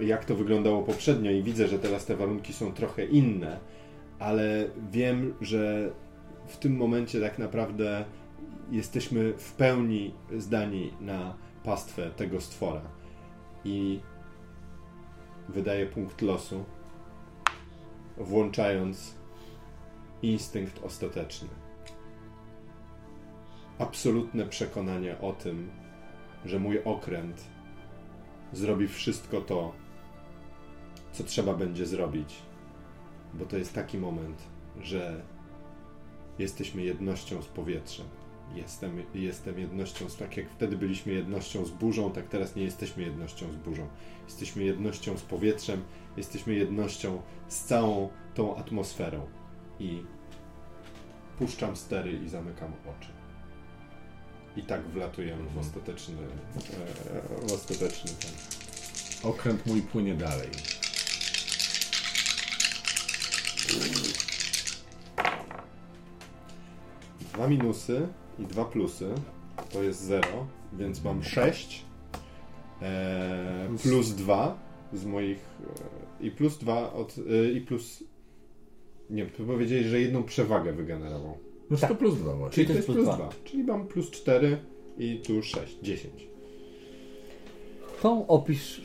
jak 0.00 0.24
to 0.24 0.34
wyglądało 0.34 0.82
poprzednio 0.82 1.30
i 1.30 1.42
widzę, 1.42 1.68
że 1.68 1.78
teraz 1.78 2.06
te 2.06 2.16
warunki 2.16 2.52
są 2.52 2.72
trochę 2.72 3.04
inne, 3.04 3.58
ale 4.18 4.68
wiem, 4.92 5.34
że 5.40 5.90
w 6.46 6.56
tym 6.56 6.76
momencie 6.76 7.20
tak 7.20 7.38
naprawdę 7.38 8.04
jesteśmy 8.70 9.32
w 9.32 9.52
pełni 9.52 10.14
zdani 10.38 10.92
na 11.00 11.34
pastwę 11.64 12.10
tego 12.10 12.40
stwora. 12.40 12.82
I 13.64 14.00
wydaje 15.48 15.86
punkt 15.86 16.22
losu, 16.22 16.64
włączając 18.16 19.14
instynkt 20.22 20.84
ostateczny. 20.84 21.48
Absolutne 23.78 24.46
przekonanie 24.46 25.20
o 25.20 25.32
tym, 25.32 25.70
że 26.44 26.58
mój 26.58 26.84
okręt 26.84 27.44
zrobi 28.52 28.88
wszystko 28.88 29.40
to, 29.40 29.72
co 31.12 31.24
trzeba 31.24 31.54
będzie 31.54 31.86
zrobić, 31.86 32.34
bo 33.34 33.44
to 33.44 33.56
jest 33.56 33.74
taki 33.74 33.98
moment, 33.98 34.42
że 34.80 35.22
jesteśmy 36.38 36.82
jednością 36.82 37.42
z 37.42 37.46
powietrzem. 37.46 38.06
Jestem, 38.54 39.02
jestem 39.14 39.58
jednością, 39.58 40.08
z, 40.08 40.16
tak 40.16 40.36
jak 40.36 40.50
wtedy 40.50 40.76
byliśmy 40.76 41.12
jednością 41.12 41.64
z 41.64 41.70
burzą, 41.70 42.12
tak 42.12 42.28
teraz 42.28 42.56
nie 42.56 42.62
jesteśmy 42.62 43.02
jednością 43.02 43.52
z 43.52 43.56
burzą. 43.56 43.88
Jesteśmy 44.24 44.64
jednością 44.64 45.18
z 45.18 45.22
powietrzem, 45.22 45.82
jesteśmy 46.16 46.54
jednością 46.54 47.22
z 47.48 47.64
całą 47.64 48.08
tą 48.34 48.56
atmosferą. 48.56 49.26
I 49.78 50.02
puszczam 51.38 51.76
stery 51.76 52.12
i 52.12 52.28
zamykam 52.28 52.72
oczy. 52.72 53.19
I 54.56 54.62
tak 54.62 54.82
wlatujemy 54.82 55.42
w 55.54 55.58
ostateczny, 55.58 56.16
e, 56.16 57.48
w 57.48 57.52
ostateczny 57.52 58.10
ten. 58.10 58.30
Okręt 59.30 59.66
mój 59.66 59.82
płynie 59.82 60.14
dalej. 60.14 60.48
Dwa 67.34 67.48
minusy 67.48 68.08
i 68.38 68.44
dwa 68.44 68.64
plusy 68.64 69.14
to 69.72 69.82
jest 69.82 70.02
0, 70.04 70.46
więc 70.72 71.04
mam 71.04 71.24
6 71.24 71.84
e, 72.82 73.68
plus 73.82 74.10
2 74.10 74.58
z 74.92 75.04
moich 75.04 75.38
e, 76.20 76.26
i 76.26 76.30
plus 76.30 76.58
2 76.58 76.92
od 76.92 77.16
e, 77.18 77.52
i 77.52 77.60
plus 77.60 78.04
nie, 79.10 79.26
powiedzieli, 79.26 79.88
że 79.88 80.00
jedną 80.00 80.22
przewagę 80.22 80.72
wygenerował. 80.72 81.38
No 81.70 81.76
Tak. 81.76 81.90
to 81.90 81.96
plus 81.96 82.18
dwa 82.18 82.36
właśnie. 82.36 82.54
Czyli 82.54 82.66
to 82.66 82.72
jest 82.72 82.86
plus 82.86 82.96
plus 82.96 83.06
2, 83.08 83.16
dwa. 83.16 83.28
czyli 83.44 83.64
mam 83.64 83.86
plus 83.88 84.10
4 84.10 84.58
i 84.98 85.20
tu 85.26 85.42
6, 85.42 85.78
10. 85.82 86.28
To 88.02 88.26
opisz 88.28 88.80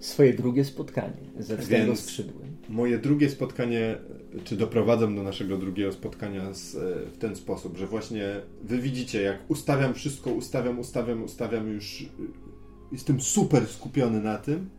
swoje 0.00 0.34
drugie 0.34 0.64
spotkanie 0.64 1.16
ze 1.38 1.56
względu 1.56 1.86
Więc- 1.86 2.00
skrzydłym. 2.00 2.54
Moje 2.68 2.98
drugie 2.98 3.30
spotkanie, 3.30 3.98
czy 4.44 4.56
doprowadzam 4.56 5.16
do 5.16 5.22
naszego 5.22 5.56
drugiego 5.58 5.92
spotkania 5.92 6.52
z, 6.54 6.74
e, 6.76 6.80
w 7.10 7.18
ten 7.18 7.36
sposób, 7.36 7.76
że 7.76 7.86
właśnie 7.86 8.40
wy 8.62 8.78
widzicie, 8.78 9.22
jak 9.22 9.50
ustawiam 9.50 9.94
wszystko, 9.94 10.30
ustawiam, 10.30 10.78
ustawiam, 10.78 11.22
ustawiam 11.22 11.68
już. 11.68 12.00
y, 12.02 12.08
Jestem 12.92 13.20
super 13.20 13.66
skupiony 13.66 14.20
na 14.20 14.38
tym. 14.38 14.70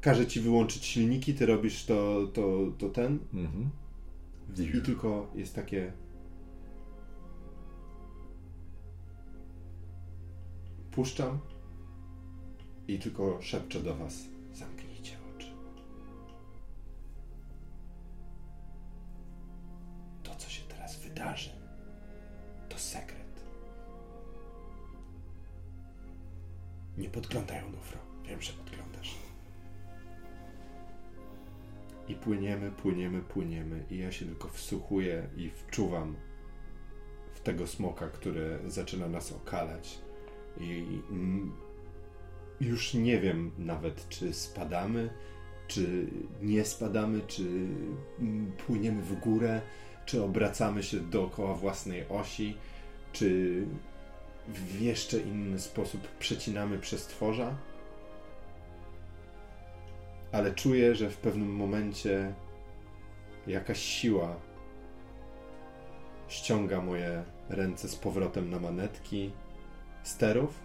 Każę 0.00 0.26
ci 0.26 0.40
wyłączyć 0.40 0.84
silniki, 0.84 1.34
ty 1.34 1.46
robisz 1.46 1.84
to, 1.84 2.26
to, 2.32 2.72
to 2.78 2.88
ten. 2.88 3.18
Mhm. 3.34 3.70
I 4.58 4.82
tylko 4.82 5.30
jest 5.34 5.54
takie. 5.54 5.92
Puszczam 10.90 11.38
i 12.88 12.98
tylko 12.98 13.42
szepczę 13.42 13.82
do 13.82 13.94
was. 13.96 14.18
Zamknijcie 14.52 15.16
oczy. 15.36 15.48
To, 20.22 20.34
co 20.34 20.50
się 20.50 20.62
teraz 20.62 20.96
wydarzy, 21.00 21.50
to 22.68 22.78
sekret. 22.78 23.44
Nie 26.98 27.08
podglądaj, 27.08 27.64
Onufro. 27.64 27.98
Wiem, 28.24 28.42
że 28.42 28.52
podglądasz. 28.52 29.33
I 32.08 32.14
płyniemy, 32.14 32.70
płyniemy, 32.70 33.22
płyniemy. 33.22 33.84
I 33.90 33.98
ja 33.98 34.12
się 34.12 34.26
tylko 34.26 34.48
wsłuchuję 34.48 35.28
i 35.36 35.50
wczuwam 35.50 36.16
w 37.34 37.40
tego 37.40 37.66
smoka, 37.66 38.08
który 38.08 38.58
zaczyna 38.66 39.08
nas 39.08 39.32
okalać. 39.32 39.98
I 40.60 40.84
już 42.60 42.94
nie 42.94 43.20
wiem 43.20 43.50
nawet, 43.58 44.08
czy 44.08 44.32
spadamy, 44.32 45.10
czy 45.66 46.06
nie 46.42 46.64
spadamy, 46.64 47.20
czy 47.26 47.44
płyniemy 48.66 49.02
w 49.02 49.20
górę, 49.20 49.60
czy 50.06 50.22
obracamy 50.22 50.82
się 50.82 51.00
dookoła 51.00 51.54
własnej 51.54 52.08
osi, 52.08 52.56
czy 53.12 53.62
w 54.48 54.80
jeszcze 54.80 55.18
inny 55.18 55.58
sposób 55.58 56.08
przecinamy 56.18 56.78
przestworza 56.78 57.56
ale 60.34 60.54
czuję, 60.54 60.94
że 60.94 61.10
w 61.10 61.16
pewnym 61.16 61.56
momencie 61.56 62.34
jakaś 63.46 63.78
siła 63.78 64.36
ściąga 66.28 66.80
moje 66.80 67.24
ręce 67.48 67.88
z 67.88 67.96
powrotem 67.96 68.50
na 68.50 68.58
manetki 68.58 69.32
sterów 70.02 70.60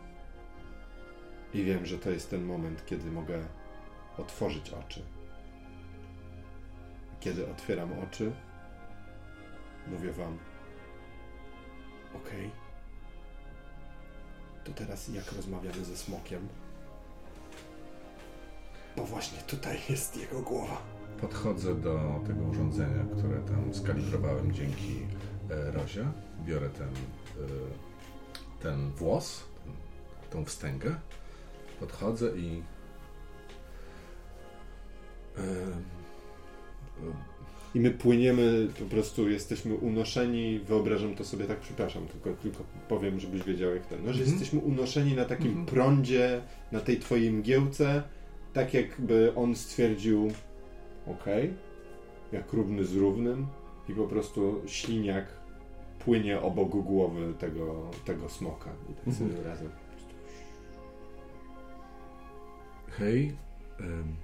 i 1.54 1.64
wiem, 1.64 1.86
że 1.86 2.00
to 2.00 2.10
jest 2.10 2.30
ten 2.30 2.44
moment, 2.44 2.86
kiedy 2.86 3.12
mogę 3.12 3.46
otworzyć 4.18 4.70
oczy. 4.70 5.02
Kiedy 7.20 7.52
otwieram 7.52 7.90
oczy, 8.00 8.32
mówię 9.88 10.12
wam: 10.12 10.38
OK. 12.16 12.30
To 14.64 14.72
teraz 14.72 15.08
jak 15.08 15.32
rozmawiamy 15.32 15.86
ze 15.86 15.98
smokiem? 15.98 16.48
Bo 19.00 19.06
właśnie 19.06 19.40
tutaj 19.48 19.78
jest 19.90 20.18
jego 20.18 20.42
głowa. 20.42 20.82
Podchodzę 21.22 21.76
do 21.76 22.22
tego 22.28 22.44
urządzenia, 22.44 23.04
które 23.18 23.40
tam 23.40 23.74
skalibrowałem 23.74 24.52
dzięki 24.54 25.00
e, 25.50 25.72
Rozie. 25.72 26.06
Biorę 26.46 26.70
ten, 26.70 26.88
e, 26.88 27.48
ten 28.62 28.92
włos, 28.92 29.44
ten, 29.66 29.74
tą 30.30 30.46
wstęgę. 30.46 30.96
Podchodzę 31.80 32.38
i 32.38 32.62
I 37.76 37.80
my 37.80 37.92
płyniemy, 37.92 38.68
po 38.80 38.86
prostu 38.86 39.30
jesteśmy 39.30 39.76
unoszeni, 39.76 40.60
wyobrażam 40.60 41.16
to 41.16 41.24
sobie 41.26 41.46
tak, 41.46 41.60
przepraszam, 41.60 42.08
tylko, 42.08 42.42
tylko 42.42 42.64
powiem, 42.88 43.20
żebyś 43.20 43.44
wiedział 43.44 43.76
jak 43.76 43.86
ten, 43.86 44.00
no, 44.06 44.14
że 44.14 44.20
Mhm. 44.20 44.30
jesteśmy 44.30 44.60
unoszeni 44.60 45.16
na 45.16 45.26
takim 45.26 45.48
Mhm. 45.48 45.66
prądzie, 45.66 46.42
na 46.72 46.80
tej 46.80 47.00
twojej 47.00 47.32
mgiełce, 47.32 48.04
tak 48.54 48.74
jakby 48.74 49.36
on 49.36 49.56
stwierdził, 49.56 50.32
okej, 51.08 51.54
jak 52.32 52.54
równy 52.54 52.86
z 52.86 52.96
równym 52.96 53.48
i 53.90 53.94
po 53.94 54.08
prostu 54.08 54.62
śliniak 54.66 55.26
płynie 56.00 56.42
obok 56.42 56.70
głowy 56.70 57.34
tego, 57.40 57.90
tego 58.06 58.30
smoka 58.30 58.70
i 58.90 58.94
tak 58.94 59.08
Mhm. 59.08 59.30
sobie 59.30 59.44
razem. 59.44 59.70
Hej. 62.88 63.36
em, 63.80 64.16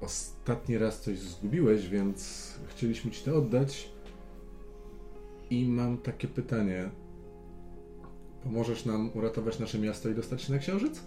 ostatni 0.00 0.78
raz 0.78 1.00
coś 1.00 1.18
zgubiłeś, 1.18 1.88
więc 1.88 2.54
chcieliśmy 2.68 3.10
ci 3.10 3.24
to 3.24 3.36
oddać. 3.36 3.88
I 5.50 5.68
mam 5.68 5.98
takie 5.98 6.28
pytanie. 6.28 6.90
Pomożesz 8.44 8.84
nam 8.84 9.10
uratować 9.14 9.58
nasze 9.58 9.78
miasto 9.78 10.08
i 10.08 10.14
dostać 10.14 10.42
się 10.42 10.52
na 10.52 10.58
księżyc? 10.58 11.00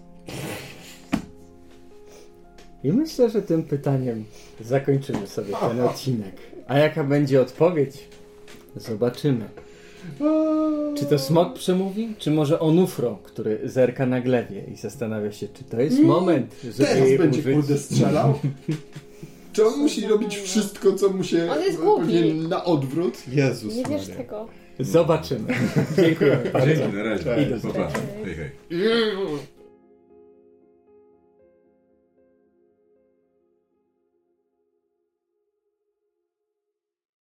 I 2.84 2.92
myślę, 2.92 3.30
że 3.30 3.42
tym 3.42 3.62
pytaniem 3.62 4.24
zakończymy 4.60 5.26
sobie 5.26 5.54
ten 5.68 5.80
odcinek. 5.80 6.34
A 6.68 6.78
jaka 6.78 7.04
będzie 7.04 7.40
odpowiedź? 7.40 8.08
Zobaczymy. 8.76 9.44
Czy 10.98 11.04
to 11.06 11.18
smok 11.18 11.54
przemówi, 11.54 12.14
czy 12.18 12.30
może 12.30 12.60
Onufro, 12.60 13.18
który 13.22 13.58
zerka 13.64 14.06
na 14.06 14.20
glewie 14.20 14.64
i 14.72 14.76
zastanawia 14.76 15.32
się, 15.32 15.48
czy 15.48 15.64
to 15.64 15.80
jest 15.80 16.00
moment, 16.00 16.54
żeby 16.64 16.74
Teraz 16.88 17.08
jej 17.08 17.18
będzie 17.18 17.40
użyć. 17.40 17.54
kurde 17.54 17.78
strzelał? 17.78 18.34
Czy 19.52 19.66
on 19.66 19.78
musi 19.78 20.06
robić 20.06 20.36
wszystko, 20.36 20.92
co 20.92 21.08
mu 21.08 21.24
się 21.24 21.50
On 21.52 21.60
jest 21.62 21.78
pewnie 21.78 22.22
głupi. 22.22 22.48
na 22.48 22.64
odwrót? 22.64 23.28
Jezus 23.28 23.74
Nie 23.74 23.84
wiesz 23.84 24.08
Maria. 24.08 24.16
tego. 24.16 24.48
Zobaczymy. 24.80 25.54
Dziękuję 25.96 26.38
bardzo. 26.52 26.68
Dzięki, 26.68 26.96
na 26.96 27.02
razie. 27.02 27.24
Cześć. 27.24 27.62
Pa, 27.62 27.68
pa. 27.68 27.86
Cześć. 27.92 28.04
Hej, 28.24 28.34
hej. 28.34 28.50
Mm. 28.70 29.38